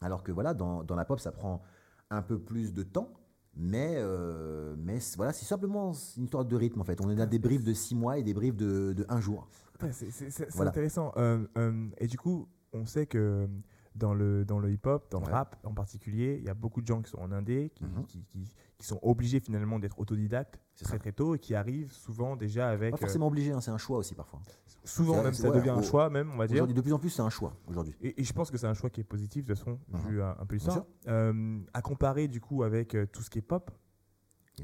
Alors 0.01 0.23
que 0.23 0.31
voilà, 0.33 0.53
dans, 0.53 0.83
dans 0.83 0.95
la 0.95 1.05
pop, 1.05 1.19
ça 1.21 1.31
prend 1.31 1.61
un 2.09 2.21
peu 2.21 2.37
plus 2.39 2.73
de 2.73 2.83
temps. 2.83 3.09
Mais, 3.57 3.93
euh, 3.97 4.75
mais 4.77 4.99
voilà, 5.15 5.31
c'est 5.31 5.45
simplement 5.45 5.93
une 6.17 6.25
histoire 6.25 6.43
de 6.45 6.55
rythme 6.55 6.81
en 6.81 6.83
fait. 6.83 6.99
On 7.01 7.09
a 7.17 7.25
des 7.25 7.39
briefs 7.39 7.63
de 7.63 7.73
6 7.73 7.95
mois 7.95 8.17
et 8.17 8.23
des 8.23 8.33
briefs 8.33 8.55
de, 8.57 8.93
de 8.93 9.05
1 9.07 9.21
jour. 9.21 9.47
C'est 9.91 10.49
Voilà. 10.55 10.71
intéressant. 10.71 11.11
Euh, 11.17 11.45
euh, 11.57 11.87
et 11.97 12.07
du 12.07 12.17
coup, 12.17 12.47
on 12.73 12.85
sait 12.85 13.05
que 13.05 13.47
dans 13.95 14.13
le, 14.13 14.43
dans 14.43 14.59
le 14.59 14.71
hip-hop, 14.71 15.09
dans 15.09 15.19
le 15.21 15.27
Ouais. 15.27 15.31
rap 15.31 15.55
en 15.63 15.73
particulier, 15.73 16.35
il 16.39 16.43
y 16.45 16.49
a 16.49 16.53
beaucoup 16.53 16.81
de 16.81 16.87
gens 16.87 17.01
qui 17.01 17.09
sont 17.09 17.19
en 17.19 17.31
indé, 17.31 17.71
qui, 17.75 17.85
qui, 18.07 18.23
qui- 18.25 18.53
qui 18.85 18.89
sont 18.89 18.99
obligés 19.01 19.39
finalement 19.39 19.79
d'être 19.79 19.99
autodidactes 19.99 20.59
C'est 20.75 20.85
très 20.85 20.93
ça. 20.97 20.99
très 20.99 21.11
tôt 21.11 21.33
et 21.33 21.39
qui 21.39 21.55
arrivent 21.55 21.91
souvent 21.91 22.35
déjà 22.35 22.69
avec. 22.69 22.91
Pas 22.91 22.97
euh, 22.97 22.99
forcément 22.99 23.27
obligé, 23.27 23.51
hein, 23.51 23.59
c'est 23.59 23.71
un 23.71 23.79
choix 23.79 23.97
aussi 23.97 24.13
parfois. 24.13 24.39
souvent 24.83 25.23
même 25.23 25.33
ça 25.33 25.49
ouais, 25.49 25.55
devient 25.57 25.71
un 25.71 25.81
choix 25.81 26.11
même, 26.11 26.29
on 26.31 26.37
va 26.37 26.45
dire. 26.45 26.67
De 26.67 26.81
plus 26.81 26.93
en 26.93 26.99
plus, 26.99 27.09
c'est 27.09 27.23
un 27.23 27.31
choix 27.31 27.57
aujourd'hui. 27.67 27.95
Et, 28.01 28.21
et 28.21 28.23
je 28.23 28.31
pense 28.31 28.51
que 28.51 28.57
c'est 28.57 28.67
un 28.67 28.75
choix 28.75 28.91
qui 28.91 29.01
est 29.01 29.05
positif 29.05 29.43
de 29.43 29.53
toute 29.55 29.57
façon, 29.63 29.79
Mhm. 29.91 29.99
vu 30.07 30.21
un, 30.21 30.35
un 30.39 30.45
peu 30.45 30.53
l'histoire. 30.55 30.85
Euh, 31.07 31.59
à 31.73 31.81
comparer 31.81 32.27
du 32.27 32.39
coup 32.39 32.61
avec 32.61 32.93
euh, 32.93 33.07
tout 33.07 33.23
ce 33.23 33.29
qui 33.31 33.39
est 33.39 33.41
pop, 33.41 33.71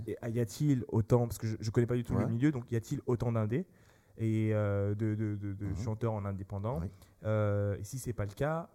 et, 0.06 0.16
y 0.30 0.40
a-t-il 0.40 0.86
autant, 0.90 1.26
parce 1.28 1.40
que 1.40 1.48
je, 1.48 1.56
je 1.60 1.72
connais 1.72 1.88
pas 1.88 1.96
du 1.96 2.04
tout 2.04 2.14
le 2.16 2.28
milieu, 2.28 2.52
donc 2.52 2.72
y 2.72 2.76
a-t-il 2.76 3.02
autant 3.08 3.32
d'indés 3.32 3.66
et 4.18 4.52
euh, 4.54 4.94
de, 4.94 5.16
de- 5.16 5.36
de- 5.36 5.54
de 5.54 5.66
Mhm. 5.66 5.78
chanteurs 5.78 6.14
en 6.14 6.26
indépendant? 6.26 6.80
Oui. 6.82 6.88
Euh, 7.24 7.76
Et 7.80 7.84
si 7.84 7.98
c'est 7.98 8.14
pas 8.14 8.26
le 8.26 8.34
cas, 8.34 8.70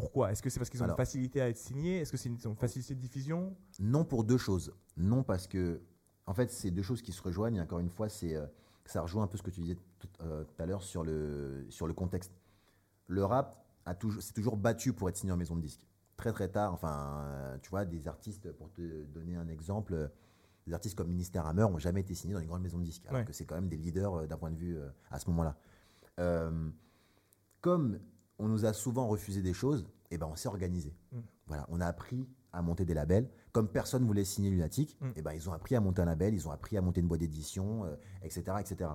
pourquoi? 0.00 0.32
Est-ce 0.32 0.42
que 0.42 0.50
c'est 0.50 0.58
parce 0.60 0.70
qu'ils 0.70 0.80
ont 0.80 0.84
Alors- 0.84 0.96
une 0.98 1.04
facilité 1.04 1.40
à 1.40 1.48
être 1.48 1.56
signés? 1.56 1.98
Est-ce 1.98 2.10
que 2.12 2.16
c'est 2.18 2.28
une, 2.28 2.38
une 2.44 2.56
facilité 2.56 2.94
de 2.94 3.00
diffusion? 3.00 3.56
Non 3.80 4.04
pour 4.04 4.24
deux 4.24 4.38
choses. 4.38 4.72
Non 4.96 5.22
parce 5.22 5.46
que, 5.46 5.80
en 6.26 6.34
fait, 6.34 6.50
c'est 6.50 6.70
deux 6.70 6.82
choses 6.82 7.02
qui 7.02 7.12
se 7.12 7.22
rejoignent. 7.22 7.56
Et 7.56 7.60
encore 7.60 7.78
une 7.80 7.90
fois, 7.90 8.08
c'est, 8.08 8.34
euh, 8.36 8.46
ça 8.84 9.00
rejoint 9.02 9.24
un 9.24 9.26
peu 9.26 9.36
ce 9.38 9.42
que 9.42 9.50
tu 9.50 9.60
disais 9.60 9.76
tout, 9.98 10.08
euh, 10.22 10.44
tout 10.44 10.62
à 10.62 10.66
l'heure 10.66 10.82
sur 10.82 11.02
le, 11.04 11.66
sur 11.70 11.86
le 11.86 11.92
contexte. 11.94 12.32
Le 13.06 13.24
rap 13.24 13.64
s'est 14.20 14.32
toujours 14.34 14.56
battu 14.56 14.92
pour 14.92 15.08
être 15.08 15.16
signé 15.16 15.32
en 15.32 15.36
maison 15.36 15.56
de 15.56 15.62
disque. 15.62 15.80
Très 16.16 16.32
très 16.32 16.48
tard, 16.48 16.74
enfin, 16.74 17.22
euh, 17.24 17.58
tu 17.62 17.70
vois, 17.70 17.84
des 17.84 18.06
artistes, 18.08 18.50
pour 18.52 18.70
te 18.72 19.04
donner 19.04 19.36
un 19.36 19.48
exemple, 19.48 20.10
des 20.66 20.74
artistes 20.74 20.96
comme 20.96 21.08
Ministère 21.08 21.46
Hammer 21.46 21.62
n'ont 21.62 21.78
jamais 21.78 22.00
été 22.00 22.12
signés 22.14 22.34
dans 22.34 22.40
une 22.40 22.48
grande 22.48 22.62
maison 22.62 22.78
de 22.78 22.84
disque. 22.84 23.06
Alors 23.06 23.20
Ouais. 23.20 23.24
que 23.24 23.32
c'est 23.32 23.46
quand 23.46 23.54
même 23.54 23.68
des 23.68 23.76
leaders 23.78 24.12
euh, 24.14 24.26
d'un 24.26 24.36
point 24.36 24.50
de 24.50 24.56
vue 24.58 24.78
à 25.10 25.18
ce 25.18 25.30
moment-là. 25.30 25.56
Comme 27.60 28.00
on 28.38 28.48
nous 28.48 28.64
a 28.64 28.72
souvent 28.72 29.06
refusé 29.08 29.42
des 29.42 29.54
choses, 29.54 29.86
eh 30.10 30.18
ben 30.18 30.28
on 30.30 30.36
s'est 30.36 30.48
organisé. 30.48 30.94
Mm. 31.12 31.18
Voilà, 31.46 31.66
on 31.70 31.80
a 31.80 31.86
appris 31.86 32.26
à 32.52 32.62
monter 32.62 32.84
des 32.84 32.94
labels. 32.94 33.28
Comme 33.52 33.68
personne 33.68 34.04
voulait 34.06 34.24
signer 34.24 34.50
Lunatic, 34.50 34.96
Mm. 35.00 35.08
eh 35.16 35.22
ben 35.22 35.32
ils 35.32 35.48
ont 35.48 35.52
appris 35.52 35.74
à 35.74 35.80
monter 35.80 36.02
un 36.02 36.06
label, 36.06 36.34
ils 36.34 36.46
ont 36.48 36.50
appris 36.52 36.76
à 36.76 36.82
monter 36.82 37.00
une 37.00 37.08
boîte 37.08 37.20
d'édition, 37.20 37.84
euh, 37.84 37.96
etc., 38.22 38.42
etc. 38.60 38.90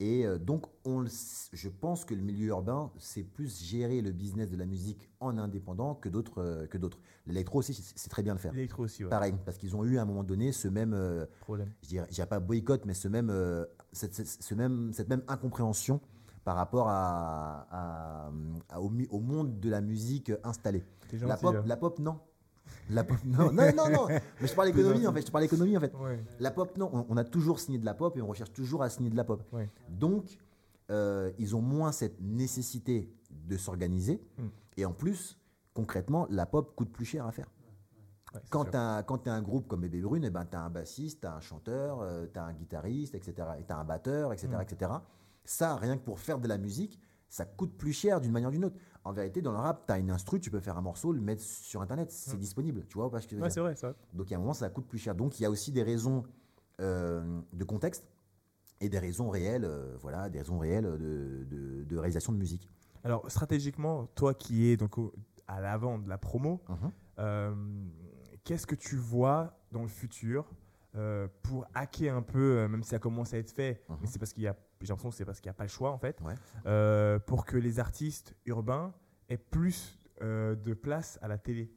Et 0.00 0.26
euh, 0.26 0.38
donc, 0.38 0.66
on 0.84 0.98
le 0.98 1.08
je 1.52 1.68
pense 1.68 2.04
que 2.04 2.14
le 2.14 2.20
milieu 2.20 2.48
urbain, 2.48 2.90
c'est 2.98 3.22
plus 3.22 3.62
gérer 3.62 4.02
le 4.02 4.10
business 4.10 4.50
de 4.50 4.56
la 4.56 4.66
musique 4.66 5.08
en 5.20 5.38
indépendant 5.38 5.94
que 5.94 6.08
d'autres. 6.08 6.42
euh, 6.42 6.66
que 6.66 6.78
d'autres. 6.78 6.98
L'électro 7.26 7.60
aussi, 7.60 7.74
c'est 7.74 8.08
très 8.10 8.24
bien 8.24 8.32
le 8.32 8.40
faire. 8.40 8.52
L'électro 8.52 8.82
aussi, 8.82 9.04
ouais, 9.04 9.10
Pareil, 9.10 9.34
parce 9.44 9.56
qu'ils 9.56 9.76
ont 9.76 9.84
eu 9.84 9.98
à 9.98 10.02
un 10.02 10.04
moment 10.04 10.24
donné 10.24 10.50
ce 10.50 10.66
même, 10.66 10.94
euh, 10.94 11.26
problème. 11.42 11.70
je 11.82 11.88
dirais, 11.88 12.06
je 12.10 12.14
dirais 12.16 12.26
pas 12.26 12.40
boycott, 12.40 12.84
mais 12.86 12.92
ce 12.94 13.06
même, 13.06 13.32
cette, 13.92 14.14
cette- 14.14 14.42
ce 14.42 14.54
même, 14.54 14.92
cette 14.92 15.08
même 15.08 15.22
incompréhension 15.28 16.00
par 16.44 16.56
rapport 16.56 16.88
à, 16.88 17.66
à- 17.70 18.30
à- 18.68 18.80
au, 18.80 19.20
monde 19.20 19.58
de 19.60 19.70
la 19.70 19.80
musique 19.80 20.30
installée. 20.44 20.84
La 21.22 21.36
pop, 21.36 21.54
là. 21.54 21.62
la 21.66 21.76
pop, 21.76 21.98
non. 21.98 22.18
La 22.90 23.04
pop, 23.04 23.16
non, 23.24 23.50
non, 23.52 23.72
non, 23.74 23.88
non. 23.90 24.06
Mais 24.40 24.46
je 24.46 24.54
parle 24.54 24.68
économie 24.68 25.06
en 25.06 25.12
fait. 25.12 25.26
Je 25.26 25.32
parle 25.32 25.44
économie 25.44 25.76
en 25.76 25.80
fait. 25.80 25.94
Ouais. 25.94 26.22
La 26.40 26.50
pop, 26.50 26.76
non. 26.76 26.90
On, 26.92 27.06
on 27.08 27.16
a 27.16 27.24
toujours 27.24 27.60
signé 27.60 27.78
de 27.78 27.84
la 27.84 27.94
pop 27.94 28.16
et 28.16 28.22
on 28.22 28.26
recherche 28.26 28.52
toujours 28.52 28.82
à 28.82 28.90
signer 28.90 29.10
de 29.10 29.16
la 29.16 29.24
pop. 29.24 29.42
Ouais. 29.52 29.70
Donc, 29.88 30.38
euh, 30.90 31.30
ils 31.38 31.56
ont 31.56 31.62
moins 31.62 31.92
cette 31.92 32.20
nécessité 32.20 33.10
de 33.30 33.56
s'organiser. 33.56 34.22
Mm. 34.38 34.42
Et 34.76 34.84
en 34.84 34.92
plus, 34.92 35.38
concrètement, 35.72 36.26
la 36.30 36.46
pop 36.46 36.74
coûte 36.74 36.92
plus 36.92 37.04
cher 37.06 37.26
à 37.26 37.32
faire. 37.32 37.50
Ouais, 38.34 38.40
Quand 38.50 38.64
tu 38.66 38.76
as, 38.76 39.32
un 39.32 39.42
groupe 39.42 39.66
comme 39.68 39.80
Bébé 39.80 40.00
Brune, 40.02 40.24
eh 40.24 40.30
ben, 40.30 40.44
tu 40.44 40.56
as 40.56 40.60
un 40.60 40.70
bassiste, 40.70 41.20
tu 41.22 41.26
as 41.26 41.34
un 41.34 41.40
chanteur, 41.40 42.04
tu 42.32 42.38
as 42.38 42.44
un 42.44 42.52
guitariste, 42.52 43.14
etc. 43.14 43.48
Et 43.60 43.64
tu 43.64 43.72
as 43.72 43.78
un 43.78 43.84
batteur, 43.84 44.32
etc., 44.32 44.48
Mm. 44.58 44.60
etc. 44.62 44.90
Ça, 45.44 45.76
rien 45.76 45.96
que 45.96 46.02
pour 46.04 46.18
faire 46.20 46.38
de 46.38 46.48
la 46.48 46.58
musique, 46.58 46.98
ça 47.28 47.44
coûte 47.44 47.76
plus 47.76 47.92
cher 47.92 48.20
d'une 48.20 48.32
manière 48.32 48.48
ou 48.48 48.52
d'une 48.52 48.64
autre. 48.66 48.76
En 49.04 49.12
vérité, 49.12 49.42
dans 49.42 49.52
le 49.52 49.58
rap, 49.58 49.86
tu 49.86 49.92
as 49.92 49.98
une 49.98 50.10
instru, 50.10 50.40
tu 50.40 50.50
peux 50.50 50.60
faire 50.60 50.78
un 50.78 50.82
morceau, 50.82 51.12
le 51.12 51.20
mettre 51.20 51.42
sur 51.42 51.82
Internet, 51.82 52.10
c'est 52.10 52.36
Mm. 52.36 52.40
disponible. 52.40 52.86
Tu 52.88 52.94
vois 52.94 53.10
pas 53.10 53.20
ce 53.20 53.26
que 53.26 53.32
je 53.32 53.36
veux 53.36 53.42
Ouais, 53.42 53.50
dire 53.50 53.62
vrai, 53.62 53.74
ça. 53.76 53.94
donc, 54.14 54.28
il 54.28 54.32
y 54.32 54.34
a 54.34 54.38
un 54.38 54.40
moment, 54.40 54.54
ça 54.54 54.70
coûte 54.70 54.86
plus 54.86 54.98
cher. 54.98 55.14
Donc, 55.14 55.38
il 55.38 55.42
y 55.42 55.46
a 55.46 55.50
aussi 55.50 55.72
des 55.72 55.82
raisons 55.82 56.22
euh, 56.80 57.40
de 57.52 57.62
contexte 57.64 58.04
et 58.80 58.88
des 58.88 58.98
raisons 58.98 59.30
réelles, 59.30 59.64
euh, 59.64 59.96
voilà, 60.00 60.28
des 60.28 60.38
raisons 60.40 60.58
réelles 60.58 60.84
de, 60.84 61.44
de- 61.48 61.84
de 61.84 61.96
réalisation 61.96 62.32
de 62.32 62.38
musique. 62.38 62.68
Alors, 63.04 63.30
stratégiquement, 63.30 64.06
toi 64.16 64.34
qui 64.34 64.68
es 64.70 64.76
donc 64.76 64.98
au- 64.98 65.12
à 65.46 65.60
l'avant 65.60 65.98
de 65.98 66.08
la 66.08 66.18
promo, 66.18 66.60
Mhm. 66.68 66.90
Euh, 67.20 67.54
Qu'est-ce 68.42 68.66
que 68.66 68.74
tu 68.74 68.96
vois 68.96 69.56
dans 69.70 69.82
le 69.82 69.88
futur 69.88 70.44
pour 71.42 71.64
hacker 71.74 72.14
un 72.16 72.22
peu, 72.22 72.66
même 72.68 72.82
si 72.82 72.90
ça 72.90 72.98
commence 72.98 73.32
à 73.34 73.38
être 73.38 73.52
fait, 73.52 73.82
Mhm. 73.88 73.96
mais 74.00 74.06
c'est 74.08 74.18
parce 74.18 74.32
qu'il 74.32 74.42
y 74.42 74.48
a, 74.48 74.56
j'ai 74.84 74.92
l'impression 74.92 75.10
que 75.10 75.16
c'est 75.16 75.24
parce 75.24 75.40
qu'il 75.40 75.48
n'y 75.48 75.54
a 75.54 75.54
pas 75.54 75.64
le 75.64 75.68
choix 75.70 75.90
en 75.92 75.98
fait, 75.98 76.20
Ouais. 76.22 76.34
euh, 76.66 77.18
pour 77.18 77.44
que 77.44 77.56
les 77.56 77.78
artistes 77.80 78.34
urbains 78.46 78.92
aient 79.28 79.36
plus 79.38 79.98
euh, 80.22 80.54
de 80.54 80.74
place 80.74 81.18
à 81.22 81.28
la 81.28 81.38
télé. 81.38 81.72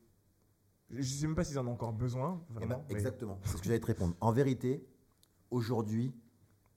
Je 0.92 0.98
ne 0.98 1.04
sais 1.04 1.26
même 1.28 1.36
pas 1.36 1.44
s'ils 1.44 1.60
en 1.60 1.68
ont 1.68 1.72
encore 1.72 1.92
besoin. 1.94 2.42
Eh 2.50 2.54
ben, 2.54 2.60
Vraiment, 2.60 2.86
mais- 2.88 2.94
exactement, 2.96 3.40
c'est 3.44 3.58
ce 3.58 3.62
que 3.62 3.66
j'allais 3.68 3.80
te 3.80 3.86
répondre. 3.88 4.16
En 4.22 4.32
vérité, 4.32 4.88
aujourd'hui, 5.52 6.14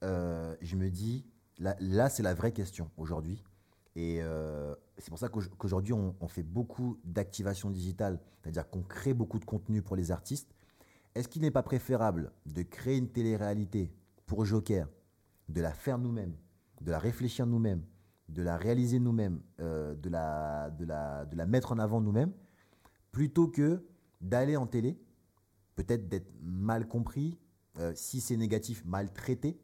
euh, 0.03 0.57
je 0.61 0.77
me 0.77 0.89
dis, 0.91 1.27
là, 1.59 1.77
là, 1.81 2.09
c'est 2.09 2.23
la 2.23 2.35
vraie 2.35 2.53
question 2.53 2.91
aujourd'hui. 2.97 3.45
Et 3.97 4.21
c'est 4.99 5.11
pour 5.11 5.19
ça 5.19 5.29
qu'auj- 5.29 5.51
qu'aujourd'hui, 5.59 5.93
on, 5.93 6.15
on 6.21 6.29
fait 6.29 6.43
beaucoup 6.45 6.99
d'activation 7.05 7.71
digitale, 7.71 8.21
c'est-à-dire 8.43 8.69
qu'on 8.71 8.83
crée 8.83 9.15
beaucoup 9.15 9.39
de 9.39 9.45
contenu 9.45 9.83
pour 9.83 9.97
les 9.97 10.11
artistes. 10.13 10.55
Est-ce 11.15 11.29
qu'il 11.29 11.43
n'est 11.43 11.51
pas 11.51 11.65
préférable 11.65 12.33
de 12.47 12.63
créer 12.63 12.97
une 12.97 13.09
télé-réalité 13.11 13.93
pour 14.27 14.45
Joker, 14.45 14.89
de 15.51 15.61
la 15.61 15.73
faire 15.73 15.99
nous-mêmes, 15.99 16.35
de 16.81 16.91
la 16.91 16.99
réfléchir 16.99 17.47
nous-mêmes, 17.47 17.83
de 18.29 18.43
la 18.43 18.57
réaliser 18.57 18.99
nous-mêmes, 18.99 19.41
euh, 19.61 19.95
de, 19.95 20.09
la, 20.09 20.71
de, 20.71 20.85
la, 20.85 21.27
de 21.27 21.37
la 21.37 21.47
mettre 21.47 21.73
en 21.73 21.79
avant 21.79 22.01
nous-mêmes, 22.01 22.33
plutôt 23.11 23.49
que 23.49 23.85
d'aller 24.21 24.57
en 24.57 24.67
télé, 24.67 24.99
peut-être 25.75 26.09
d'être 26.09 26.31
mal 26.43 26.87
compris, 26.87 27.39
euh, 27.79 27.93
si 27.95 28.21
c'est 28.21 28.37
négatif, 28.37 28.85
mal 28.85 29.13
traité. 29.13 29.61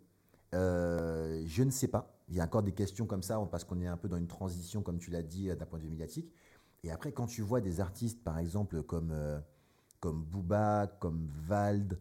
Euh, 0.54 1.42
je 1.46 1.62
ne 1.62 1.70
sais 1.70 1.88
pas. 1.88 2.18
Il 2.28 2.34
y 2.34 2.40
a 2.40 2.44
encore 2.44 2.62
des 2.62 2.72
questions 2.72 3.06
comme 3.06 3.22
ça, 3.22 3.38
parce 3.50 3.64
qu'on 3.64 3.80
est 3.80 3.86
un 3.86 3.96
peu 3.96 4.08
dans 4.08 4.16
une 4.16 4.26
transition, 4.26 4.82
comme 4.82 4.98
tu 4.98 5.10
l'as 5.10 5.22
dit, 5.22 5.48
d'un 5.54 5.66
point 5.66 5.78
de 5.78 5.84
vue 5.84 5.90
médiatique. 5.90 6.32
Et 6.82 6.90
après, 6.90 7.12
quand 7.12 7.26
tu 7.26 7.42
vois 7.42 7.60
des 7.60 7.80
artistes, 7.80 8.22
par 8.22 8.38
exemple, 8.38 8.82
comme, 8.82 9.10
euh, 9.12 9.38
comme 10.00 10.24
Booba, 10.24 10.86
comme 11.00 11.26
Vald, 11.26 12.00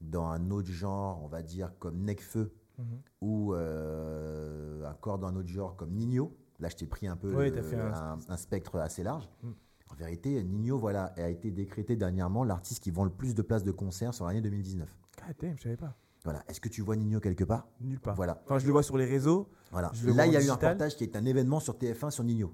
dans 0.00 0.26
un 0.26 0.50
autre 0.50 0.70
genre, 0.70 1.22
on 1.22 1.28
va 1.28 1.42
dire 1.42 1.72
comme 1.78 2.04
Necfeu, 2.04 2.52
Mhm. 2.78 3.00
ou 3.22 3.54
euh, 3.54 4.84
encore 4.90 5.18
dans 5.18 5.28
un 5.28 5.36
autre 5.36 5.48
genre 5.48 5.76
comme 5.76 5.90
Nino, 5.92 6.36
là 6.58 6.68
je 6.68 6.76
t'ai 6.76 6.86
pris 6.86 7.06
un 7.06 7.16
peu 7.16 7.34
Ouais, 7.34 7.50
le- 7.50 7.56
t'as 7.56 7.62
fait 7.62 7.76
un- 7.76 7.92
un, 7.92 8.18
un 8.28 8.36
spectre 8.36 8.76
assez 8.78 9.02
large. 9.02 9.28
Mm. 9.42 9.50
En 9.90 9.94
vérité, 9.94 10.42
Nino 10.42 10.78
voilà, 10.78 11.06
a 11.16 11.28
été 11.28 11.50
décrété 11.50 11.96
dernièrement 11.96 12.44
l'artiste 12.44 12.82
qui 12.82 12.90
vend 12.90 13.04
le 13.04 13.10
plus 13.10 13.34
de 13.34 13.42
places 13.42 13.62
de 13.64 13.70
concert 13.70 14.12
sur 14.14 14.26
l'année 14.26 14.40
2019. 14.40 14.88
God 15.26 15.36
damn, 15.40 15.56
je 15.56 15.62
savais 15.62 15.76
pas. 15.76 15.94
Voilà. 16.24 16.42
Est-ce 16.48 16.60
que 16.60 16.68
tu 16.68 16.82
vois 16.82 16.96
Nino 16.96 17.20
quelque 17.20 17.44
part? 17.44 17.68
Nulle 17.80 18.00
part. 18.00 18.16
Voilà. 18.16 18.42
Enfin, 18.44 18.58
je 18.58 18.66
le 18.66 18.72
vois 18.72 18.82
sur 18.82 18.96
les 18.98 19.04
réseaux. 19.04 19.48
voilà. 19.70 19.90
Je 19.94 20.10
Là, 20.10 20.26
il 20.26 20.32
y 20.32 20.36
a 20.36 20.42
eu 20.44 20.50
un 20.50 20.54
reportage 20.54 20.96
qui 20.96 21.04
est 21.04 21.14
un 21.16 21.24
événement 21.24 21.60
sur 21.60 21.74
TF1 21.78 22.10
sur 22.10 22.24
Nino. 22.24 22.52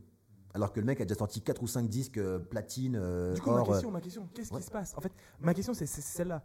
Alors 0.54 0.72
que 0.74 0.80
le 0.80 0.84
mec 0.84 1.00
a 1.00 1.04
déjà 1.06 1.18
sorti 1.18 1.40
4 1.40 1.62
ou 1.62 1.66
5 1.66 1.88
disques 1.88 2.18
euh, 2.18 2.38
platine, 2.38 2.96
euh, 3.00 3.32
Du 3.32 3.40
coup, 3.40 3.48
or. 3.48 3.60
ma 3.66 3.72
question, 3.72 3.90
ma 3.90 4.00
question, 4.02 4.28
qu'est-ce 4.34 4.52
ouais. 4.52 4.60
qui 4.60 4.66
se 4.66 4.70
passe? 4.70 4.94
En 4.96 5.00
fait, 5.00 5.12
ma 5.40 5.54
question, 5.54 5.72
c'est 5.72 5.86
celle-là. 5.86 6.44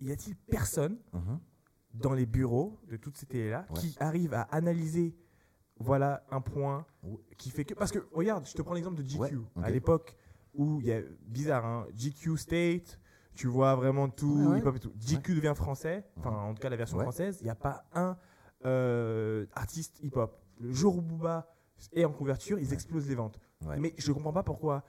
Y- 0.00 0.10
a-t-il 0.10 0.34
personne 0.36 0.96
euh, 1.14 1.18
mhm. 1.18 1.38
Dans 1.94 2.12
les 2.12 2.26
bureaux 2.26 2.78
de 2.88 2.96
toutes 2.96 3.16
ces 3.16 3.26
télés-là 3.26 3.66
Ouais. 3.70 3.80
qui 3.80 3.96
arrive 4.00 4.34
à 4.34 4.42
analyser, 4.42 5.16
voilà, 5.78 6.24
un 6.30 6.40
point 6.40 6.86
qui 7.38 7.50
fait 7.50 7.64
que. 7.64 7.74
Parce 7.74 7.92
que, 7.92 8.00
regarde, 8.12 8.46
je 8.46 8.52
te 8.54 8.62
prends 8.62 8.74
l'exemple 8.74 8.96
de 8.96 9.02
GQ. 9.08 9.18
Ouais, 9.18 9.32
À 9.62 9.70
l'époque 9.70 10.16
où 10.54 10.80
il 10.80 10.86
y 10.86 10.92
a. 10.92 11.00
Bizarre, 11.26 11.64
hein, 11.64 11.86
GQ 11.96 12.36
State, 12.36 12.98
tu 13.34 13.46
vois 13.48 13.74
vraiment 13.74 14.08
tout, 14.08 14.32
Ouais, 14.34 14.46
ouais. 14.46 14.58
hip-hop 14.60 14.76
et 14.76 14.80
tout. 14.80 14.92
GQ 14.98 15.34
devient 15.36 15.54
français, 15.56 16.04
enfin, 16.18 16.30
en 16.30 16.54
tout 16.54 16.60
cas, 16.62 16.68
la 16.68 16.76
version 16.76 16.96
Ouais. 16.98 17.04
française, 17.04 17.38
il 17.40 17.44
n'y 17.44 17.50
a 17.50 17.54
pas 17.56 17.84
un 17.94 18.16
euh, 18.64 19.46
artiste 19.54 19.98
hip-hop. 20.02 20.40
Le 20.60 20.72
jour 20.72 20.96
où 20.96 21.02
Booba 21.02 21.48
est 21.92 22.04
en 22.04 22.12
couverture, 22.12 22.58
ils 22.58 22.72
explosent 22.72 23.08
les 23.08 23.14
ventes. 23.16 23.38
Ouais. 23.66 23.76
Mais 23.78 23.94
je 23.98 24.08
ne 24.10 24.14
comprends 24.14 24.32
pas 24.32 24.42
pourquoi 24.44 24.84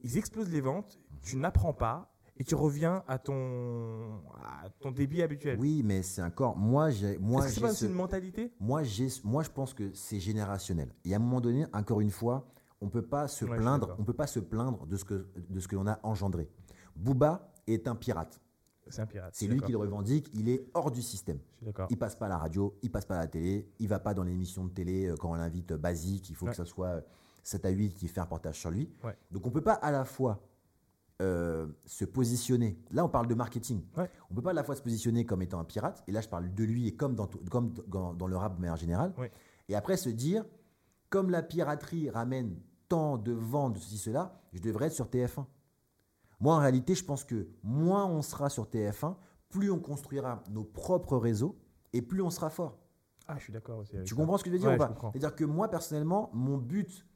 ils 0.00 0.16
explosent 0.18 0.50
les 0.50 0.60
ventes, 0.60 0.98
tu 1.22 1.36
n'apprends 1.36 1.72
pas 1.74 2.12
et 2.38 2.44
tu 2.44 2.54
reviens 2.54 3.02
à 3.08 3.18
ton, 3.18 4.20
à 4.44 4.68
ton 4.80 4.90
débit 4.90 5.22
habituel. 5.22 5.58
Oui, 5.58 5.82
mais 5.84 6.02
c'est 6.02 6.22
encore. 6.22 6.56
Moi, 6.56 6.90
j'ai. 6.90 7.18
C'est 7.48 7.60
pas 7.60 7.72
ce- 7.72 7.86
une 7.86 7.92
mentalité? 7.92 8.52
Moi, 8.60 8.82
j'ai, 8.82 9.08
moi, 9.24 9.42
je 9.42 9.50
pense 9.50 9.72
que 9.74 9.92
c'est 9.94 10.20
générationnel. 10.20 10.92
Et 11.04 11.12
à 11.14 11.16
un 11.16 11.20
moment 11.20 11.40
donné, 11.40 11.66
encore 11.72 12.00
une 12.00 12.10
fois, 12.10 12.46
on 12.80 12.88
peut 12.88 13.02
pas 13.06 13.26
se 13.28 13.44
Ouais, 13.44 13.56
plaindre. 13.56 13.96
On 13.98 14.04
peut 14.04 14.12
pas 14.12 14.26
se 14.26 14.38
plaindre 14.40 14.86
de 14.86 14.96
ce 14.96 15.04
que 15.04 15.26
de 15.48 15.60
ce 15.60 15.68
que 15.68 15.76
l'on 15.76 15.86
a 15.86 15.98
engendré. 16.02 16.48
Booba 16.94 17.52
est 17.66 17.88
un 17.88 17.94
pirate. 17.94 18.40
C'est 18.88 19.02
un 19.02 19.06
pirate. 19.06 19.30
C'est 19.34 19.48
lui 19.48 19.60
qui 19.60 19.72
le 19.72 19.78
revendique. 19.78 20.30
Il 20.34 20.48
est 20.48 20.64
hors 20.74 20.90
du 20.92 21.02
système. 21.02 21.38
Il 21.90 21.98
passe 21.98 22.14
pas 22.14 22.26
à 22.26 22.28
la 22.28 22.38
radio, 22.38 22.78
il 22.82 22.90
passe 22.92 23.04
pas 23.04 23.16
à 23.16 23.20
la 23.20 23.26
télé, 23.26 23.68
il 23.80 23.88
va 23.88 23.98
pas 23.98 24.14
dans 24.14 24.22
l'émission 24.22 24.64
de 24.64 24.70
télé 24.70 25.06
euh, 25.06 25.16
quand 25.16 25.30
on 25.30 25.34
l'invite 25.34 25.72
euh, 25.72 25.76
basique. 25.76 26.30
Il 26.30 26.36
faut 26.36 26.44
Ouais. 26.46 26.52
que 26.52 26.56
ça 26.56 26.64
soit 26.64 26.86
euh, 26.88 27.00
7 27.42 27.64
à 27.64 27.70
8 27.70 27.94
qui 27.94 28.06
fait 28.06 28.20
un 28.20 28.24
reportage 28.24 28.60
sur 28.60 28.70
lui. 28.70 28.88
Ouais. 29.02 29.16
Donc 29.32 29.44
on 29.44 29.50
peut 29.50 29.60
pas 29.62 29.72
à 29.74 29.90
la 29.90 30.04
fois 30.04 30.40
euh, 31.22 31.66
se 31.86 32.04
positionner. 32.04 32.78
Là, 32.90 33.04
on 33.04 33.08
parle 33.08 33.26
de 33.26 33.34
marketing. 33.34 33.82
Ouais. 33.96 34.10
On 34.30 34.34
peut 34.34 34.42
pas 34.42 34.50
à 34.50 34.54
la 34.54 34.64
fois 34.64 34.74
se 34.76 34.82
positionner 34.82 35.24
comme 35.24 35.40
étant 35.42 35.58
un 35.58 35.64
pirate. 35.64 36.02
Et 36.06 36.12
là, 36.12 36.20
je 36.20 36.28
parle 36.28 36.52
de 36.52 36.64
lui 36.64 36.86
et 36.88 36.94
comme 36.94 37.14
dans, 37.14 37.26
tout- 37.26 37.40
comme 37.50 37.72
dans, 37.88 38.12
dans 38.14 38.26
le 38.26 38.36
rap 38.36 38.56
de 38.56 38.60
manière 38.60 38.76
générale. 38.76 39.14
Ouais. 39.16 39.30
Et 39.68 39.74
après 39.74 39.96
se 39.96 40.08
dire, 40.10 40.44
comme 41.08 41.30
la 41.30 41.42
piraterie 41.42 42.10
ramène 42.10 42.56
tant 42.88 43.16
de 43.18 43.32
ventes 43.32 43.74
de 43.74 43.78
ceci 43.78 43.98
cela, 43.98 44.40
je 44.52 44.60
devrais 44.60 44.86
être 44.86 44.92
sur 44.92 45.06
TF1. 45.06 45.44
Moi, 46.40 46.54
en 46.54 46.58
réalité, 46.58 46.94
je 46.94 47.04
pense 47.04 47.24
que 47.24 47.48
moins 47.62 48.04
on 48.06 48.20
sera 48.22 48.50
sur 48.50 48.66
TF1, 48.66 49.16
plus 49.48 49.70
on 49.70 49.78
construira 49.78 50.42
nos 50.50 50.64
propres 50.64 51.16
réseaux 51.16 51.56
et 51.94 52.02
plus 52.02 52.20
on 52.20 52.28
sera 52.30 52.50
fort. 52.50 52.78
Ah, 53.26 53.36
je 53.38 53.44
suis 53.44 53.52
d'accord 53.52 53.78
aussi. 53.78 53.94
avec 53.96 54.06
Tu 54.06 54.14
ça. 54.14 54.20
comprends 54.20 54.36
ce 54.36 54.44
que 54.44 54.50
je 54.50 54.54
veux 54.54 54.60
dire 54.60 54.68
Ouais, 54.68 54.74
ou 54.74 54.78
pas? 54.78 54.94
C'est-à-dire 55.12 55.34
que 55.34 55.44
moi, 55.44 55.68
personnellement, 55.68 56.30
mon 56.34 56.58
but 56.58 57.06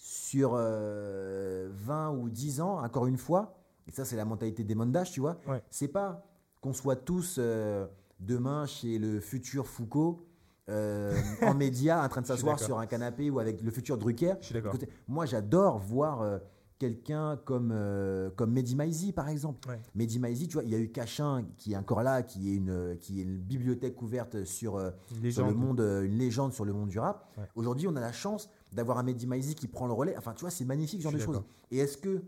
sur 0.00 0.52
euh, 0.54 1.68
20 1.72 2.10
ou 2.12 2.30
10 2.30 2.60
ans, 2.60 2.82
encore 2.82 3.06
une 3.06 3.18
fois, 3.18 3.54
et 3.86 3.90
ça, 3.90 4.04
c'est 4.04 4.16
la 4.16 4.24
mentalité 4.24 4.62
des 4.64 4.74
mondages, 4.74 5.10
tu 5.10 5.20
vois, 5.20 5.38
Ouais. 5.48 5.62
c'est 5.70 5.88
pas 5.88 6.24
qu'on 6.60 6.72
soit 6.72 6.96
tous 6.96 7.36
euh, 7.38 7.86
demain 8.20 8.64
chez 8.66 8.98
le 8.98 9.20
futur 9.20 9.66
Foucault. 9.66 10.24
euh, 10.68 11.16
en 11.42 11.54
média, 11.54 12.02
en 12.04 12.08
train 12.08 12.20
de 12.20 12.26
s'asseoir 12.26 12.58
sur 12.60 12.78
un 12.78 12.86
canapé 12.86 13.30
ou 13.30 13.38
avec 13.40 13.62
le 13.62 13.70
futur 13.70 13.96
Drucker. 13.98 14.34
Je 14.40 14.46
suis 14.46 14.54
d'accord. 14.54 14.74
Écoutez, 14.74 14.90
moi, 15.08 15.24
j'adore 15.24 15.78
voir 15.78 16.20
euh, 16.20 16.38
quelqu'un 16.78 17.38
comme, 17.44 17.70
euh, 17.72 18.28
comme 18.36 18.52
Mehdi 18.52 18.76
Maizi, 18.76 19.12
par 19.12 19.28
exemple. 19.30 19.66
Ouais. 19.68 19.80
Mehdi 19.94 20.18
Maizi, 20.18 20.46
tu 20.46 20.54
vois, 20.54 20.64
il 20.64 20.70
y 20.70 20.74
a 20.74 20.78
eu 20.78 20.90
Cachin 20.92 21.44
qui 21.56 21.72
est 21.72 21.76
encore 21.76 22.02
là, 22.02 22.22
qui 22.22 22.50
est 22.52 22.56
une, 22.56 22.98
qui 23.00 23.18
est 23.20 23.22
une 23.22 23.38
bibliothèque 23.38 24.00
ouverte 24.02 24.44
sur, 24.44 24.76
euh, 24.76 24.90
le 25.22 25.54
monde, 25.54 25.80
euh, 25.80 26.02
une 26.04 26.18
légende 26.18 26.52
sur 26.52 26.66
le 26.66 26.74
monde 26.74 26.90
du 26.90 26.98
rap. 26.98 27.32
Ouais. 27.38 27.44
Aujourd'hui, 27.56 27.88
on 27.88 27.96
a 27.96 28.00
la 28.00 28.12
chance 28.12 28.50
d'avoir 28.72 28.98
un 28.98 29.02
Mehdi 29.02 29.26
Maizi 29.26 29.54
qui 29.54 29.68
prend 29.68 29.86
le 29.86 29.92
relais. 29.92 30.16
Enfin, 30.16 30.34
tu 30.34 30.40
vois, 30.42 30.50
c'est 30.50 30.64
magnifique, 30.64 31.00
ce 31.00 31.04
genre 31.04 31.12
de 31.12 31.18
choses. 31.18 31.42
Et 31.70 31.78
est-ce 31.78 31.96
que 31.96 32.22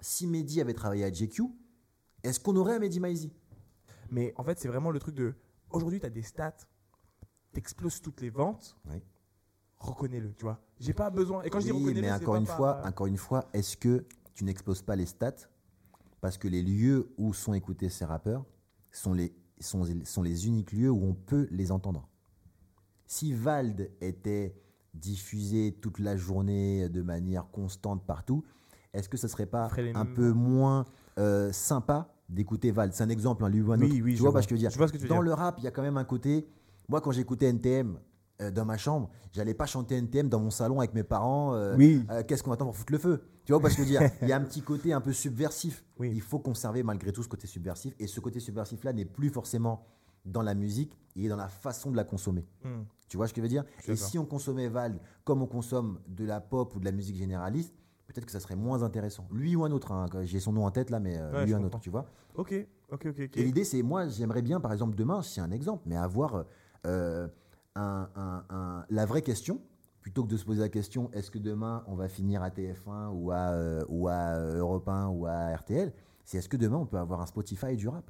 si 0.00 0.26
Mehdi 0.26 0.60
avait 0.60 0.74
travaillé 0.74 1.04
à 1.04 1.12
JQ, 1.12 1.42
est-ce 2.22 2.40
qu'on 2.40 2.56
aurait 2.56 2.76
un 2.76 2.78
Mehdi 2.78 3.00
Maizi? 3.00 3.32
Mais 4.10 4.32
en 4.36 4.44
fait, 4.44 4.58
c'est 4.58 4.68
vraiment 4.68 4.90
le 4.90 4.98
truc 4.98 5.14
de. 5.14 5.34
Aujourd'hui, 5.70 6.00
tu 6.00 6.06
as 6.06 6.10
des 6.10 6.22
stats, 6.22 6.56
t'exploses 7.52 8.00
toutes 8.00 8.20
les 8.20 8.30
ventes, 8.30 8.76
Oui. 8.88 9.02
reconnais-le, 9.78 10.32
tu 10.34 10.44
vois. 10.44 10.60
J'ai 10.78 10.92
pas 10.94 11.10
besoin. 11.10 11.42
Et 11.42 11.50
quand 11.50 11.60
je 11.60 11.66
dis 11.66 11.72
Oui, 11.72 11.80
reconnais-le, 11.80 12.00
mais 12.02 12.12
encore 12.12 12.36
une 12.36 12.46
fois, 12.46 12.82
encore 12.86 13.06
une 13.06 13.16
fois, 13.16 13.48
est-ce 13.52 13.76
que 13.76 14.06
tu 14.34 14.44
n'exploses 14.44 14.82
pas 14.82 14.94
les 14.96 15.06
stats 15.06 15.48
parce 16.20 16.38
que 16.38 16.48
les 16.48 16.62
lieux 16.62 17.12
où 17.18 17.32
sont 17.34 17.54
écoutés 17.54 17.88
ces 17.88 18.04
rappeurs 18.04 18.44
sont 18.90 19.12
les, 19.12 19.34
sont, 19.60 19.84
sont 20.04 20.22
les 20.22 20.46
uniques 20.46 20.72
lieux 20.72 20.90
où 20.90 21.02
on 21.04 21.14
peut 21.14 21.48
les 21.50 21.72
entendre? 21.72 22.08
Si 23.06 23.32
Vald 23.32 23.90
était 24.00 24.54
diffusé 25.00 25.76
toute 25.80 25.98
la 25.98 26.16
journée 26.16 26.88
de 26.88 27.02
manière 27.02 27.46
constante 27.50 28.04
partout, 28.06 28.44
est-ce 28.92 29.08
que 29.08 29.16
ça 29.16 29.28
serait 29.28 29.46
pas 29.46 29.68
un 29.94 30.04
peu 30.06 30.32
moins 30.32 30.84
euh, 31.18 31.52
sympa 31.52 32.12
d'écouter 32.28 32.70
Vald 32.70 32.92
C'est 32.92 33.04
un 33.04 33.08
exemple, 33.08 33.44
hein, 33.44 33.48
lui 33.48 33.60
ou 33.62 33.72
un 33.72 33.78
Oui, 33.78 33.86
autre. 33.86 33.94
oui, 34.02 34.10
tu 34.12 34.16
je 34.16 34.22
vois 34.22 34.30
vois. 34.30 34.38
pas 34.38 34.42
ce 34.42 34.48
que 34.48 34.54
je 34.54 34.56
veux 34.56 34.60
dire? 34.60 34.70
Je 34.70 34.78
vois 34.78 34.88
ce 34.88 34.92
que 34.92 34.98
tu 34.98 35.02
veux 35.04 35.08
Dans 35.08 35.16
dire. 35.16 35.22
le 35.22 35.32
rap, 35.34 35.56
il 35.58 35.64
y 35.64 35.66
a 35.66 35.70
quand 35.70 35.82
même 35.82 35.96
un 35.96 36.04
côté. 36.04 36.46
Moi, 36.88 37.00
quand 37.00 37.10
j'écoutais 37.12 37.46
NTM 37.46 37.98
euh, 38.42 38.50
dans 38.50 38.64
ma 38.64 38.76
chambre, 38.78 39.10
j'allais 39.32 39.54
pas 39.54 39.66
chanter 39.66 39.96
NTM 39.96 40.28
dans 40.28 40.40
mon 40.40 40.50
salon 40.50 40.78
avec 40.80 40.94
mes 40.94 41.04
parents. 41.04 41.54
euh, 41.54 41.76
Oui. 41.76 42.04
euh, 42.10 42.22
Qu'est-ce 42.26 42.42
qu'on 42.42 42.52
attend 42.52 42.64
pour 42.66 42.76
foutre 42.76 42.92
le 42.92 42.98
feu? 42.98 43.22
Tu 43.44 43.52
vois 43.52 43.60
pas 43.60 43.70
ce 43.70 43.76
que 43.76 43.82
je 43.84 43.88
veux 43.88 43.98
dire? 43.98 44.10
Il 44.22 44.28
y 44.28 44.32
a 44.32 44.36
un 44.36 44.40
petit 44.42 44.60
côté 44.62 44.92
un 44.92 45.00
peu 45.00 45.12
subversif. 45.12 45.84
Oui. 45.98 46.10
Il 46.14 46.20
faut 46.20 46.38
conserver 46.38 46.82
malgré 46.82 47.10
tout 47.12 47.22
ce 47.22 47.28
côté 47.28 47.46
subversif. 47.46 47.94
Et 47.98 48.06
ce 48.06 48.20
côté 48.20 48.38
subversif-là 48.40 48.92
n'est 48.92 49.04
plus 49.06 49.30
forcément 49.30 49.86
dans 50.26 50.42
la 50.42 50.54
musique, 50.54 50.98
il 51.14 51.24
est 51.24 51.28
dans 51.28 51.36
la 51.36 51.48
façon 51.48 51.90
de 51.90 51.96
la 51.96 52.04
consommer. 52.04 52.44
Hmm. 52.64 52.82
Tu 53.08 53.16
vois 53.16 53.28
ce 53.28 53.32
que 53.32 53.40
je 53.40 53.42
veux 53.42 53.48
dire? 53.48 53.64
Et 53.84 53.92
d'accord. 53.92 54.08
si 54.08 54.18
on 54.18 54.26
consommait 54.26 54.68
Vald 54.68 54.98
comme 55.24 55.40
on 55.42 55.46
consomme 55.46 56.00
de 56.08 56.24
la 56.24 56.40
pop 56.40 56.74
ou 56.74 56.80
de 56.80 56.84
la 56.84 56.92
musique 56.92 57.16
généraliste, 57.16 57.74
peut-être 58.08 58.26
que 58.26 58.32
ça 58.32 58.40
serait 58.40 58.56
moins 58.56 58.82
intéressant. 58.82 59.26
Lui 59.32 59.54
ou 59.56 59.64
un 59.64 59.70
autre, 59.70 59.92
hein, 59.92 60.06
j'ai 60.24 60.40
son 60.40 60.52
nom 60.52 60.66
en 60.66 60.70
tête 60.70 60.90
là, 60.90 61.00
mais 61.00 61.16
euh, 61.16 61.32
Ouais, 61.32 61.44
lui 61.46 61.52
ou 61.52 61.56
un 61.56 61.60
comprends. 61.60 61.76
autre, 61.76 61.80
tu 61.80 61.90
vois 61.90 62.06
Ok, 62.34 62.54
ok, 62.90 63.06
ok. 63.06 63.18
et 63.36 63.42
l'idée, 63.42 63.64
c'est 63.64 63.82
moi, 63.82 64.08
j'aimerais 64.08 64.42
bien, 64.42 64.60
par 64.60 64.72
exemple, 64.72 64.96
demain, 64.96 65.22
c'est 65.22 65.40
un 65.40 65.50
exemple, 65.52 65.84
mais 65.86 65.96
avoir 65.96 66.44
euh, 66.86 67.28
un- 67.76 68.08
un- 68.14 68.44
un- 68.50 68.84
la 68.90 69.06
vraie 69.06 69.22
question, 69.22 69.60
plutôt 70.00 70.22
que 70.24 70.28
de 70.28 70.36
se 70.36 70.44
poser 70.44 70.60
la 70.60 70.68
question, 70.68 71.10
est-ce 71.12 71.30
que 71.30 71.38
demain, 71.38 71.82
on 71.88 71.94
va 71.94 72.08
finir 72.08 72.42
à 72.42 72.50
TF1 72.50 73.08
ou 73.12 73.30
à, 73.32 73.50
euh, 73.50 73.84
ou 73.88 74.06
à 74.08 74.12
euh, 74.36 74.58
Europe 74.58 74.88
1 74.88 75.08
ou 75.08 75.26
à 75.26 75.54
RTL 75.56 75.92
C'est 76.24 76.38
est-ce 76.38 76.48
que 76.48 76.56
demain, 76.56 76.76
on 76.76 76.86
peut 76.86 76.98
avoir 76.98 77.20
un 77.20 77.26
Spotify 77.26 77.68
et 77.72 77.76
du 77.76 77.88
rap? 77.88 78.08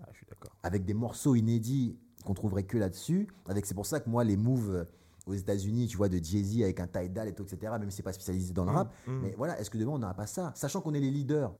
Ah, 0.00 0.08
je 0.12 0.18
suis 0.18 0.26
d'accord. 0.26 0.54
Avec 0.62 0.84
des 0.84 0.94
morceaux 0.94 1.34
inédits 1.34 1.98
qu'on 2.24 2.34
trouverait 2.34 2.64
que 2.64 2.78
là-dessus. 2.78 3.28
Avec 3.46 3.66
C'est 3.66 3.74
pour 3.74 3.86
ça 3.86 4.00
que 4.00 4.08
moi, 4.08 4.24
les 4.24 4.36
moves 4.36 4.70
euh, 4.70 4.84
aux 5.26 5.34
États-Unis, 5.34 5.86
tu 5.88 5.96
vois, 5.96 6.08
de 6.08 6.18
Jay-Z 6.22 6.62
avec 6.62 6.80
un 6.80 6.86
Tidal 6.86 7.28
et 7.28 7.34
tout, 7.34 7.42
etc., 7.44 7.74
même 7.78 7.90
si 7.90 7.96
c'est 7.98 8.02
pas 8.02 8.12
spécialisé 8.12 8.52
dans 8.52 8.64
le 8.64 8.70
Hmm, 8.72 8.76
rap, 8.76 8.92
hmm. 9.06 9.20
mais 9.22 9.34
voilà, 9.36 9.58
est-ce 9.60 9.70
que 9.70 9.78
demain, 9.78 9.92
on 9.92 9.98
n'aura 9.98 10.14
pas 10.14 10.26
ça? 10.26 10.52
Sachant 10.54 10.80
qu'on 10.80 10.94
est 10.94 11.00
les 11.00 11.10
leaders. 11.10 11.54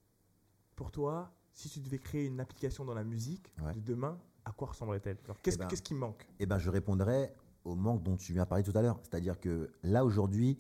Pour 0.77 0.91
toi, 0.91 1.31
si 1.53 1.69
tu 1.69 1.81
devais 1.81 1.99
créer 1.99 2.27
une 2.27 2.41
application 2.41 2.85
dans 2.85 2.95
la 2.95 3.05
musique 3.05 3.53
Ouais. 3.65 3.75
de 3.75 3.81
demain, 3.81 4.19
à 4.45 4.53
quoi 4.53 4.69
ressemblerait-elle? 4.69 5.19
Qu'est-ce 5.43 5.57
Eh 5.57 5.59
ben, 5.59 5.67
qu'est-ce 5.69 5.83
qui 5.83 5.95
manque? 5.95 6.27
eh 6.41 6.47
ben, 6.47 6.59
je 6.59 6.71
répondrai 6.71 7.33
au 7.65 7.77
manque 7.77 8.03
dont 8.03 8.17
tu 8.17 8.33
viens 8.33 8.47
parler 8.47 8.65
tout 8.65 8.77
à 8.77 8.83
l'heure. 8.83 8.99
C'est-à-dire 9.03 9.39
que 9.39 9.71
là, 9.85 10.05
aujourd'hui, 10.05 10.59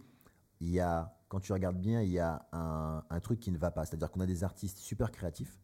il 0.60 0.70
y 0.70 0.78
a, 0.78 1.16
quand 1.28 1.40
tu 1.40 1.52
regardes 1.52 1.78
bien, 1.80 2.02
il 2.02 2.10
y 2.10 2.20
a 2.20 2.46
un, 2.52 3.02
un 3.10 3.20
truc 3.20 3.40
qui 3.40 3.50
ne 3.50 3.58
va 3.58 3.70
pas. 3.72 3.84
C'est-à-dire 3.86 4.10
qu'on 4.12 4.20
a 4.20 4.26
des 4.26 4.44
artistes 4.44 4.78
super 4.78 5.10
créatifs, 5.10 5.58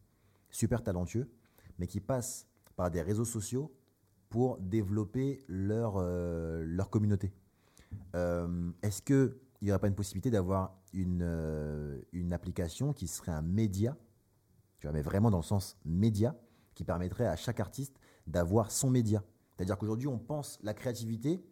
super 0.49 0.83
talentueux, 0.83 1.29
mais 1.79 1.87
qui 1.87 1.99
passent 1.99 2.45
par 2.75 2.91
des 2.91 3.01
réseaux 3.01 3.25
sociaux 3.25 3.73
pour 4.29 4.57
développer 4.59 5.43
leur, 5.47 5.95
euh, 5.97 6.63
leur 6.63 6.89
communauté. 6.89 7.33
Euh, 8.15 8.71
Est-ce 8.83 9.01
qu'il 9.01 9.33
n'y 9.61 9.71
aurait 9.71 9.79
pas 9.79 9.87
une 9.87 9.95
possibilité 9.95 10.29
d'avoir 10.29 10.77
une, 10.93 11.21
euh, 11.23 11.99
une 12.13 12.31
application 12.33 12.93
qui 12.93 13.07
serait 13.07 13.31
un 13.31 13.41
média, 13.41 13.97
tu 14.77 14.85
vois, 14.85 14.93
mais 14.93 15.01
vraiment 15.01 15.31
dans 15.31 15.37
le 15.37 15.43
sens 15.43 15.77
média, 15.83 16.35
qui 16.75 16.83
permettrait 16.83 17.25
à 17.25 17.35
chaque 17.35 17.59
artiste 17.59 17.97
d'avoir 18.27 18.71
son 18.71 18.89
média? 18.89 19.23
C'est-à-dire 19.55 19.77
qu'aujourd'hui, 19.77 20.07
on 20.07 20.19
pense 20.19 20.59
la 20.61 20.73
créativité 20.73 21.43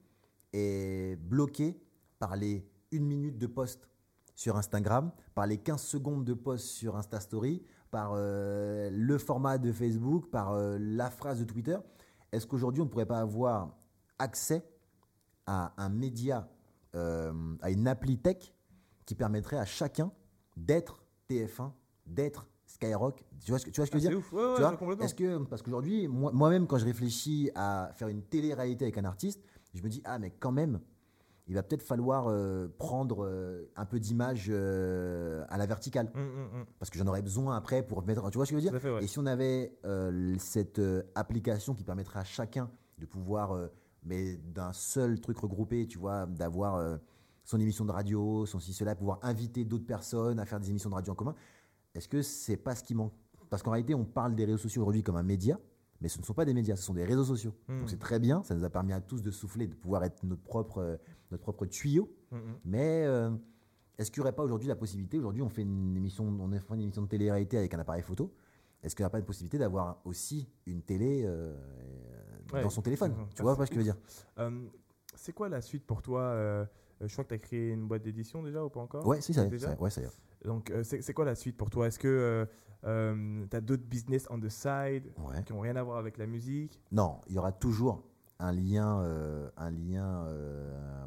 est 0.54 1.20
bloquée 1.20 1.82
par 2.20 2.36
les 2.36 2.66
1 2.94 3.00
minute 3.00 3.38
de 3.38 3.48
post 3.48 3.90
sur 4.36 4.56
Instagram, 4.56 5.12
par 5.34 5.48
les 5.48 5.58
15 5.58 5.82
secondes 5.82 6.24
de 6.24 6.34
post 6.34 6.68
sur 6.68 6.96
Insta 6.96 7.20
Story, 7.20 7.64
par 7.90 8.14
euh, 8.16 8.90
le 8.92 9.18
format 9.18 9.58
de 9.58 9.72
Facebook, 9.72 10.30
par 10.30 10.52
euh, 10.54 10.78
la 10.80 11.10
phrase 11.10 11.40
de 11.40 11.46
Twitter. 11.46 11.78
Est-ce 12.32 12.46
qu'aujourd'hui, 12.48 12.82
on 12.82 12.86
ne 12.86 12.90
pourrait 12.90 13.06
pas 13.06 13.20
avoir 13.20 13.76
accès 14.20 14.66
à 15.46 15.74
un 15.78 15.90
média, 15.90 16.50
euh, 16.96 17.56
à 17.62 17.72
une 17.72 17.88
appli 17.88 18.18
tech 18.18 18.54
qui 19.06 19.16
permettrait 19.16 19.58
à 19.58 19.66
chacun 19.66 20.12
d'être 20.58 21.04
TF1, 21.30 21.72
d'être 22.06 22.48
Skyrock? 22.66 23.24
Tu 23.44 23.52
vois 23.52 23.60
ce 23.60 23.66
que, 23.66 23.72
tu 23.72 23.80
vois 23.80 23.86
ce 23.86 23.92
que 23.92 24.00
je 24.00 24.08
veux 24.08 24.10
Ah, 24.10 24.20
dire? 24.20 24.20
c'est 24.20 24.26
ouf, 24.28 24.34
ouais, 24.34 24.46
ouais, 24.48 24.56
tu 24.56 24.62
vois, 24.62 24.76
complètement. 24.78 25.06
Est-ce 25.06 25.16
que 25.16 25.38
parce 25.46 25.62
qu'aujourd'hui, 25.62 26.08
moi- 26.08 26.32
moi-même, 26.34 26.68
quand 26.68 26.78
je 26.78 26.86
réfléchis 26.86 27.50
à 27.56 27.92
faire 27.96 28.10
une 28.10 28.24
télé-réalité 28.24 28.86
avec 28.86 28.98
un 28.98 29.06
artiste, 29.06 29.42
je 29.74 29.82
me 29.82 29.90
dis 29.90 30.02
ah 30.06 30.20
mais 30.20 30.32
quand 30.32 30.52
même, 30.52 30.80
il 31.48 31.56
va 31.56 31.64
peut-être 31.64 31.84
falloir 31.84 32.28
euh, 32.28 32.68
prendre 32.78 33.26
euh, 33.26 33.72
un 33.78 33.86
peu 33.86 34.00
d'image 34.00 34.48
euh, 34.50 35.45
à 35.50 35.58
la 35.58 35.66
verticale. 35.66 36.12
Hum, 36.14 36.22
hum, 36.22 36.60
hum. 36.60 36.66
Parce 36.80 36.89
que 36.89 37.00
j'en 37.00 37.08
aurais 37.08 37.22
besoin 37.22 37.56
après 37.56 37.84
pour 37.84 38.06
mettre. 38.06 38.30
Tu 38.30 38.38
vois 38.38 38.45
ce 38.45 38.52
que 38.52 38.60
je 38.60 38.66
veux 38.66 38.70
dire? 38.70 38.76
À 38.76 38.80
fait, 38.80 38.91
ouais. 38.91 39.04
Et 39.04 39.08
si 39.08 39.18
on 39.20 39.26
avait 39.26 39.74
cette 40.39 40.82
application 41.16 41.74
qui 41.74 41.84
permettrait 41.84 42.20
à 42.20 42.26
chacun 42.26 42.70
de 42.98 43.06
pouvoir, 43.06 43.58
mais 44.04 44.38
d'un 44.38 44.74
seul 44.74 45.22
truc 45.22 45.38
regroupé, 45.38 45.88
tu 45.88 45.98
vois, 45.98 46.26
d'avoir 46.26 47.00
son 47.43 47.60
émission 47.60 47.86
de 47.86 47.91
radio, 47.91 48.45
son 48.45 48.60
ci, 48.60 48.74
cela, 48.74 48.95
pouvoir 48.95 49.20
inviter 49.22 49.64
d'autres 49.64 49.86
personnes 49.86 50.39
à 50.39 50.45
faire 50.45 50.60
des 50.60 50.70
émissions 50.70 50.89
de 50.89 50.95
radio 50.95 51.14
en 51.14 51.16
commun, 51.16 51.36
est-ce 51.95 52.10
que 52.10 52.22
c'est 52.22 52.58
pas 52.58 52.76
ce 52.76 52.84
qui 52.84 52.93
manque? 52.93 53.14
Parce 53.50 53.64
qu'en 53.64 53.72
réalité, 53.72 53.95
on 53.95 54.04
parle 54.04 54.36
des 54.36 54.43
réseaux 54.43 54.58
sociaux 54.58 54.82
aujourd'hui 54.82 55.04
comme 55.04 55.16
un 55.16 55.24
média, 55.24 55.58
mais 56.02 56.08
ce 56.10 56.20
ne 56.20 56.24
sont 56.24 56.34
pas 56.34 56.45
des 56.45 56.54
médias, 56.54 56.76
ce 56.76 56.84
sont 56.84 56.93
des 56.93 57.04
réseaux 57.06 57.24
sociaux. 57.24 57.54
Hmm. 57.68 57.80
Donc 57.80 57.89
c'est 57.89 58.00
très 58.00 58.20
bien, 58.20 58.43
ça 58.43 58.56
nous 58.56 58.64
a 58.64 58.70
permis 58.70 58.93
à 58.93 59.02
tous 59.02 59.22
de 59.22 59.32
souffler, 59.32 59.68
de 59.68 59.76
pouvoir 59.76 60.04
être 60.04 60.24
notre 60.26 60.43
propre, 60.43 60.80
euh, 60.80 60.98
notre 61.32 61.43
propre 61.43 61.66
tuyau. 61.66 62.12
Hum, 62.32 62.39
hum. 62.39 62.56
Mais 62.66 63.04
euh, 63.06 63.32
est-ce 63.98 64.12
qu'il 64.12 64.22
n'y 64.22 64.26
aurait 64.26 64.36
pas 64.36 64.43
aujourd'hui 64.43 64.68
la 64.68 64.76
possibilité 64.76 65.18
Aujourd'hui, 65.18 65.41
on 65.41 65.50
fait 65.50 65.64
une 65.64 65.95
émission, 65.98 66.26
on 66.26 66.50
fait 66.52 66.74
une 66.76 66.82
émission 66.82 67.02
de 67.02 67.08
télé-réalité 67.08 67.58
avec 67.58 67.74
un 67.74 67.80
appareil 67.80 68.04
photo. 68.04 68.34
Est-ce 68.84 68.95
qu'il 68.95 69.04
n'y 69.04 69.08
a 69.08 69.10
pas 69.10 69.20
une 69.20 69.26
possibilité 69.26 69.58
d'avoir 69.58 70.02
aussi 70.06 70.48
une 70.66 70.82
télé 70.82 71.24
euh, 71.26 71.56
Ouais. 72.54 72.64
dans 72.64 72.70
son 72.70 72.82
téléphone? 72.82 73.14
Tu 73.36 73.41
vois 73.41 73.58
pas 73.58 73.66
ce 73.66 73.72
que 73.72 73.76
je 73.76 73.80
veux 73.80 73.84
dire? 73.84 73.98
C'est 75.16 75.34
quoi 75.34 75.50
la 75.50 75.62
suite 75.62 75.86
pour 75.86 76.02
toi 76.02 76.66
Je 77.02 77.12
crois 77.12 77.24
que 77.24 77.30
tu 77.30 77.36
as 77.36 77.39
créé 77.39 77.70
une 77.72 77.88
boîte 77.88 78.04
d'édition 78.04 78.41
déjà 78.43 78.64
ou 78.64 78.70
pas 78.70 78.80
encore 78.82 79.06
Ouais, 79.06 79.22
si, 79.22 79.34
ça, 79.34 79.48
ça- 79.60 79.80
ouais, 79.80 79.89
ça 79.89 80.02
y 80.02 80.06
est. 80.06 80.10
Donc, 80.45 80.72
euh, 80.72 80.84
c'est 80.84 81.14
quoi 81.14 81.26
la 81.26 81.36
suite 81.36 81.58
pour 81.58 81.70
toi? 81.70 81.88
Est-ce 81.88 82.00
que 82.00 82.48
tu 82.84 83.56
as 83.56 83.62
d'autres 83.62 83.84
business 83.86 84.28
on 84.30 84.39
the 84.39 84.50
side 84.50 85.12
Ouais. 85.18 85.43
qui 85.45 85.54
n'ont 85.54 85.60
rien 85.62 85.76
à 85.76 85.84
voir 85.84 85.98
avec 85.98 86.18
la 86.18 86.26
musique? 86.28 86.80
Non, 86.91 87.20
il 87.28 87.36
y 87.36 87.38
aura 87.39 87.52
toujours 87.52 88.04
un 88.39 88.52
lien, 88.52 89.02
euh, 89.02 89.50
un 89.58 89.72
lien 89.72 90.26
euh, 90.28 91.06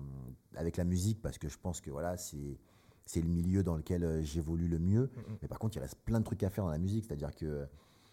avec 0.57 0.77
la 0.77 0.85
musique 0.85 1.23
parce 1.23 1.39
que 1.39 1.49
je 1.49 1.59
pense 1.59 1.81
que 1.81 1.91
voilà, 1.91 2.17
c'est 2.17 2.59
c'est 3.07 3.21
le 3.23 3.29
milieu 3.29 3.65
dans 3.65 3.75
lequel 3.77 4.05
euh, 4.05 4.23
j'évolue 4.23 4.69
le 4.69 4.79
mieux. 4.79 5.11
Mhm. 5.17 5.39
Mais 5.43 5.49
par 5.49 5.59
contre, 5.59 5.77
il 5.77 5.81
reste 5.81 5.97
plein 6.05 6.21
de 6.21 6.25
trucs 6.25 6.43
à 6.45 6.51
faire 6.51 6.65
dans 6.65 6.71
la 6.71 6.79
musique. 6.79 7.05
C'est-à-dire 7.07 7.35
que 7.35 7.67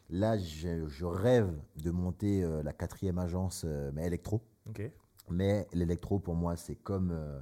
là, 0.09 0.39
je, 0.39 0.87
je 0.87 1.05
rêve 1.05 1.53
de 1.75 1.91
monter 1.91 2.43
euh, 2.43 2.63
la 2.63 2.73
quatrième 2.73 3.19
agence, 3.19 3.63
euh, 3.67 3.91
mais 3.93 4.07
électro. 4.07 4.41
Ok. 4.67 4.89
Mais 5.29 5.67
l'électro, 5.73 6.17
pour 6.17 6.33
moi, 6.33 6.55
c'est 6.55 6.75
comme, 6.75 7.11
euh, 7.11 7.39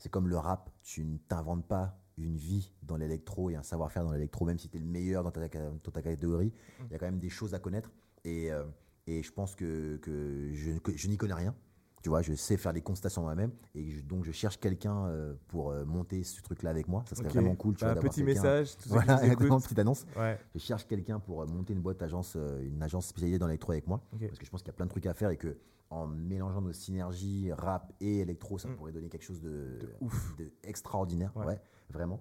c'est 0.00 0.08
comme 0.08 0.26
le 0.28 0.36
rap. 0.36 0.70
Tu 0.82 1.04
ne 1.04 1.16
t'inventes 1.18 1.64
pas 1.68 1.96
une 2.18 2.36
vie 2.36 2.72
dans 2.82 2.96
l'électro 2.96 3.48
et 3.50 3.54
un 3.56 3.62
savoir-faire 3.62 4.04
dans 4.04 4.12
l'électro, 4.12 4.44
même 4.44 4.58
si 4.58 4.68
tu 4.68 4.76
es 4.76 4.80
le 4.80 4.86
meilleur 4.86 5.22
dans 5.22 5.30
ta, 5.30 5.46
dans 5.48 5.90
ta 5.92 6.02
catégorie. 6.02 6.52
Il 6.86 6.92
y 6.92 6.94
a 6.96 6.98
quand 6.98 7.06
même 7.06 7.18
des 7.20 7.30
choses 7.30 7.54
à 7.54 7.60
connaître. 7.60 7.92
Et, 8.24 8.50
euh, 8.52 8.64
et 9.06 9.22
je 9.22 9.32
pense 9.32 9.54
que, 9.54 9.96
que 9.98 10.50
je, 10.52 10.72
je 10.96 11.08
n'y 11.08 11.16
connais 11.16 11.34
rien. 11.34 11.54
Tu 12.02 12.08
vois, 12.08 12.22
je 12.22 12.32
sais 12.34 12.56
faire 12.56 12.72
des 12.72 12.80
constats 12.80 13.10
sur 13.10 13.20
moi-même. 13.22 13.52
Et 13.74 13.90
je- 13.90 14.00
donc, 14.02 14.24
je 14.24 14.32
cherche 14.32 14.58
quelqu'un 14.58 15.06
euh, 15.06 15.34
pour 15.48 15.70
euh, 15.70 15.84
monter 15.84 16.22
ce 16.24 16.40
truc-là 16.42 16.70
avec 16.70 16.88
moi. 16.88 17.04
Ça 17.06 17.14
serait 17.14 17.28
vraiment 17.28 17.54
cool. 17.54 17.74
Tu 17.76 17.80
Bah, 17.84 17.88
vois, 17.88 17.94
d'avoir 17.96 18.10
petit 18.12 18.24
message, 18.24 18.68
ceux 18.68 18.88
Voilà, 18.88 19.14
exactement, 19.22 19.60
petite 19.60 19.78
annonce. 19.78 20.06
Ouais. 20.16 20.38
Je 20.54 20.60
cherche 20.60 20.86
quelqu'un 20.86 21.20
pour 21.20 21.46
monter 21.46 21.74
une 21.74 21.80
boîte 21.82 22.00
agence, 22.02 22.36
une 22.62 22.82
agence 22.82 23.06
spécialisée 23.08 23.38
dans 23.38 23.46
l'électro 23.46 23.72
avec 23.72 23.86
moi. 23.86 24.02
Parce 24.18 24.38
que 24.38 24.46
je 24.46 24.50
pense 24.50 24.62
qu'il 24.62 24.68
y 24.68 24.74
a 24.74 24.76
plein 24.76 24.86
de 24.86 24.90
trucs 24.90 25.04
à 25.06 25.12
faire 25.14 25.28
et 25.30 25.36
que 25.36 25.56
en 25.90 26.06
mélangeant 26.06 26.60
nos 26.60 26.72
synergies 26.72 27.52
rap 27.52 27.92
et 28.00 28.18
électro, 28.18 28.58
ça 28.58 28.68
Mm. 28.68 28.76
pourrait 28.76 28.92
donner 28.92 29.08
quelque 29.08 29.24
chose 29.24 29.40
de, 29.40 29.78
De 29.80 29.88
ouf. 30.00 30.36
de 30.36 30.50
extraordinaire. 30.62 31.32
Ouais. 31.36 31.46
Ouais. 31.46 31.60
vraiment. 31.90 32.20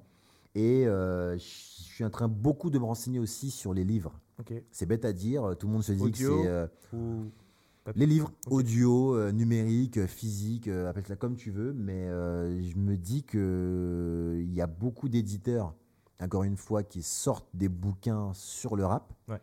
Et 0.55 0.87
euh, 0.87 1.37
je 1.37 1.43
suis 1.43 2.03
en 2.03 2.09
train 2.09 2.27
beaucoup 2.27 2.71
de 2.71 2.79
me 2.79 2.83
renseigner 2.85 3.19
aussi 3.19 3.51
sur 3.51 3.73
les 3.73 3.83
livres. 3.83 4.19
C'est 4.71 4.85
bête 4.87 5.05
à 5.05 5.13
dire, 5.13 5.55
tout 5.59 5.67
le 5.67 5.73
monde 5.73 5.83
se 5.83 5.91
dit 5.91 6.01
Audio. 6.01 6.37
que 6.37 6.41
c'est 6.43 6.47
euh, 6.47 6.67
Ou... 6.93 7.25
les 7.95 8.05
livres 8.07 8.31
audio, 8.49 9.15
euh, 9.15 9.31
numérique, 9.31 10.05
physique, 10.07 10.67
appelle 10.69 11.05
ça 11.05 11.15
comme 11.17 11.35
tu 11.35 11.51
veux, 11.51 11.73
mais 11.73 12.07
je 12.07 12.77
me 12.77 12.95
dis 12.97 13.23
que 13.23 14.37
il 14.41 14.51
y 14.53 14.61
a 14.61 14.67
beaucoup 14.67 15.07
d'éditeurs, 15.09 15.75
encore 16.19 16.43
une 16.43 16.57
fois, 16.57 16.81
qui 16.83 17.03
sortent 17.03 17.49
des 17.53 17.69
bouquins 17.69 18.31
sur 18.33 18.75
le 18.75 18.85
rap 18.85 19.13
Ouais. 19.27 19.41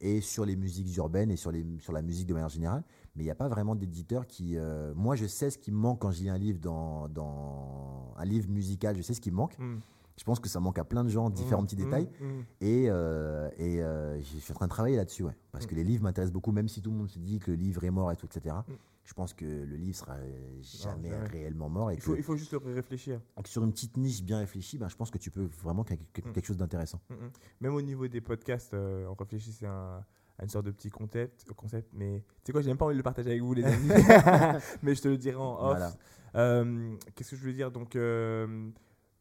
et 0.00 0.20
sur 0.20 0.44
les 0.44 0.54
musiques 0.54 0.94
urbaines 0.96 1.30
et 1.30 1.36
sur, 1.36 1.50
les, 1.50 1.64
sur 1.80 1.92
la 1.92 2.02
musique 2.02 2.26
de 2.28 2.34
manière 2.34 2.48
générale, 2.50 2.84
mais 3.16 3.22
il 3.22 3.26
n'y 3.26 3.30
a 3.30 3.34
pas 3.34 3.48
vraiment 3.48 3.74
d'éditeurs 3.74 4.26
qui. 4.26 4.56
euh, 4.56 4.92
moi, 4.94 5.16
je 5.16 5.26
sais 5.26 5.50
ce 5.50 5.58
qui 5.58 5.72
me 5.72 5.76
manque 5.78 6.00
quand 6.00 6.10
je 6.10 6.20
lis 6.22 6.28
un 6.30 6.38
livre 6.38 6.60
dans, 6.60 7.08
dans 7.08 8.12
un 8.16 8.24
livre 8.24 8.48
musical, 8.50 8.96
je 8.96 9.02
sais 9.02 9.14
ce 9.14 9.20
qui 9.20 9.30
me 9.30 9.36
manque. 9.36 9.58
Hmm. 9.58 9.78
Je 10.18 10.24
pense 10.24 10.40
que 10.40 10.48
ça 10.48 10.60
manque 10.60 10.78
à 10.78 10.84
plein 10.84 11.04
de 11.04 11.10
gens, 11.10 11.28
différents 11.28 11.60
Hmm, 11.62 11.66
petits 11.66 11.76
hmm, 11.76 11.84
détails. 11.84 12.08
Et, 12.62 12.86
euh, 12.88 13.50
et 13.58 13.82
euh, 13.82 14.18
je 14.18 14.38
suis 14.38 14.52
en 14.52 14.54
train 14.54 14.66
de 14.66 14.70
travailler 14.70 14.96
là-dessus, 14.96 15.24
ouais. 15.24 15.36
Parce 15.52 15.66
que 15.66 15.74
les 15.74 15.84
livres 15.84 16.04
m'intéressent 16.04 16.32
beaucoup, 16.32 16.52
même 16.52 16.68
si 16.68 16.80
tout 16.80 16.90
le 16.90 16.96
monde 16.96 17.10
se 17.10 17.18
dit 17.18 17.38
que 17.38 17.50
le 17.50 17.56
livre 17.58 17.84
est 17.84 17.90
mort 17.90 18.10
et 18.12 18.16
tout, 18.16 18.24
etc. 18.26 18.56
Je 19.04 19.12
pense 19.12 19.34
que 19.34 19.44
le 19.44 19.76
livre 19.76 19.94
sera 19.96 20.16
jamais, 20.62 21.10
jamais. 21.10 21.26
réellement 21.26 21.68
mort. 21.68 21.90
Et 21.90 21.94
Il 21.94 22.00
faut, 22.00 22.12
que, 22.14 22.16
il 22.16 22.22
faut 22.22 22.34
juste 22.36 22.50
le 22.52 22.58
réfléchir. 22.58 23.20
sur 23.44 23.62
une 23.62 23.72
petite 23.72 23.96
niche 23.98 24.22
bien 24.22 24.38
réfléchie, 24.38 24.78
ben, 24.78 24.88
je 24.88 24.96
pense 24.96 25.10
que 25.10 25.18
tu 25.18 25.30
peux 25.30 25.48
vraiment 25.62 25.84
créer 25.84 25.98
quelque, 26.12 26.30
quelque 26.32 26.46
chose 26.46 26.56
d'intéressant. 26.56 26.98
Même 27.60 27.74
au 27.74 27.82
niveau 27.82 28.08
des 28.08 28.20
podcasts, 28.22 28.72
on 28.74 29.14
réfléchissait 29.18 29.66
à, 29.66 29.72
un- 29.98 30.04
à 30.38 30.42
une 30.44 30.48
sorte 30.50 30.66
de 30.66 30.70
petit 30.70 30.90
concept, 30.90 31.44
concept 31.54 31.88
mais 31.92 32.22
tu 32.42 32.46
sais 32.46 32.52
quoi, 32.52 32.60
j'ai 32.62 32.68
même 32.68 32.76
pas 32.78 32.84
envie 32.86 32.94
de 32.94 32.98
le 32.98 33.02
partager 33.02 33.30
avec 33.30 33.42
vous, 33.42 33.54
les 33.54 33.64
amis. 33.64 33.88
mais 34.82 34.94
je 34.94 35.02
te 35.02 35.08
le 35.08 35.16
dirai 35.16 35.36
en 35.36 35.54
off. 35.54 35.76
Voilà. 35.78 35.92
Euh, 36.34 36.94
Qu'est-ce 37.14 37.30
que 37.30 37.36
je 37.36 37.44
veux 37.44 37.52
dire? 37.54 37.70
Donc, 37.70 37.96
euh, 37.96 38.68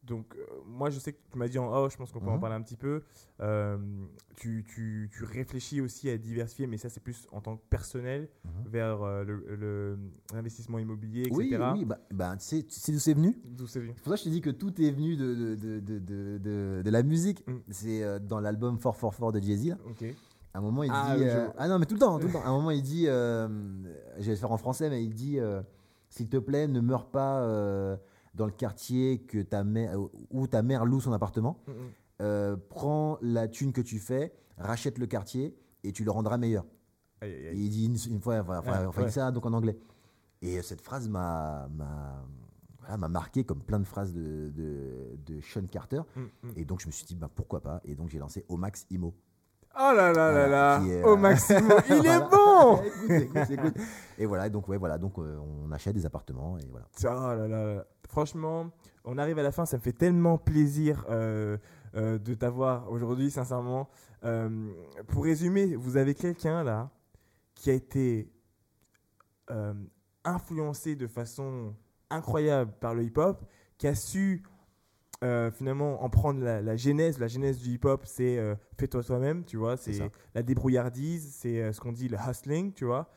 donc 0.03 0.35
euh, 0.35 0.45
moi, 0.65 0.89
je 0.89 0.99
sais 0.99 1.13
que 1.13 1.19
tu 1.31 1.37
m'as 1.37 1.47
dit 1.47 1.57
en 1.57 1.71
off, 1.73 1.93
je 1.93 1.97
pense 1.97 2.11
qu'on 2.11 2.19
peut 2.19 2.29
en 2.29 2.33
Mhm. 2.35 2.39
parler 2.41 2.55
un 2.57 2.61
petit 2.61 2.75
peu. 2.75 3.01
Tu, 4.35 4.65
tu, 4.67 5.09
tu 5.13 5.23
réfléchis 5.23 5.79
aussi 5.79 6.09
à 6.09 6.17
diversifier, 6.17 6.67
mais 6.67 6.77
ça, 6.77 6.89
c'est 6.89 6.99
plus 6.99 7.25
en 7.31 7.39
tant 7.39 7.55
que 7.55 7.61
personnel 7.69 8.27
Mhm. 8.43 8.51
vers 8.69 9.23
le- 9.23 9.55
le- 9.55 9.97
l'investissement 10.33 10.77
immobilier, 10.77 11.21
etc. 11.21 11.37
Oui, 11.37 11.55
oui, 11.73 11.85
bah, 11.85 11.99
bah, 12.11 12.35
tu 12.37 12.43
sais, 12.45 12.63
tu 12.63 12.77
sais 12.77 12.91
d'où 12.91 12.99
c'est 12.99 13.13
venu? 13.13 13.33
D'où 13.45 13.65
c'est 13.67 13.79
venu 13.79 13.93
C'est 13.95 14.03
pour 14.03 14.11
ça 14.11 14.17
que 14.17 14.19
je 14.19 14.25
te 14.25 14.29
dis 14.29 14.41
que 14.41 14.49
tout 14.49 14.79
est 14.81 14.91
venu 14.91 15.15
de, 15.15 15.33
de, 15.55 15.55
de, 15.79 15.79
de, 15.99 16.81
de, 16.83 16.89
la 16.89 17.01
musique. 17.03 17.47
Mm. 17.47 17.53
C'est 17.69 18.19
dans 18.19 18.41
l'album 18.41 18.77
Fort 18.77 18.97
Fort 18.97 19.15
Fort 19.15 19.31
de 19.31 19.39
Jay-Z. 19.39 19.69
là. 19.69 19.77
À 20.55 20.59
un 20.59 20.61
moment, 20.61 20.83
il 20.83 20.91
Ah, 20.93 21.15
dit. 21.17 21.23
je 21.23 21.27
euh, 21.27 21.47
ah 21.57 21.67
non, 21.67 21.79
mais 21.79 21.85
tout 21.85 21.95
le 21.95 21.99
temps, 21.99 22.17
tout 22.17 22.27
le 22.27 22.33
temps. 22.33 22.41
À 22.43 22.47
un 22.47 22.53
moment, 22.53 22.71
il 22.71 22.81
dit. 22.81 23.07
euh, 23.07 23.47
je 24.17 24.23
vais 24.23 24.31
le 24.31 24.35
faire 24.37 24.51
en 24.51 24.57
français, 24.57 24.89
mais 24.89 25.03
il 25.03 25.13
dit 25.13 25.37
euh, 25.39 25.61
S'il 26.09 26.29
te 26.29 26.37
plaît, 26.37 26.67
ne 26.67 26.79
meurs 26.79 27.07
pas 27.07 27.41
dans 28.35 28.45
le 28.45 28.51
quartier 28.51 29.19
que 29.19 29.41
ta 29.41 29.63
mère, 29.63 29.97
où 30.31 30.47
ta 30.47 30.61
mère 30.61 30.85
loue 30.85 31.01
son 31.01 31.11
appartement. 31.13 31.57
Mm, 31.67 32.25
mm. 32.25 32.57
Prends 32.69 33.17
la 33.21 33.47
thune 33.49 33.73
que 33.73 33.81
tu 33.81 33.99
fais, 33.99 34.33
rachète 34.57 34.97
le 34.97 35.07
quartier 35.07 35.55
et 35.83 35.91
tu 35.91 36.03
le 36.05 36.11
rendras 36.11 36.37
meilleur. 36.37 36.65
Aïe, 37.21 37.31
aïe, 37.33 37.43
Et 37.43 37.47
aïe. 37.49 37.57
il 37.65 37.69
dit 37.69 37.85
une, 37.87 38.13
une 38.15 38.21
fois, 38.21 38.39
enfin, 38.39 38.61
Ah, 38.65 38.87
enfin, 38.87 39.03
ouais. 39.03 39.09
ça 39.11 39.31
donc 39.31 39.45
en 39.45 39.53
anglais. 39.53 39.77
Et 40.41 40.61
cette 40.61 40.81
phrase 40.81 41.09
m'a 41.09 41.67
m'a 41.75 42.23
voilà, 42.79 42.97
m'a 42.97 43.07
marqué 43.09 43.43
comme 43.43 43.61
plein 43.61 43.79
de 43.79 43.85
phrases 43.85 44.13
de, 44.13 44.51
de, 44.55 45.17
de 45.25 45.41
Sean 45.41 45.65
Carter. 45.65 46.01
Mm, 46.15 46.21
mm. 46.21 46.51
Et 46.55 46.65
donc 46.65 46.79
je 46.81 46.87
me 46.87 46.91
suis 46.91 47.05
dit, 47.05 47.15
bah, 47.15 47.29
pourquoi 47.33 47.61
pas? 47.61 47.81
Et 47.83 47.95
donc 47.95 48.09
j'ai 48.09 48.19
lancé 48.19 48.45
Omax 48.47 48.85
Imo. 48.91 49.13
Oh 49.77 49.91
là 49.93 50.13
là 50.13 50.31
là 50.31 50.47
là 50.47 50.81
Au 51.03 51.13
euh, 51.13 51.15
maximum 51.17 51.81
Il 51.89 52.05
est 52.05 52.19
bon 52.19 52.81
Écoute, 53.09 53.11
écoute, 53.11 53.51
écoute. 53.51 53.75
Et 54.17 54.25
voilà, 54.25 54.49
donc 54.49 54.69
ouais, 54.69 54.77
voilà, 54.77 54.97
donc 54.97 55.19
euh, 55.19 55.37
on 55.37 55.69
achète 55.71 55.93
des 55.93 56.05
appartements 56.05 56.57
et 56.57 56.65
voilà. 56.69 56.85
Oh 57.03 57.35
là 57.35 57.47
là. 57.47 57.85
Franchement, 58.07 58.71
on 59.03 59.17
arrive 59.17 59.37
à 59.39 59.43
la 59.43 59.51
fin, 59.51 59.65
ça 59.65 59.75
me 59.75 59.81
fait 59.81 59.91
tellement 59.91 60.37
plaisir 60.37 61.05
euh, 61.09 61.57
de 61.93 62.33
t'avoir 62.33 62.89
aujourd'hui, 62.89 63.31
sincèrement. 63.31 63.89
Pour 65.07 65.25
résumer, 65.25 65.75
vous 65.75 65.97
avez 65.97 66.15
quelqu'un 66.15 66.63
là 66.63 66.89
qui 67.53 67.69
a 67.69 67.73
été 67.73 68.31
influencé 70.23 70.95
de 70.95 71.07
façon 71.07 71.73
incroyable 72.09 72.71
par 72.79 72.95
le 72.95 73.03
hip-hop, 73.03 73.43
qui 73.77 73.87
a 73.87 73.95
su 73.95 74.43
euh, 75.23 75.49
finalement 75.51 76.03
en 76.03 76.09
prendre 76.09 76.41
la, 76.43 76.61
la 76.61 76.75
genèse. 76.75 77.19
La 77.19 77.27
genèse 77.27 77.59
du 77.59 77.71
hip-hop, 77.71 78.01
c'est 78.05 78.37
euh, 78.37 78.55
fais-toi 78.77 79.03
toi-même, 79.03 79.43
tu 79.45 79.57
vois, 79.57 79.77
C'est 79.77 80.11
la 80.33 80.43
débrouillardise, 80.43 81.33
c'est 81.33 81.61
euh, 81.61 81.71
ce 81.71 81.79
qu'on 81.79 81.91
dit 81.91 82.07
le 82.07 82.17
hustling, 82.17 82.73
tu 82.73 82.85
vois. 82.85 83.09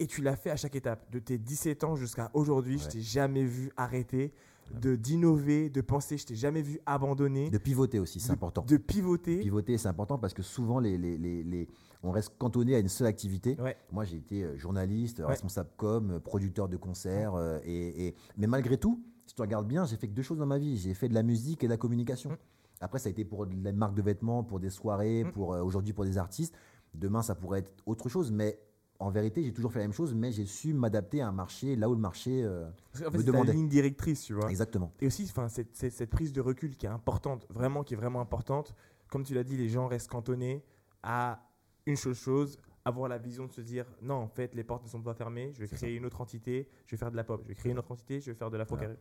Et 0.00 0.06
tu 0.06 0.22
l'as 0.22 0.36
fait 0.36 0.50
à 0.50 0.56
chaque 0.56 0.74
étape. 0.74 1.10
De 1.12 1.18
tes 1.20 1.38
17 1.38 1.84
ans 1.84 1.96
jusqu'à 1.96 2.30
aujourd'hui, 2.34 2.78
je 2.78 2.84
Ouais. 2.84 2.90
t'ai 2.90 3.00
jamais 3.00 3.44
vu 3.44 3.70
arrêter 3.76 4.32
de 4.80 4.96
d'innover, 4.96 5.68
de 5.68 5.80
penser, 5.82 6.16
je 6.16 6.24
t'ai 6.24 6.34
jamais 6.34 6.62
vu 6.62 6.80
abandonner, 6.86 7.50
De 7.50 7.58
pivoter 7.58 7.98
aussi, 7.98 8.18
c'est 8.18 8.32
important. 8.32 8.64
de 8.66 8.76
pivoter. 8.78 9.38
Pivoter, 9.38 9.76
c'est 9.76 9.88
important 9.88 10.18
parce 10.18 10.32
que 10.32 10.42
souvent, 10.42 10.80
les, 10.80 10.96
les, 10.96 11.18
les, 11.18 11.42
les- 11.44 11.68
on 12.02 12.10
reste 12.10 12.32
cantonné 12.38 12.74
à 12.74 12.78
une 12.78 12.88
seule 12.88 13.06
activité. 13.06 13.56
Ouais. 13.60 13.76
Moi, 13.92 14.04
j'ai 14.04 14.16
été 14.16 14.42
euh, 14.42 14.56
journaliste, 14.56 15.18
Ouais. 15.20 15.26
responsable 15.26 15.68
com, 15.76 16.18
producteur 16.24 16.68
de 16.68 16.76
concerts. 16.78 17.34
et, 17.64 18.06
et- 18.08 18.14
Mais 18.38 18.46
malgré 18.46 18.78
tout, 18.78 19.02
si 19.34 19.36
tu 19.36 19.42
regardes 19.42 19.66
bien, 19.66 19.84
j'ai 19.84 19.96
fait 19.96 20.06
que 20.06 20.12
deux 20.12 20.22
choses 20.22 20.38
dans 20.38 20.46
ma 20.46 20.58
vie. 20.58 20.76
J'ai 20.76 20.94
fait 20.94 21.08
de 21.08 21.14
la 21.14 21.24
musique 21.24 21.64
et 21.64 21.66
de 21.66 21.72
la 21.72 21.76
communication. 21.76 22.30
Mm. 22.30 22.36
Après, 22.80 23.00
ça 23.00 23.08
a 23.08 23.10
été 23.10 23.24
pour 23.24 23.46
de 23.48 23.64
la 23.64 23.72
marque 23.72 23.94
de 23.96 24.02
vêtements, 24.02 24.44
pour 24.44 24.60
des 24.60 24.70
soirées, 24.70 25.24
Mm. 25.24 25.32
pour 25.32 25.54
euh, 25.54 25.60
aujourd'hui 25.60 25.92
pour 25.92 26.04
des 26.04 26.18
artistes. 26.18 26.54
Demain, 26.94 27.20
ça 27.20 27.34
pourrait 27.34 27.58
être 27.58 27.72
autre 27.84 28.08
chose. 28.08 28.30
Mais 28.30 28.60
en 29.00 29.10
vérité, 29.10 29.42
j'ai 29.42 29.52
toujours 29.52 29.72
fait 29.72 29.80
la 29.80 29.86
même 29.86 29.92
chose, 29.92 30.14
mais 30.14 30.30
j'ai 30.30 30.44
su 30.46 30.72
m'adapter 30.72 31.20
à 31.20 31.26
un 31.26 31.32
marché 31.32 31.74
là 31.74 31.88
où 31.88 31.94
le 31.96 32.00
marché. 32.00 32.44
euh, 32.44 32.70
fait, 32.92 33.10
me 33.10 33.18
c'est 33.18 33.24
demandait. 33.24 33.52
ligne 33.54 33.66
directrice, 33.68 34.22
tu 34.22 34.34
vois. 34.34 34.48
Exactement. 34.48 34.92
Et 35.00 35.08
aussi, 35.08 35.24
enfin, 35.24 35.48
cette, 35.48 36.10
prise 36.10 36.32
de 36.32 36.40
recul 36.40 36.76
qui 36.76 36.86
est 36.86 36.90
importante, 36.90 37.44
vraiment, 37.50 37.82
qui 37.82 37.94
est 37.94 37.96
vraiment 37.96 38.20
importante. 38.20 38.72
Comme 39.08 39.24
tu 39.24 39.34
l'as 39.34 39.42
dit, 39.42 39.56
les 39.56 39.68
gens 39.68 39.88
restent 39.88 40.10
cantonnés 40.10 40.64
à 41.02 41.44
une 41.86 41.96
seule 41.96 42.14
chose, 42.14 42.56
avoir 42.84 43.08
la 43.08 43.18
vision 43.18 43.46
de 43.46 43.52
se 43.52 43.60
dire 43.62 43.84
non, 44.00 44.14
en 44.14 44.28
fait, 44.28 44.54
les 44.54 44.62
portes 44.62 44.84
ne 44.84 44.88
sont 44.88 45.02
pas 45.02 45.14
fermées, 45.14 45.50
je 45.54 45.58
vais 45.58 45.66
C'est 45.66 45.74
créer 45.76 45.96
une 45.96 46.06
autre 46.06 46.20
entité, 46.20 46.68
je 46.86 46.94
vais 46.94 46.98
faire 46.98 47.10
de 47.10 47.16
la 47.16 47.24
pop, 47.24 47.40
je 47.42 47.48
vais 47.48 47.54
créer 47.56 47.72
une 47.72 47.78
autre 47.80 47.90
entité, 47.90 48.20
je 48.20 48.30
vais 48.30 48.36
faire 48.36 48.50
de 48.50 48.56
la 48.56 48.64
Voilà. 48.64 48.94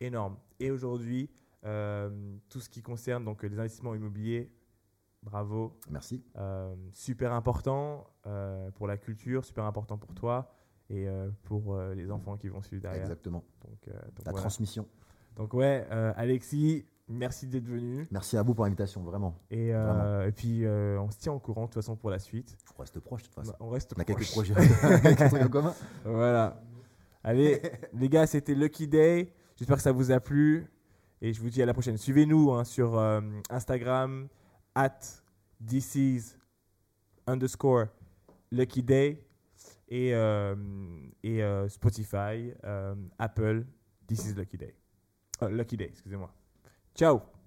Énorme. 0.00 0.36
Et 0.60 0.70
aujourd'hui, 0.70 1.30
euh, 1.64 2.10
tout 2.48 2.60
ce 2.60 2.68
qui 2.68 2.82
concerne 2.82 3.24
donc 3.24 3.42
les 3.42 3.58
investissements 3.58 3.94
immobiliers, 3.94 4.50
bravo, 5.22 5.76
Merci. 5.90 6.24
euh, 6.36 6.74
super 6.92 7.32
important 7.32 8.06
euh, 8.26 8.70
pour 8.72 8.86
la 8.86 8.96
culture, 8.96 9.44
super 9.44 9.64
important 9.64 9.98
pour 9.98 10.14
toi 10.14 10.54
et 10.90 11.06
pour 11.42 11.78
les 11.94 12.10
enfants 12.10 12.38
qui 12.38 12.48
vont 12.48 12.62
suivre 12.62 12.80
derrière. 12.80 13.02
Exactement. 13.02 13.44
Donc, 13.62 13.78
donc 13.84 14.24
La 14.24 14.30
voilà. 14.30 14.38
transmission. 14.40 14.88
Donc 15.36 15.52
ouais, 15.52 15.86
Alexis, 16.16 16.86
merci 17.08 17.46
d'être 17.46 17.66
venu. 17.66 18.06
Merci 18.10 18.36
à 18.36 18.42
vous 18.42 18.54
pour 18.54 18.64
l'invitation, 18.64 19.02
vraiment. 19.02 19.34
Et, 19.50 19.74
euh, 19.74 20.26
et 20.28 20.32
puis 20.32 20.64
euh, 20.64 20.98
on 21.00 21.10
se 21.10 21.18
tient 21.18 21.32
au 21.32 21.38
courant 21.38 21.62
de 21.62 21.66
toute 21.66 21.74
façon 21.74 21.96
pour 21.96 22.10
la 22.10 22.18
suite. 22.18 22.56
On 22.76 22.80
reste 22.80 23.00
proche 23.00 23.22
de 23.22 23.26
toute 23.26 23.34
façon. 23.34 23.54
On 23.60 23.68
reste 23.68 23.92
On 23.96 24.00
a 24.00 24.04
quelques 24.04 24.30
projets 24.30 24.54
quelques 25.02 25.28
trucs 25.28 25.42
en 25.42 25.48
commun. 25.48 25.74
Voilà. 26.04 26.62
Allez, 27.24 27.60
les 27.92 28.08
gars, 28.08 28.26
c'était 28.26 28.54
Lucky 28.54 28.86
Day. 28.88 29.32
J'espère 29.58 29.76
que 29.76 29.82
ça 29.82 29.92
vous 29.92 30.12
a 30.12 30.20
plu. 30.20 30.66
Et 31.20 31.32
je 31.32 31.40
vous 31.40 31.50
dis 31.50 31.60
à 31.60 31.66
la 31.66 31.72
prochaine. 31.72 31.96
Suivez-nous 31.96 32.52
hein, 32.52 32.64
sur 32.64 32.96
euh, 32.96 33.20
Instagram, 33.50 34.28
at 34.74 35.00
this 35.66 36.38
underscore 37.26 37.86
Lucky 38.52 38.82
Day. 38.82 39.24
Et, 39.88 40.14
euh, 40.14 40.54
euh, 41.24 41.68
Spotify, 41.68 42.52
Apple, 43.18 43.66
is 44.10 44.34
Lucky 44.34 44.56
Day. 44.56 44.74
Lucky 45.42 45.76
Day, 45.76 45.88
excusez-moi. 45.90 46.32
Ciao 46.94 47.37